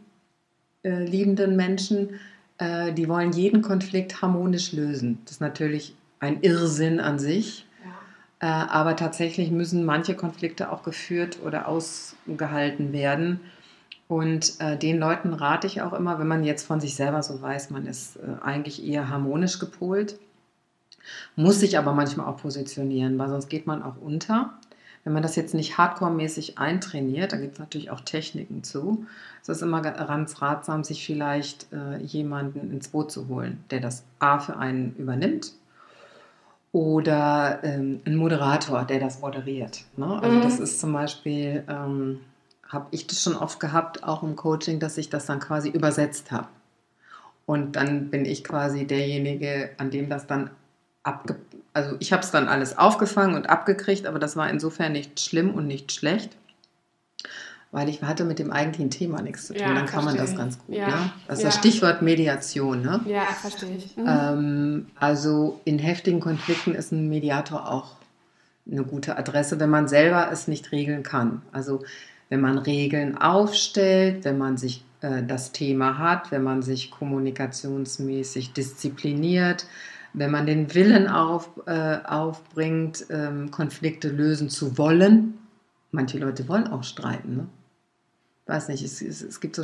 äh, 0.83 1.03
liebenden 1.03 1.55
Menschen, 1.55 2.19
äh, 2.57 2.91
die 2.93 3.07
wollen 3.07 3.31
jeden 3.31 3.61
Konflikt 3.61 4.21
harmonisch 4.21 4.73
lösen. 4.73 5.19
Das 5.23 5.33
ist 5.33 5.41
natürlich 5.41 5.95
ein 6.19 6.41
Irrsinn 6.41 6.99
an 6.99 7.19
sich. 7.19 7.65
Äh, 8.43 8.47
aber 8.47 8.97
tatsächlich 8.97 9.51
müssen 9.51 9.85
manche 9.85 10.15
Konflikte 10.15 10.69
auch 10.69 10.83
geführt 10.83 11.39
oder 11.45 11.69
ausgehalten 11.69 12.91
werden. 12.91 13.39
Und 14.13 14.61
äh, 14.61 14.77
den 14.77 14.99
Leuten 14.99 15.33
rate 15.33 15.65
ich 15.65 15.81
auch 15.81 15.91
immer, 15.91 16.19
wenn 16.19 16.27
man 16.27 16.43
jetzt 16.43 16.67
von 16.67 16.79
sich 16.79 16.93
selber 16.93 17.23
so 17.23 17.41
weiß, 17.41 17.71
man 17.71 17.87
ist 17.87 18.17
äh, 18.17 18.43
eigentlich 18.43 18.85
eher 18.85 19.09
harmonisch 19.09 19.57
gepolt, 19.57 20.19
muss 21.35 21.59
sich 21.59 21.79
aber 21.79 21.93
manchmal 21.93 22.27
auch 22.27 22.37
positionieren, 22.37 23.17
weil 23.17 23.29
sonst 23.29 23.49
geht 23.49 23.65
man 23.65 23.81
auch 23.81 23.95
unter. 23.99 24.53
Wenn 25.03 25.13
man 25.13 25.23
das 25.23 25.35
jetzt 25.35 25.55
nicht 25.55 25.79
hardcore-mäßig 25.79 26.59
eintrainiert, 26.59 27.33
da 27.33 27.37
gibt 27.37 27.53
es 27.53 27.59
natürlich 27.59 27.89
auch 27.89 28.01
Techniken 28.01 28.63
zu. 28.63 29.07
Es 29.41 29.49
ist 29.49 29.63
immer 29.63 29.81
ganz 29.81 30.43
ratsam, 30.43 30.83
sich 30.83 31.03
vielleicht 31.03 31.73
äh, 31.73 31.97
jemanden 31.97 32.71
ins 32.71 32.89
Boot 32.89 33.11
zu 33.11 33.27
holen, 33.29 33.63
der 33.71 33.79
das 33.79 34.03
A 34.19 34.37
für 34.37 34.57
einen 34.57 34.95
übernimmt 34.95 35.53
oder 36.71 37.63
ähm, 37.63 38.01
ein 38.05 38.15
Moderator, 38.15 38.83
der 38.83 38.99
das 38.99 39.21
moderiert. 39.21 39.85
Ne? 39.97 40.21
Also 40.21 40.37
mhm. 40.37 40.41
das 40.43 40.59
ist 40.59 40.79
zum 40.79 40.93
Beispiel... 40.93 41.63
Ähm, 41.67 42.19
habe 42.73 42.87
ich 42.91 43.07
das 43.07 43.21
schon 43.21 43.35
oft 43.35 43.59
gehabt, 43.59 44.03
auch 44.03 44.23
im 44.23 44.35
Coaching, 44.35 44.79
dass 44.79 44.97
ich 44.97 45.09
das 45.09 45.25
dann 45.25 45.39
quasi 45.39 45.69
übersetzt 45.69 46.31
habe. 46.31 46.47
Und 47.45 47.75
dann 47.75 48.09
bin 48.09 48.25
ich 48.25 48.43
quasi 48.43 48.85
derjenige, 48.85 49.71
an 49.77 49.91
dem 49.91 50.09
das 50.09 50.27
dann 50.27 50.49
abge... 51.03 51.35
Also 51.73 51.95
ich 51.99 52.13
habe 52.13 52.23
es 52.23 52.31
dann 52.31 52.47
alles 52.47 52.77
aufgefangen 52.77 53.35
und 53.35 53.49
abgekriegt, 53.49 54.05
aber 54.05 54.19
das 54.19 54.35
war 54.35 54.49
insofern 54.49 54.91
nicht 54.91 55.19
schlimm 55.19 55.53
und 55.53 55.67
nicht 55.67 55.91
schlecht, 55.91 56.37
weil 57.71 57.89
ich 57.89 58.01
hatte 58.03 58.23
mit 58.25 58.37
dem 58.37 58.51
eigentlichen 58.51 58.91
Thema 58.91 59.21
nichts 59.21 59.47
zu 59.47 59.53
tun. 59.53 59.63
Ja, 59.63 59.73
dann 59.73 59.87
kann 59.87 60.05
man 60.05 60.15
das 60.15 60.35
ganz 60.35 60.59
gut. 60.59 60.75
Ja. 60.75 60.87
Ne? 60.87 61.11
Das 61.27 61.39
ist 61.39 61.43
ja. 61.43 61.49
das 61.49 61.57
Stichwort 61.57 62.01
Mediation. 62.03 62.83
Ne? 62.83 63.01
Ja, 63.07 63.25
verstehe 63.25 63.75
ich. 63.75 63.97
Mhm. 63.97 64.05
Ähm, 64.07 64.87
also 64.99 65.59
in 65.65 65.79
heftigen 65.79 66.19
Konflikten 66.19 66.75
ist 66.75 66.91
ein 66.91 67.09
Mediator 67.09 67.69
auch 67.69 67.95
eine 68.71 68.83
gute 68.83 69.17
Adresse, 69.17 69.59
wenn 69.59 69.69
man 69.69 69.87
selber 69.87 70.31
es 70.31 70.47
nicht 70.47 70.71
regeln 70.71 71.03
kann. 71.03 71.41
Also 71.51 71.83
wenn 72.29 72.41
man 72.41 72.57
Regeln 72.57 73.17
aufstellt, 73.17 74.25
wenn 74.25 74.37
man 74.37 74.57
sich 74.57 74.83
äh, 75.01 75.23
das 75.23 75.51
Thema 75.51 75.97
hat, 75.97 76.31
wenn 76.31 76.43
man 76.43 76.61
sich 76.61 76.91
kommunikationsmäßig 76.91 78.53
diszipliniert, 78.53 79.67
wenn 80.13 80.31
man 80.31 80.45
den 80.45 80.73
Willen 80.73 81.07
auf, 81.07 81.49
äh, 81.65 81.97
aufbringt, 82.03 83.05
ähm, 83.09 83.51
Konflikte 83.51 84.09
lösen 84.09 84.49
zu 84.49 84.77
wollen. 84.77 85.35
Manche 85.91 86.17
Leute 86.17 86.47
wollen 86.47 86.67
auch 86.67 86.83
streiten. 86.83 87.35
Ne? 87.35 87.47
Weiß 88.45 88.67
nicht, 88.67 88.83
es, 88.83 89.01
es, 89.01 89.21
es, 89.21 89.39
gibt 89.39 89.55
so. 89.55 89.63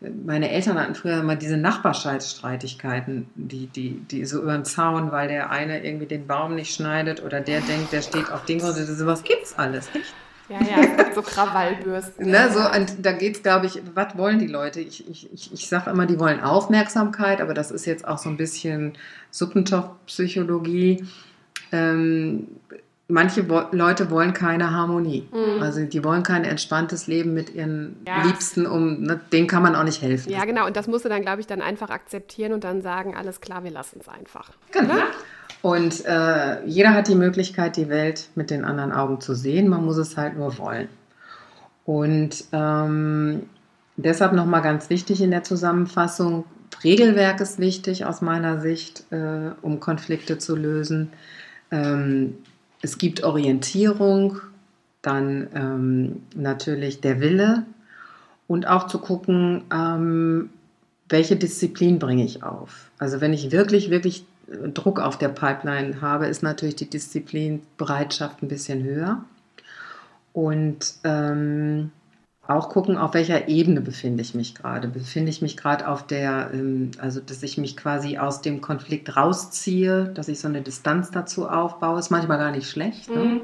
Meine 0.00 0.50
Eltern 0.50 0.78
hatten 0.78 0.94
früher 0.94 1.20
immer 1.20 1.36
diese 1.36 1.56
Nachbarschaftsstreitigkeiten, 1.56 3.28
die, 3.34 3.66
die, 3.66 4.00
die 4.10 4.24
so 4.26 4.42
über 4.42 4.52
den 4.52 4.66
Zaun, 4.66 5.10
weil 5.10 5.28
der 5.28 5.50
eine 5.50 5.84
irgendwie 5.84 6.06
den 6.06 6.26
Baum 6.26 6.54
nicht 6.54 6.74
schneidet 6.74 7.22
oder 7.22 7.40
der 7.40 7.60
denkt, 7.62 7.92
der 7.92 8.02
steht 8.02 8.30
auf 8.30 8.44
Dinge. 8.44 8.60
Sowas 8.60 9.22
gibt 9.22 9.44
es 9.44 9.58
alles, 9.58 9.92
nicht? 9.94 10.12
Ja, 10.50 10.58
ja, 10.58 11.14
so 11.14 11.22
Krawallbürsten. 11.22 12.28
ne, 12.28 12.50
so, 12.52 12.58
und 12.58 13.06
da 13.06 13.12
geht 13.12 13.36
es, 13.36 13.42
glaube 13.42 13.66
ich, 13.66 13.80
was 13.94 14.18
wollen 14.18 14.40
die 14.40 14.48
Leute? 14.48 14.80
Ich, 14.80 15.08
ich, 15.08 15.32
ich, 15.32 15.52
ich 15.52 15.68
sage 15.68 15.90
immer, 15.90 16.06
die 16.06 16.18
wollen 16.18 16.40
Aufmerksamkeit, 16.40 17.40
aber 17.40 17.54
das 17.54 17.70
ist 17.70 17.86
jetzt 17.86 18.06
auch 18.06 18.18
so 18.18 18.28
ein 18.28 18.36
bisschen 18.36 18.94
Suppentopf-Psychologie. 19.30 21.04
Ähm, 21.70 22.48
manche 23.10 23.48
wo 23.48 23.62
Leute 23.72 24.10
wollen 24.10 24.32
keine 24.32 24.72
Harmonie. 24.72 25.28
Mhm. 25.32 25.62
Also 25.62 25.84
die 25.84 26.02
wollen 26.02 26.22
kein 26.22 26.44
entspanntes 26.44 27.06
Leben 27.06 27.34
mit 27.34 27.54
ihren 27.54 27.96
ja. 28.06 28.22
Liebsten, 28.24 28.66
um 28.66 29.02
ne, 29.02 29.20
denen 29.32 29.46
kann 29.46 29.62
man 29.62 29.76
auch 29.76 29.84
nicht 29.84 30.02
helfen. 30.02 30.30
Ja, 30.30 30.44
genau. 30.44 30.66
Und 30.66 30.76
das 30.76 30.86
musst 30.86 31.04
du 31.04 31.08
dann, 31.08 31.22
glaube 31.22 31.40
ich, 31.40 31.46
dann 31.46 31.62
einfach 31.62 31.90
akzeptieren 31.90 32.52
und 32.52 32.64
dann 32.64 32.82
sagen, 32.82 33.14
alles 33.14 33.40
klar, 33.40 33.64
wir 33.64 33.70
lassen 33.70 33.98
es 34.00 34.08
einfach. 34.08 34.50
Genau. 34.72 34.94
Ne? 34.94 35.02
Und 35.62 36.04
äh, 36.06 36.64
jeder 36.64 36.94
hat 36.94 37.08
die 37.08 37.14
Möglichkeit, 37.14 37.76
die 37.76 37.88
Welt 37.88 38.28
mit 38.34 38.50
den 38.50 38.64
anderen 38.64 38.92
Augen 38.92 39.20
zu 39.20 39.34
sehen. 39.34 39.68
Man 39.68 39.84
muss 39.84 39.98
es 39.98 40.16
halt 40.16 40.36
nur 40.36 40.56
wollen. 40.58 40.88
Und 41.84 42.44
ähm, 42.52 43.42
deshalb 43.96 44.32
nochmal 44.32 44.62
ganz 44.62 44.88
wichtig 44.90 45.20
in 45.20 45.30
der 45.30 45.44
Zusammenfassung, 45.44 46.44
Regelwerk 46.82 47.40
ist 47.40 47.58
wichtig 47.58 48.04
aus 48.04 48.22
meiner 48.22 48.60
Sicht, 48.60 49.04
äh, 49.10 49.50
um 49.60 49.80
Konflikte 49.80 50.38
zu 50.38 50.56
lösen. 50.56 51.12
Ähm, 51.70 52.38
es 52.80 52.96
gibt 52.96 53.22
Orientierung, 53.22 54.40
dann 55.02 55.48
ähm, 55.54 56.22
natürlich 56.34 57.00
der 57.00 57.20
Wille 57.20 57.64
und 58.46 58.66
auch 58.66 58.86
zu 58.86 58.98
gucken, 58.98 59.64
ähm, 59.72 60.50
welche 61.08 61.36
Disziplin 61.36 61.98
bringe 61.98 62.24
ich 62.24 62.42
auf. 62.42 62.90
Also 62.98 63.20
wenn 63.20 63.32
ich 63.32 63.50
wirklich, 63.50 63.90
wirklich 63.90 64.24
Druck 64.74 65.00
auf 65.00 65.18
der 65.18 65.28
Pipeline 65.28 66.00
habe, 66.00 66.26
ist 66.26 66.42
natürlich 66.42 66.76
die 66.76 66.90
Disziplinbereitschaft 66.90 68.42
ein 68.42 68.48
bisschen 68.48 68.82
höher. 68.82 69.24
Und 70.32 70.94
ähm, 71.04 71.90
auch 72.46 72.68
gucken, 72.68 72.96
auf 72.96 73.14
welcher 73.14 73.48
Ebene 73.48 73.80
befinde 73.80 74.22
ich 74.22 74.34
mich 74.34 74.54
gerade. 74.54 74.88
Befinde 74.88 75.30
ich 75.30 75.40
mich 75.40 75.56
gerade 75.56 75.86
auf 75.86 76.06
der, 76.06 76.50
ähm, 76.52 76.90
also 76.98 77.20
dass 77.20 77.42
ich 77.42 77.58
mich 77.58 77.76
quasi 77.76 78.18
aus 78.18 78.42
dem 78.42 78.60
Konflikt 78.60 79.16
rausziehe, 79.16 80.06
dass 80.14 80.28
ich 80.28 80.40
so 80.40 80.48
eine 80.48 80.62
Distanz 80.62 81.10
dazu 81.10 81.48
aufbaue, 81.48 81.98
ist 81.98 82.10
manchmal 82.10 82.38
gar 82.38 82.50
nicht 82.50 82.68
schlecht, 82.68 83.08
ne? 83.08 83.16
mhm. 83.16 83.34
ne? 83.34 83.40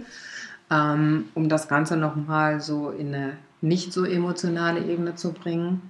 ähm, 0.70 1.24
um 1.34 1.48
das 1.48 1.68
Ganze 1.68 1.96
nochmal 1.96 2.60
so 2.60 2.90
in 2.90 3.14
eine 3.14 3.32
nicht 3.60 3.92
so 3.92 4.04
emotionale 4.04 4.80
Ebene 4.80 5.14
zu 5.14 5.32
bringen. 5.32 5.82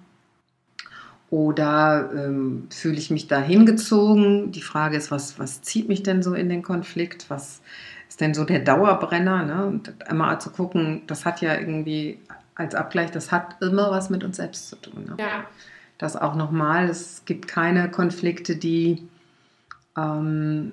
Oder 1.30 2.10
ähm, 2.14 2.68
fühle 2.70 2.98
ich 2.98 3.10
mich 3.10 3.26
da 3.26 3.40
hingezogen? 3.40 4.52
Die 4.52 4.62
Frage 4.62 4.96
ist, 4.96 5.10
was, 5.10 5.38
was 5.38 5.62
zieht 5.62 5.88
mich 5.88 6.02
denn 6.02 6.22
so 6.22 6.34
in 6.34 6.48
den 6.48 6.62
Konflikt? 6.62 7.28
Was 7.28 7.60
ist 8.08 8.20
denn 8.20 8.32
so 8.32 8.44
der 8.44 8.60
Dauerbrenner? 8.60 9.44
Ne? 9.44 9.66
Und 9.66 10.08
einmal 10.08 10.40
zu 10.40 10.50
gucken, 10.50 11.02
das 11.06 11.24
hat 11.24 11.40
ja 11.40 11.58
irgendwie 11.58 12.20
als 12.54 12.74
Abgleich, 12.74 13.10
das 13.10 13.32
hat 13.32 13.56
immer 13.60 13.90
was 13.90 14.08
mit 14.08 14.24
uns 14.24 14.36
selbst 14.36 14.68
zu 14.68 14.76
tun. 14.76 15.04
Ne? 15.04 15.16
Ja. 15.18 15.44
Das 15.98 16.16
auch 16.16 16.36
nochmal, 16.36 16.88
es 16.88 17.22
gibt 17.24 17.48
keine 17.48 17.90
Konflikte, 17.90 18.56
die 18.56 19.08
ähm, 19.96 20.72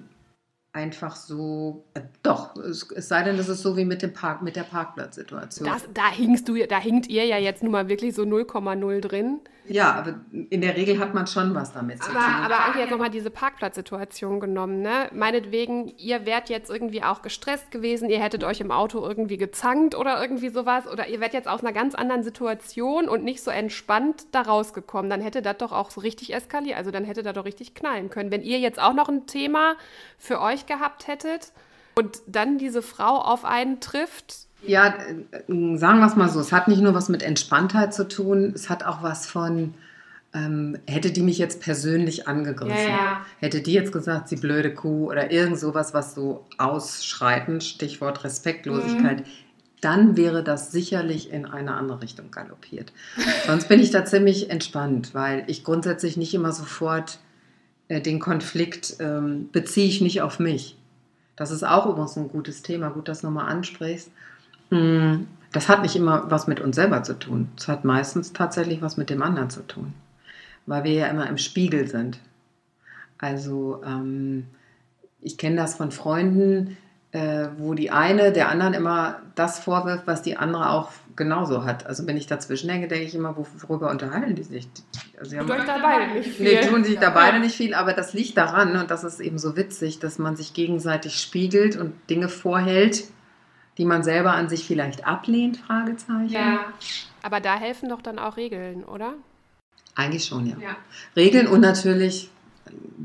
einfach 0.74 1.16
so, 1.16 1.84
äh, 1.94 2.02
doch, 2.24 2.56
es, 2.58 2.92
es, 2.92 3.08
sei 3.08 3.24
denn, 3.24 3.38
das 3.38 3.48
ist 3.48 3.62
so 3.62 3.78
wie 3.78 3.86
mit 3.86 4.02
dem 4.02 4.12
Park, 4.12 4.42
mit 4.42 4.56
der 4.56 4.64
Parkplatzsituation. 4.64 5.70
da 5.94 6.12
hingst 6.12 6.50
du, 6.50 6.56
da 6.68 6.80
hinkt 6.80 7.08
ihr 7.08 7.26
ja 7.26 7.38
jetzt 7.38 7.64
nun 7.64 7.72
mal 7.72 7.88
wirklich 7.90 8.16
so 8.16 8.24
0,0 8.24 9.00
drin. 9.02 9.40
Ja, 9.68 9.94
aber 9.94 10.16
in 10.50 10.62
der 10.62 10.76
Regel 10.76 11.00
hat 11.00 11.14
man 11.14 11.26
schon 11.26 11.56
was 11.56 11.72
damit 11.72 12.04
zu 12.04 12.12
tun. 12.12 12.20
Aber 12.20 12.66
Anke, 12.66 12.80
jetzt 12.80 12.92
nochmal 12.92 13.10
diese 13.10 13.30
Parkplatzsituation 13.30 14.40
genommen, 14.40 14.82
ne? 14.82 15.10
Meinetwegen, 15.14 15.94
ihr 15.98 16.26
wärt 16.26 16.50
jetzt 16.50 16.70
irgendwie 16.70 17.04
auch 17.04 17.22
gestresst 17.22 17.72
gewesen, 17.72 18.10
ihr 18.10 18.22
hättet 18.22 18.44
euch 18.44 18.60
im 18.60 18.72
Auto 18.72 19.02
irgendwie 19.06 19.38
gezankt 19.38 19.96
oder 19.96 20.22
irgendwie 20.22 20.50
sowas, 20.50 20.88
oder 20.88 21.08
ihr 21.08 21.22
wärt 21.22 21.34
jetzt 21.34 21.48
aus 21.48 21.62
einer 21.62 21.72
ganz 21.72 21.96
anderen 21.96 22.24
Situation 22.24 23.08
und 23.08 23.24
nicht 23.24 23.42
so 23.42 23.52
entspannt 23.52 24.26
da 24.32 24.42
rausgekommen, 24.42 25.10
dann 25.10 25.22
hätte 25.22 25.42
das 25.42 25.58
doch 25.58 25.72
auch 25.72 25.92
so 25.92 26.02
richtig 26.02 26.34
eskaliert, 26.34 26.78
also 26.78 26.92
dann 26.92 27.06
hätte 27.06 27.24
das 27.24 27.34
doch 27.34 27.46
richtig 27.46 27.74
knallen 27.74 28.10
können. 28.10 28.32
Wenn 28.32 28.42
ihr 28.42 28.60
jetzt 28.60 28.82
auch 28.82 28.94
noch 28.94 29.08
ein 29.08 29.28
Thema 29.28 29.76
für 30.18 30.42
euch 30.42 30.66
gehabt 30.66 31.08
hättet 31.08 31.54
und 31.96 32.22
dann 32.28 32.58
diese 32.58 32.82
Frau 32.82 33.18
auf 33.18 33.46
einen 33.46 33.80
trifft, 33.80 34.48
ja, 34.66 34.88
äh, 34.88 35.78
sagen 35.78 36.00
wir 36.00 36.08
es 36.08 36.16
mal 36.16 36.30
so, 36.30 36.40
es 36.40 36.52
hat 36.52 36.68
nicht 36.68 36.82
nur 36.82 36.94
was 36.94 37.10
mit 37.10 37.24
Entspanntheit 37.24 37.94
zu 37.94 38.08
tun, 38.08 38.54
es 38.56 38.70
hat 38.70 38.86
auch 38.86 39.04
was 39.04 39.26
von, 39.26 39.74
ähm, 40.34 40.78
hätte 40.88 41.12
die 41.12 41.22
mich 41.22 41.38
jetzt 41.38 41.62
persönlich 41.62 42.28
angegriffen, 42.28 42.76
ja, 42.76 42.88
ja. 42.88 43.26
hätte 43.40 43.62
die 43.62 43.74
jetzt 43.74 43.92
gesagt, 43.92 44.30
sie 44.30 44.38
blöde 44.38 44.74
Kuh 44.74 45.10
oder 45.10 45.32
irgend 45.32 45.60
sowas, 45.60 45.94
was 45.94 46.16
so 46.16 46.46
ausschreiten, 46.58 47.62
Stichwort 47.62 48.24
Respektlosigkeit, 48.24 49.22
mhm. 49.22 49.32
dann 49.82 50.18
wäre 50.18 50.44
das 50.44 50.72
sicherlich 50.72 51.32
in 51.32 51.46
eine 51.46 51.76
andere 51.76 52.02
Richtung 52.02 52.32
galoppiert. 52.32 52.94
Sonst 53.46 53.68
bin 53.68 53.80
ich 53.80 53.92
da 53.92 54.06
ziemlich 54.06 54.50
entspannt, 54.50 55.14
weil 55.14 55.44
ich 55.48 55.64
grundsätzlich 55.64 56.18
nicht 56.18 56.34
immer 56.34 56.52
sofort 56.52 57.20
äh, 57.88 58.02
den 58.02 58.20
Konflikt 58.20 58.96
ähm, 59.00 59.50
beziehe 59.52 59.88
ich 59.88 60.02
nicht 60.02 60.22
auf 60.22 60.40
mich. 60.40 60.78
Das 61.36 61.52
ist 61.52 61.64
auch 61.64 61.88
übrigens 61.88 62.16
ein 62.16 62.28
gutes 62.30 62.62
Thema, 62.62 62.90
gut, 62.90 63.08
dass 63.08 63.22
du 63.22 63.28
nochmal 63.28 63.50
ansprichst. 63.50 64.12
Hm, 64.70 65.28
das 65.52 65.70
hat 65.70 65.82
nicht 65.82 65.96
immer 65.96 66.30
was 66.30 66.48
mit 66.48 66.60
uns 66.60 66.76
selber 66.76 67.04
zu 67.04 67.18
tun. 67.18 67.50
Es 67.58 67.68
hat 67.68 67.86
meistens 67.86 68.34
tatsächlich 68.34 68.82
was 68.82 68.98
mit 68.98 69.10
dem 69.10 69.22
anderen 69.22 69.50
zu 69.50 69.62
tun, 69.62 69.94
weil 70.66 70.84
wir 70.84 70.94
ja 70.94 71.08
immer 71.08 71.28
im 71.30 71.38
Spiegel 71.38 71.88
sind. 71.88 72.20
Also 73.20 73.82
ähm, 73.86 74.48
ich 75.22 75.38
kenne 75.38 75.56
das 75.56 75.76
von 75.76 75.92
Freunden, 75.92 76.76
äh, 77.14 77.48
wo 77.58 77.76
die 77.76 77.92
eine 77.92 78.32
der 78.32 78.50
anderen 78.50 78.74
immer 78.74 79.22
das 79.36 79.60
vorwirft, 79.60 80.08
was 80.08 80.24
die 80.24 80.36
andere 80.36 80.72
auch 80.72 80.92
genauso 81.16 81.64
hat. 81.64 81.86
Also 81.86 82.08
wenn 82.08 82.18
ich 82.18 82.26
dazwischen 82.26 82.68
denke, 82.68 82.88
denke 82.88 83.06
ich 83.06 83.14
immer, 83.14 83.38
worüber 83.38 83.92
unterhalten 83.92 84.36
die 84.36 84.44
sich? 84.44 84.68
Also 85.20 85.30
sie 85.30 85.40
haben 85.40 85.48
da 85.48 85.78
beide 85.82 86.12
nicht 86.14 86.30
viel. 86.30 86.56
Nee, 86.56 86.68
tun 86.68 86.84
sich 86.84 86.98
da 86.98 87.12
beide 87.12 87.40
nicht 87.40 87.56
viel, 87.56 87.76
aber 87.76 87.94
das 87.94 88.14
liegt 88.14 88.36
daran 88.36 88.76
und 88.76 88.90
das 88.90 89.04
ist 89.04 89.20
eben 89.20 89.38
so 89.38 89.56
witzig, 89.56 90.00
dass 90.00 90.18
man 90.18 90.36
sich 90.36 90.56
gegenseitig 90.56 91.20
spiegelt 91.20 91.78
und 91.78 91.94
Dinge 92.10 92.30
vorhält, 92.30 93.04
die 93.78 93.86
man 93.86 94.04
selber 94.04 94.34
an 94.34 94.50
sich 94.50 94.66
vielleicht 94.66 95.06
ablehnt? 95.06 95.58
Fragezeichen. 95.58 96.30
Ja, 96.30 96.66
aber 97.22 97.40
da 97.40 97.56
helfen 97.56 97.90
doch 97.90 98.02
dann 98.02 98.20
auch 98.20 98.38
Regeln, 98.38 98.84
oder? 98.84 99.14
Eigentlich 99.96 100.26
schon, 100.26 100.48
ja. 100.48 100.56
ja. 100.60 100.76
Regeln 101.16 101.48
und 101.48 101.62
natürlich, 101.62 102.30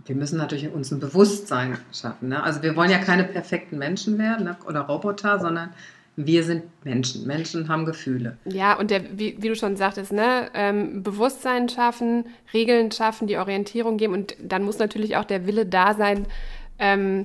wir 0.07 0.15
müssen 0.17 0.39
natürlich 0.39 0.69
uns 0.71 0.91
ein 0.91 1.01
Bewusstsein 1.01 1.79
schaffen. 1.93 2.29
Ne? 2.29 2.43
Also 2.43 2.63
wir 2.63 2.77
wollen 2.77 2.91
ja 2.91 2.99
keine 2.99 3.25
perfekten 3.25 3.79
Menschen 3.79 4.19
werden 4.19 4.45
ne? 4.45 4.57
oder 4.67 4.81
Roboter, 4.81 5.39
sondern 5.39 5.71
wir 6.17 6.43
sind 6.43 6.65
Menschen. 6.85 7.27
Menschen 7.29 7.69
haben 7.69 7.85
Gefühle. 7.85 8.37
Ja, 8.45 8.75
und 8.77 8.91
der, 8.91 9.19
wie, 9.19 9.37
wie 9.41 9.49
du 9.49 9.55
schon 9.55 9.77
sagtest, 9.77 10.13
ne, 10.13 10.51
ähm, 10.53 11.05
Bewusstsein 11.05 11.69
schaffen, 11.69 12.25
Regeln 12.53 12.91
schaffen, 12.91 13.29
die 13.29 13.37
Orientierung 13.37 13.99
geben 13.99 14.15
und 14.15 14.35
dann 14.43 14.65
muss 14.65 14.81
natürlich 14.81 15.17
auch 15.17 15.25
der 15.25 15.47
Wille 15.47 15.65
da 15.65 15.95
sein, 15.95 16.27
ähm, 16.81 17.25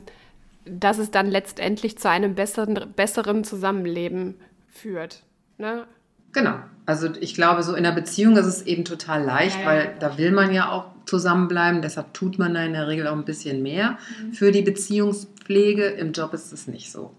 dass 0.65 0.97
es 0.97 1.11
dann 1.11 1.27
letztendlich 1.27 1.97
zu 1.97 2.09
einem 2.09 2.35
besseren, 2.35 2.93
besseren 2.95 3.43
Zusammenleben 3.43 4.35
führt. 4.67 5.23
Ne? 5.57 5.85
Genau. 6.33 6.55
Also 6.85 7.09
ich 7.19 7.35
glaube, 7.35 7.63
so 7.63 7.73
in 7.73 7.85
einer 7.85 7.95
Beziehung 7.95 8.35
ist 8.37 8.45
es 8.45 8.63
eben 8.63 8.83
total 8.83 9.23
leicht, 9.23 9.57
ja, 9.57 9.61
ja. 9.61 9.67
weil 9.67 9.95
da 9.99 10.17
will 10.17 10.31
man 10.31 10.53
ja 10.53 10.71
auch 10.71 10.87
zusammenbleiben. 11.05 11.81
Deshalb 11.81 12.13
tut 12.13 12.39
man 12.39 12.53
da 12.53 12.63
in 12.63 12.73
der 12.73 12.87
Regel 12.87 13.07
auch 13.07 13.15
ein 13.15 13.25
bisschen 13.25 13.61
mehr 13.61 13.97
mhm. 14.21 14.33
für 14.33 14.51
die 14.51 14.63
Beziehungspflege. 14.63 15.85
Im 15.85 16.11
Job 16.11 16.33
ist 16.33 16.51
es 16.51 16.67
nicht 16.67 16.91
so. 16.91 17.13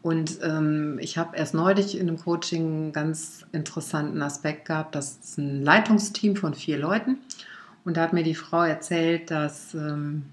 Und 0.00 0.38
ähm, 0.42 0.98
ich 1.00 1.18
habe 1.18 1.36
erst 1.36 1.54
neulich 1.54 1.98
in 1.98 2.08
einem 2.08 2.18
Coaching 2.18 2.66
einen 2.66 2.92
ganz 2.92 3.44
interessanten 3.52 4.22
Aspekt 4.22 4.66
gehabt. 4.66 4.94
Das 4.94 5.18
ist 5.22 5.38
ein 5.38 5.62
Leitungsteam 5.62 6.36
von 6.36 6.54
vier 6.54 6.78
Leuten. 6.78 7.18
Und 7.84 7.96
da 7.96 8.02
hat 8.02 8.12
mir 8.12 8.22
die 8.22 8.34
Frau 8.34 8.62
erzählt, 8.62 9.30
dass 9.30 9.74
ähm, 9.74 10.24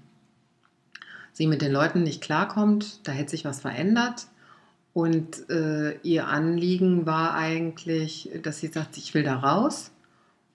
sie 1.36 1.46
mit 1.46 1.60
den 1.60 1.70
Leuten 1.70 2.02
nicht 2.02 2.22
klarkommt, 2.22 3.06
da 3.06 3.12
hätte 3.12 3.30
sich 3.30 3.44
was 3.44 3.60
verändert. 3.60 4.26
Und 4.94 5.50
äh, 5.50 5.98
ihr 5.98 6.28
Anliegen 6.28 7.04
war 7.04 7.34
eigentlich, 7.34 8.30
dass 8.42 8.60
sie 8.60 8.68
sagt, 8.68 8.96
ich 8.96 9.12
will 9.12 9.22
da 9.22 9.36
raus 9.36 9.90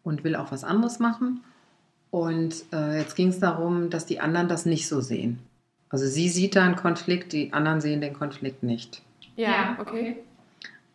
und 0.02 0.24
will 0.24 0.36
auch 0.36 0.52
was 0.52 0.64
anderes 0.64 0.98
machen. 0.98 1.42
Und 2.10 2.64
äh, 2.74 2.98
jetzt 2.98 3.16
ging 3.16 3.28
es 3.28 3.40
darum, 3.40 3.92
dass 3.92 4.08
die 4.08 4.20
anderen 4.20 4.48
das 4.48 4.66
nicht 4.66 4.88
so 4.88 5.02
sehen. 5.02 5.38
Also 5.90 6.08
sie 6.08 6.30
sieht 6.30 6.56
da 6.56 6.64
einen 6.64 6.76
Konflikt, 6.76 7.32
die 7.34 7.54
anderen 7.54 7.80
sehen 7.80 8.02
den 8.02 8.16
Konflikt 8.16 8.64
nicht. 8.64 9.04
Ja, 9.36 9.78
okay. 9.80 10.18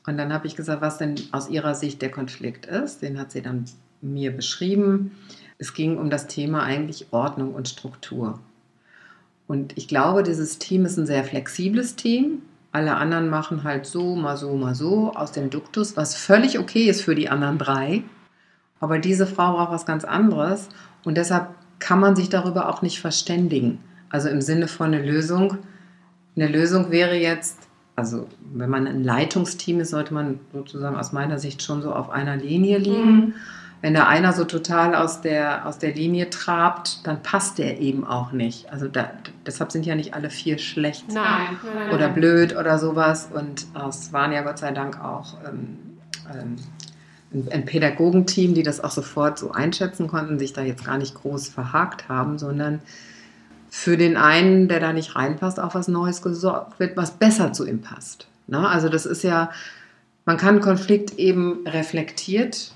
Und 0.05 0.19
dann 0.19 0.33
habe 0.33 0.49
ich 0.49 0.57
gesagt, 0.57 0.83
was 0.83 0.99
denn 0.99 1.15
aus 1.31 1.49
ihrer 1.49 1.77
Sicht 1.77 2.03
der 2.03 2.11
Konflikt 2.11 2.67
ist. 2.67 3.03
Den 3.03 3.21
hat 3.21 3.31
sie 3.31 3.43
dann 3.43 3.67
mir 4.01 4.35
beschrieben. 4.35 5.13
Es 5.59 5.75
ging 5.75 5.97
um 5.97 6.11
das 6.11 6.27
Thema 6.27 6.65
eigentlich 6.65 7.13
Ordnung 7.13 7.55
und 7.55 7.69
Struktur. 7.69 8.41
Und 9.49 9.77
ich 9.77 9.89
glaube, 9.89 10.23
dieses 10.23 10.59
Team 10.59 10.85
ist 10.85 10.97
ein 10.97 11.07
sehr 11.07 11.25
flexibles 11.25 11.97
Team. 11.97 12.43
Alle 12.73 12.97
anderen 12.97 13.29
machen 13.31 13.65
halt 13.65 13.87
so, 13.87 14.17
mal 14.17 14.37
so, 14.37 14.55
mal 14.55 14.75
so 14.75 15.13
aus 15.15 15.33
dem 15.33 15.51
Duktus, 15.51 15.97
was 15.97 16.15
völlig 16.15 16.59
okay 16.59 16.89
ist 16.89 17.03
für 17.03 17.15
die 17.15 17.29
anderen 17.29 17.59
drei. 17.59 18.03
Aber 18.81 18.99
diese 18.99 19.27
Frau 19.27 19.55
braucht 19.55 19.73
was 19.73 19.87
ganz 19.87 20.05
anderes 20.05 20.69
und 21.05 21.17
deshalb 21.17 21.49
kann 21.79 22.01
man 22.01 22.17
sich 22.17 22.29
darüber 22.29 22.69
auch 22.69 22.83
nicht 22.83 23.01
verständigen. 23.01 23.79
Also 24.11 24.29
im 24.29 24.41
Sinne 24.41 24.69
von 24.69 24.93
einer 24.93 25.03
Lösung. 25.03 25.59
Eine 26.37 26.49
Lösung 26.49 26.91
wäre 26.91 27.17
jetzt, 27.17 27.59
also 27.97 28.27
wenn 28.53 28.69
man 28.69 28.87
ein 28.87 29.05
Leitungsteam 29.05 29.81
ist, 29.81 29.91
sollte 29.91 30.13
man 30.13 30.41
sozusagen 30.53 30.97
aus 30.97 31.13
meiner 31.13 31.39
Sicht 31.39 31.63
schon 31.63 31.83
so 31.83 31.93
auf 31.93 32.11
einer 32.11 32.37
Linie 32.37 32.79
liegen. 32.79 33.15
Mhm. 33.15 33.35
Wenn 33.87 33.95
da 33.95 34.09
einer 34.09 34.33
so 34.33 34.43
total 34.43 34.97
aus 34.97 35.21
der, 35.21 35.65
aus 35.65 35.79
der 35.79 35.95
Linie 35.95 36.29
trabt, 36.29 37.07
dann 37.07 37.23
passt 37.23 37.59
der 37.59 37.79
eben 37.79 38.05
auch 38.05 38.33
nicht. 38.33 38.69
Also 38.73 38.89
da, 38.89 39.13
deshalb 39.47 39.71
sind 39.71 39.87
ja 39.87 39.95
nicht 39.95 40.13
alle 40.13 40.29
vier 40.29 40.59
schlecht 40.59 41.13
nein, 41.13 41.57
nein, 41.63 41.95
oder 41.95 42.09
blöd 42.09 42.57
oder 42.57 42.81
sowas. 42.81 43.29
Und 43.33 43.65
es 43.89 44.13
waren 44.13 44.33
ja 44.33 44.43
Gott 44.43 44.59
sei 44.59 44.73
Dank 44.73 45.01
auch 45.01 45.35
ähm, 45.47 45.79
ähm, 46.35 46.57
ein, 47.33 47.53
ein 47.53 47.65
Pädagogenteam, 47.65 48.55
die 48.55 48.65
das 48.65 48.83
auch 48.83 48.91
sofort 48.91 49.39
so 49.39 49.53
einschätzen 49.53 50.09
konnten, 50.09 50.41
sich 50.41 50.53
da 50.53 50.63
jetzt 50.63 50.85
gar 50.85 50.99
nicht 50.99 51.15
groß 51.15 51.47
verhakt 51.47 52.09
haben, 52.09 52.41
sondern 52.41 52.81
für 53.71 53.97
den 53.97 54.17
einen, 54.17 54.67
der 54.67 54.81
da 54.81 54.93
nicht 54.93 55.15
reinpasst, 55.15 55.61
auch 55.61 55.77
was 55.77 55.87
Neues 55.87 56.23
gesorgt 56.23 56.81
wird, 56.81 56.97
was 56.97 57.13
besser 57.13 57.53
zu 57.53 57.65
ihm 57.65 57.83
passt. 57.83 58.27
Ne? 58.49 58.69
Also 58.69 58.89
das 58.89 59.07
ist 59.07 59.23
ja, 59.23 59.53
man 60.25 60.39
kann 60.39 60.61
Konflikt 60.61 61.21
eben 61.21 61.65
reflektiert 61.69 62.73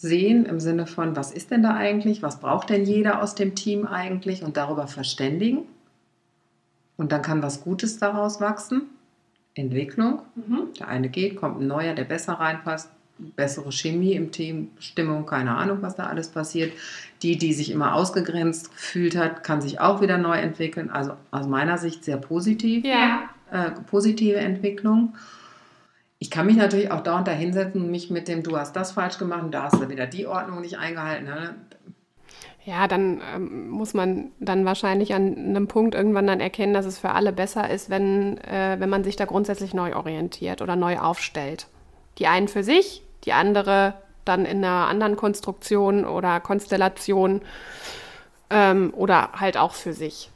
sehen 0.00 0.46
im 0.46 0.60
Sinne 0.60 0.86
von, 0.86 1.14
was 1.14 1.30
ist 1.30 1.50
denn 1.50 1.62
da 1.62 1.74
eigentlich, 1.74 2.22
was 2.22 2.40
braucht 2.40 2.70
denn 2.70 2.84
jeder 2.84 3.22
aus 3.22 3.34
dem 3.34 3.54
Team 3.54 3.86
eigentlich 3.86 4.42
und 4.42 4.56
darüber 4.56 4.86
verständigen. 4.86 5.64
Und 6.96 7.12
dann 7.12 7.20
kann 7.20 7.42
was 7.42 7.62
Gutes 7.62 7.98
daraus 7.98 8.40
wachsen. 8.40 8.82
Entwicklung. 9.54 10.22
Mhm. 10.36 10.68
Der 10.78 10.88
eine 10.88 11.10
geht, 11.10 11.36
kommt 11.36 11.60
ein 11.60 11.66
neuer, 11.66 11.94
der 11.94 12.04
besser 12.04 12.34
reinpasst, 12.34 12.90
bessere 13.18 13.72
Chemie 13.72 14.14
im 14.14 14.30
Team, 14.30 14.70
Stimmung, 14.78 15.26
keine 15.26 15.54
Ahnung, 15.54 15.78
was 15.82 15.96
da 15.96 16.06
alles 16.06 16.28
passiert. 16.28 16.72
Die, 17.22 17.36
die 17.36 17.52
sich 17.52 17.70
immer 17.70 17.94
ausgegrenzt 17.94 18.70
gefühlt 18.70 19.16
hat, 19.16 19.44
kann 19.44 19.60
sich 19.60 19.80
auch 19.80 20.00
wieder 20.00 20.16
neu 20.16 20.38
entwickeln. 20.38 20.88
Also 20.88 21.12
aus 21.30 21.46
meiner 21.46 21.76
Sicht 21.76 22.04
sehr 22.04 22.16
positiv. 22.16 22.86
Ja. 22.86 23.28
Äh, 23.50 23.72
positive 23.90 24.38
Entwicklung. 24.38 25.12
Ich 26.22 26.30
kann 26.30 26.44
mich 26.44 26.56
natürlich 26.56 26.90
auch 26.90 27.00
dauernd 27.00 27.26
da 27.26 27.32
hinsetzen 27.32 27.80
und 27.80 27.90
mich 27.90 28.10
mit 28.10 28.28
dem, 28.28 28.42
du 28.42 28.56
hast 28.56 28.76
das 28.76 28.92
falsch 28.92 29.16
gemacht 29.16 29.42
und 29.42 29.52
da 29.52 29.64
hast 29.64 29.80
du 29.80 29.88
wieder 29.88 30.06
die 30.06 30.26
Ordnung 30.26 30.60
nicht 30.60 30.78
eingehalten. 30.78 31.24
Ne? 31.24 31.54
Ja, 32.66 32.86
dann 32.86 33.22
ähm, 33.34 33.70
muss 33.70 33.94
man 33.94 34.30
dann 34.38 34.66
wahrscheinlich 34.66 35.14
an 35.14 35.34
einem 35.34 35.66
Punkt 35.66 35.94
irgendwann 35.94 36.26
dann 36.26 36.40
erkennen, 36.40 36.74
dass 36.74 36.84
es 36.84 36.98
für 36.98 37.12
alle 37.12 37.32
besser 37.32 37.70
ist, 37.70 37.88
wenn, 37.88 38.36
äh, 38.38 38.76
wenn 38.78 38.90
man 38.90 39.02
sich 39.02 39.16
da 39.16 39.24
grundsätzlich 39.24 39.72
neu 39.72 39.96
orientiert 39.96 40.60
oder 40.60 40.76
neu 40.76 40.98
aufstellt. 40.98 41.68
Die 42.18 42.26
einen 42.26 42.48
für 42.48 42.62
sich, 42.62 43.02
die 43.24 43.32
andere 43.32 43.94
dann 44.26 44.44
in 44.44 44.58
einer 44.58 44.88
anderen 44.88 45.16
Konstruktion 45.16 46.04
oder 46.04 46.38
Konstellation 46.38 47.40
ähm, 48.50 48.92
oder 48.94 49.32
halt 49.32 49.56
auch 49.56 49.72
für 49.72 49.94
sich. 49.94 50.30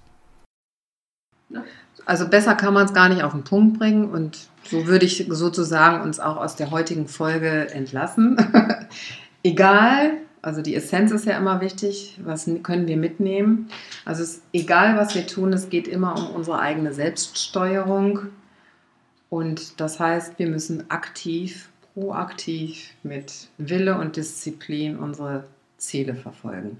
Also 2.06 2.26
besser 2.26 2.54
kann 2.54 2.72
man 2.72 2.86
es 2.86 2.94
gar 2.94 3.10
nicht 3.10 3.22
auf 3.22 3.32
den 3.32 3.44
Punkt 3.44 3.78
bringen 3.78 4.08
und 4.08 4.48
so 4.68 4.86
würde 4.86 5.06
ich 5.06 5.26
sozusagen 5.28 6.02
uns 6.02 6.20
auch 6.20 6.36
aus 6.36 6.56
der 6.56 6.70
heutigen 6.70 7.08
Folge 7.08 7.70
entlassen. 7.70 8.36
egal, 9.42 10.12
also 10.42 10.62
die 10.62 10.74
Essenz 10.74 11.10
ist 11.10 11.26
ja 11.26 11.38
immer 11.38 11.60
wichtig, 11.60 12.18
was 12.22 12.48
können 12.62 12.86
wir 12.86 12.96
mitnehmen. 12.96 13.68
Also 14.04 14.22
es 14.22 14.42
egal, 14.52 14.96
was 14.96 15.14
wir 15.14 15.26
tun, 15.26 15.52
es 15.52 15.70
geht 15.70 15.88
immer 15.88 16.16
um 16.16 16.30
unsere 16.36 16.58
eigene 16.58 16.92
Selbststeuerung. 16.92 18.26
Und 19.30 19.80
das 19.80 19.98
heißt, 19.98 20.38
wir 20.38 20.48
müssen 20.48 20.90
aktiv 20.90 21.68
proaktiv 21.94 22.90
mit 23.02 23.48
Wille 23.56 23.98
und 23.98 24.16
Disziplin 24.16 24.98
unsere 24.98 25.44
Ziele 25.78 26.14
verfolgen. 26.14 26.78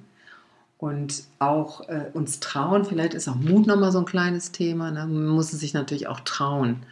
Und 0.79 1.25
auch 1.39 1.89
äh, 1.89 2.11
uns 2.13 2.41
trauen, 2.41 2.85
vielleicht 2.85 3.15
ist 3.15 3.29
auch 3.29 3.37
Mut 3.37 3.67
nochmal 3.67 3.93
so 3.93 4.01
ein 4.01 4.05
kleines 4.05 4.53
Thema. 4.53 4.91
Ne? 4.91 5.07
Man 5.07 5.29
muss 5.29 5.51
sich 5.51 5.73
natürlich 5.73 6.09
auch 6.09 6.21
trauen. 6.21 6.83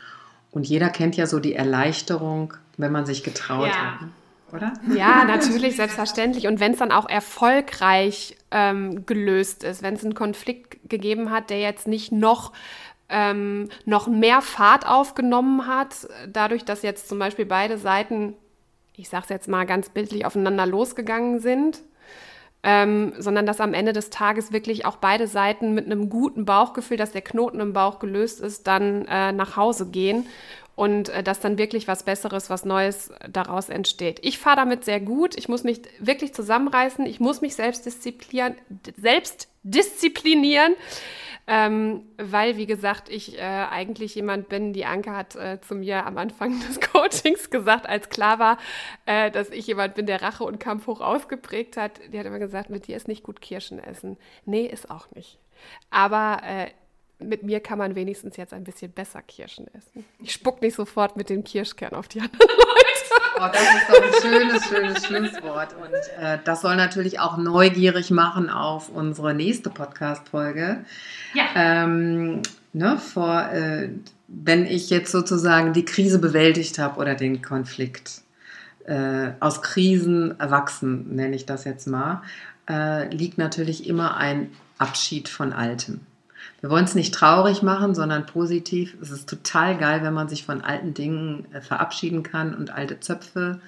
Und 0.53 0.69
jeder 0.69 0.91
kennt 0.91 1.17
ja 1.17 1.27
so 1.27 1.41
die 1.41 1.55
Erleichterung, 1.55 2.55
wenn 2.77 2.93
man 2.93 3.07
sich 3.07 3.25
getraut 3.25 3.69
ja. 3.69 4.01
hat. 4.01 4.09
Oder? 4.53 4.75
Ja, 4.95 5.25
natürlich, 5.25 5.77
selbstverständlich. 5.77 6.47
Und 6.47 6.61
wenn 6.61 6.73
es 6.73 6.79
dann 6.79 6.93
auch 6.93 7.09
erfolgreich 7.09 8.37
ähm, 8.51 9.07
gelöst 9.07 9.65
ist, 9.65 9.83
wenn 9.83 9.95
es 9.95 10.05
einen 10.05 10.15
Konflikt 10.15 10.91
gegeben 10.91 11.31
hat, 11.31 11.49
der 11.49 11.59
jetzt 11.59 11.89
nicht 11.89 12.13
noch 12.13 12.53
ähm, 13.09 13.69
noch 13.85 14.09
mehr 14.09 14.41
Fahrt 14.41 14.87
aufgenommen 14.87 15.67
hat, 15.67 16.09
dadurch, 16.29 16.65
dass 16.65 16.83
jetzt 16.83 17.09
zum 17.09 17.19
Beispiel 17.19 17.47
beide 17.47 17.79
Seiten, 17.79 18.35
ich 18.95 19.09
sage 19.09 19.25
es 19.25 19.29
jetzt 19.31 19.49
mal 19.49 19.65
ganz 19.67 19.91
bildlich, 19.91 20.25
aufeinander 20.25 20.67
losgegangen 20.67 21.39
sind, 21.39 21.83
ähm, 22.63 23.13
sondern 23.19 23.47
dass 23.47 23.61
am 23.61 23.75
Ende 23.75 23.93
des 23.93 24.11
Tages 24.11 24.53
wirklich 24.53 24.87
auch 24.87 24.97
beide 24.97 25.27
Seiten 25.27 25.75
mit 25.75 25.87
einem 25.87 26.09
guten 26.09 26.45
Bauchgefühl, 26.45 26.97
dass 26.97 27.13
der 27.13 27.23
Knoten 27.23 27.61
im 27.61 27.73
Bauch 27.73 27.99
gelöst 27.99 28.41
ist, 28.41 28.67
dann 28.67 29.07
äh, 29.07 29.33
nach 29.33 29.57
Hause 29.57 29.87
gehen 29.87 30.27
und 30.75 31.09
äh, 31.09 31.23
dass 31.23 31.41
dann 31.41 31.59
wirklich 31.59 31.89
was 31.89 32.05
Besseres, 32.05 32.51
was 32.51 32.65
Neues 32.65 33.11
daraus 33.29 33.69
entsteht. 33.69 34.21
Ich 34.23 34.39
fahre 34.39 34.57
damit 34.57 34.85
sehr 34.85 35.01
gut. 35.01 35.37
Ich 35.37 35.49
muss 35.49 35.65
mich 35.65 35.83
wirklich 35.99 36.35
zusammenreißen. 36.35 37.05
Ich 37.07 37.21
muss 37.21 37.41
mich 37.41 37.55
selbst 37.55 37.85
disziplinieren. 37.85 38.55
Selbst 38.97 39.49
disziplinieren. 39.63 40.75
Ähm, 41.55 42.05
weil, 42.17 42.57
wie 42.57 42.65
gesagt, 42.65 43.11
ich 43.11 43.37
äh, 43.37 43.43
eigentlich 43.43 44.15
jemand 44.15 44.49
bin, 44.49 44.73
die 44.73 44.87
Anke 44.87 45.15
hat 45.15 45.37
äh, 45.37 45.61
zu 45.61 45.75
mir 45.75 46.07
am 46.07 46.17
Anfang 46.17 46.59
des 46.67 46.81
Coachings 46.81 47.51
gesagt, 47.51 47.87
als 47.87 48.09
klar 48.09 48.39
war, 48.39 48.57
äh, 49.05 49.31
dass 49.31 49.51
ich 49.51 49.67
jemand 49.67 49.95
bin, 49.95 50.07
der 50.07 50.23
Rache 50.23 50.45
und 50.45 50.61
Kampf 50.61 50.87
hoch 50.87 51.03
ausgeprägt 51.03 51.77
hat. 51.77 52.01
Die 52.11 52.19
hat 52.19 52.25
immer 52.25 52.39
gesagt, 52.39 52.71
mit 52.71 52.87
dir 52.87 52.97
ist 52.97 53.07
nicht 53.07 53.23
gut 53.23 53.43
Kirschen 53.43 53.79
essen. 53.79 54.17
Nee, 54.47 54.65
ist 54.65 54.91
auch 54.91 55.11
nicht. 55.11 55.39
Aber 55.91 56.41
äh, 56.43 56.71
mit 57.19 57.43
mir 57.43 57.61
kann 57.61 57.77
man 57.77 57.97
wenigstens 57.97 58.39
jetzt 58.39 58.55
ein 58.55 58.65
bisschen 58.65 58.91
besser 58.91 59.21
Kirschen 59.21 59.69
essen. 59.75 60.07
Ich 60.21 60.33
spuck 60.33 60.63
nicht 60.63 60.75
sofort 60.75 61.19
mit 61.19 61.29
den 61.29 61.45
Kirschkern 61.45 61.93
auf 61.93 62.09
die 62.09 62.21
anderen 62.23 62.49
Leute. 62.49 62.82
Oh, 63.43 63.49
das 63.53 63.63
ist 63.63 63.89
doch 63.89 64.03
ein 64.03 64.23
schönes, 64.23 64.65
schönes 64.67 65.07
Schlusswort. 65.07 65.75
Und 65.75 66.25
äh, 66.25 66.39
das 66.45 66.61
soll 66.61 66.77
natürlich 66.77 67.19
auch 67.19 67.37
neugierig 67.37 68.11
machen 68.11 68.49
auf 68.51 68.89
unsere 68.89 69.35
nächste 69.35 69.69
Podcast-Folge. 69.69 70.85
Ja. 71.35 71.45
Ähm, 71.57 72.43
ne, 72.73 72.99
vor, 72.99 73.51
äh, 73.51 73.89
wenn 74.29 74.65
ich 74.65 74.91
jetzt 74.91 75.11
sozusagen 75.11 75.73
die 75.73 75.85
Krise 75.85 76.21
bewältigt 76.21 76.79
habe 76.79 77.01
oder 77.01 77.15
den 77.17 77.43
Konflikt. 77.43 78.23
Äh, 78.85 79.33
aus 79.41 79.63
Krisen 79.63 80.39
erwachsen, 80.39 81.15
nenne 81.15 81.35
ich 81.35 81.47
das 81.47 81.65
jetzt 81.65 81.87
mal, 81.87 82.23
äh, 82.69 83.09
liegt 83.15 83.39
natürlich 83.39 83.89
immer 83.89 84.17
ein 84.17 84.53
Abschied 84.79 85.29
von 85.29 85.53
Altem. 85.53 86.01
Wir 86.63 86.71
wollen 86.71 86.85
es 86.85 86.95
nicht 86.95 87.13
traurig 87.13 87.63
machen, 87.63 87.95
sondern 87.95 88.25
positiv. 88.25 88.97
Es 89.03 89.11
ist 89.11 89.29
total 89.29 89.77
geil, 89.77 90.05
wenn 90.05 90.15
man 90.15 90.29
sich 90.29 90.45
von 90.45 90.63
alten 90.63 90.95
Dingen 90.95 91.47
äh, 91.53 91.61
verabschieden 91.61 92.23
kann 92.23 92.55
und 92.55 92.71
alte 92.71 93.01
Zöpfe 93.01 93.61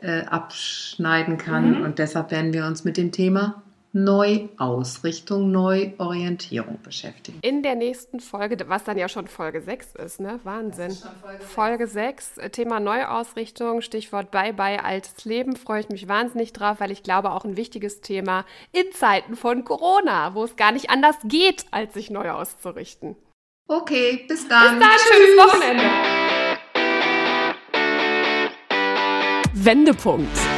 äh, 0.00 0.22
abschneiden 0.22 1.36
kann. 1.36 1.78
Mhm. 1.78 1.84
Und 1.84 1.98
deshalb 1.98 2.30
werden 2.30 2.52
wir 2.52 2.64
uns 2.66 2.84
mit 2.84 2.96
dem 2.96 3.10
Thema 3.10 3.60
Neuausrichtung, 4.04 5.50
Neuorientierung 5.50 6.78
beschäftigen. 6.82 7.38
In 7.42 7.62
der 7.62 7.74
nächsten 7.74 8.20
Folge, 8.20 8.56
was 8.68 8.84
dann 8.84 8.98
ja 8.98 9.08
schon 9.08 9.26
Folge 9.26 9.60
6 9.60 9.94
ist, 9.96 10.20
ne? 10.20 10.40
Wahnsinn. 10.44 10.92
Folge, 10.92 11.44
Folge 11.44 11.86
6, 11.86 12.38
äh, 12.38 12.50
Thema 12.50 12.80
Neuausrichtung, 12.80 13.80
Stichwort 13.80 14.30
Bye-bye 14.30 14.84
altes 14.84 15.24
Leben, 15.24 15.56
freue 15.56 15.80
ich 15.80 15.88
mich 15.88 16.08
wahnsinnig 16.08 16.52
drauf, 16.52 16.80
weil 16.80 16.90
ich 16.90 17.02
glaube 17.02 17.32
auch 17.32 17.44
ein 17.44 17.56
wichtiges 17.56 18.00
Thema 18.00 18.44
in 18.72 18.92
Zeiten 18.92 19.36
von 19.36 19.64
Corona, 19.64 20.34
wo 20.34 20.44
es 20.44 20.56
gar 20.56 20.72
nicht 20.72 20.90
anders 20.90 21.16
geht, 21.24 21.66
als 21.70 21.94
sich 21.94 22.10
neu 22.10 22.30
auszurichten. 22.30 23.16
Okay, 23.66 24.24
bis 24.28 24.48
dann. 24.48 24.78
Bis 24.78 24.86
dann, 24.86 24.96
Tschüss. 24.96 25.12
schönes 25.12 25.36
Wochenende. 25.44 25.84
Wendepunkt. 29.54 30.57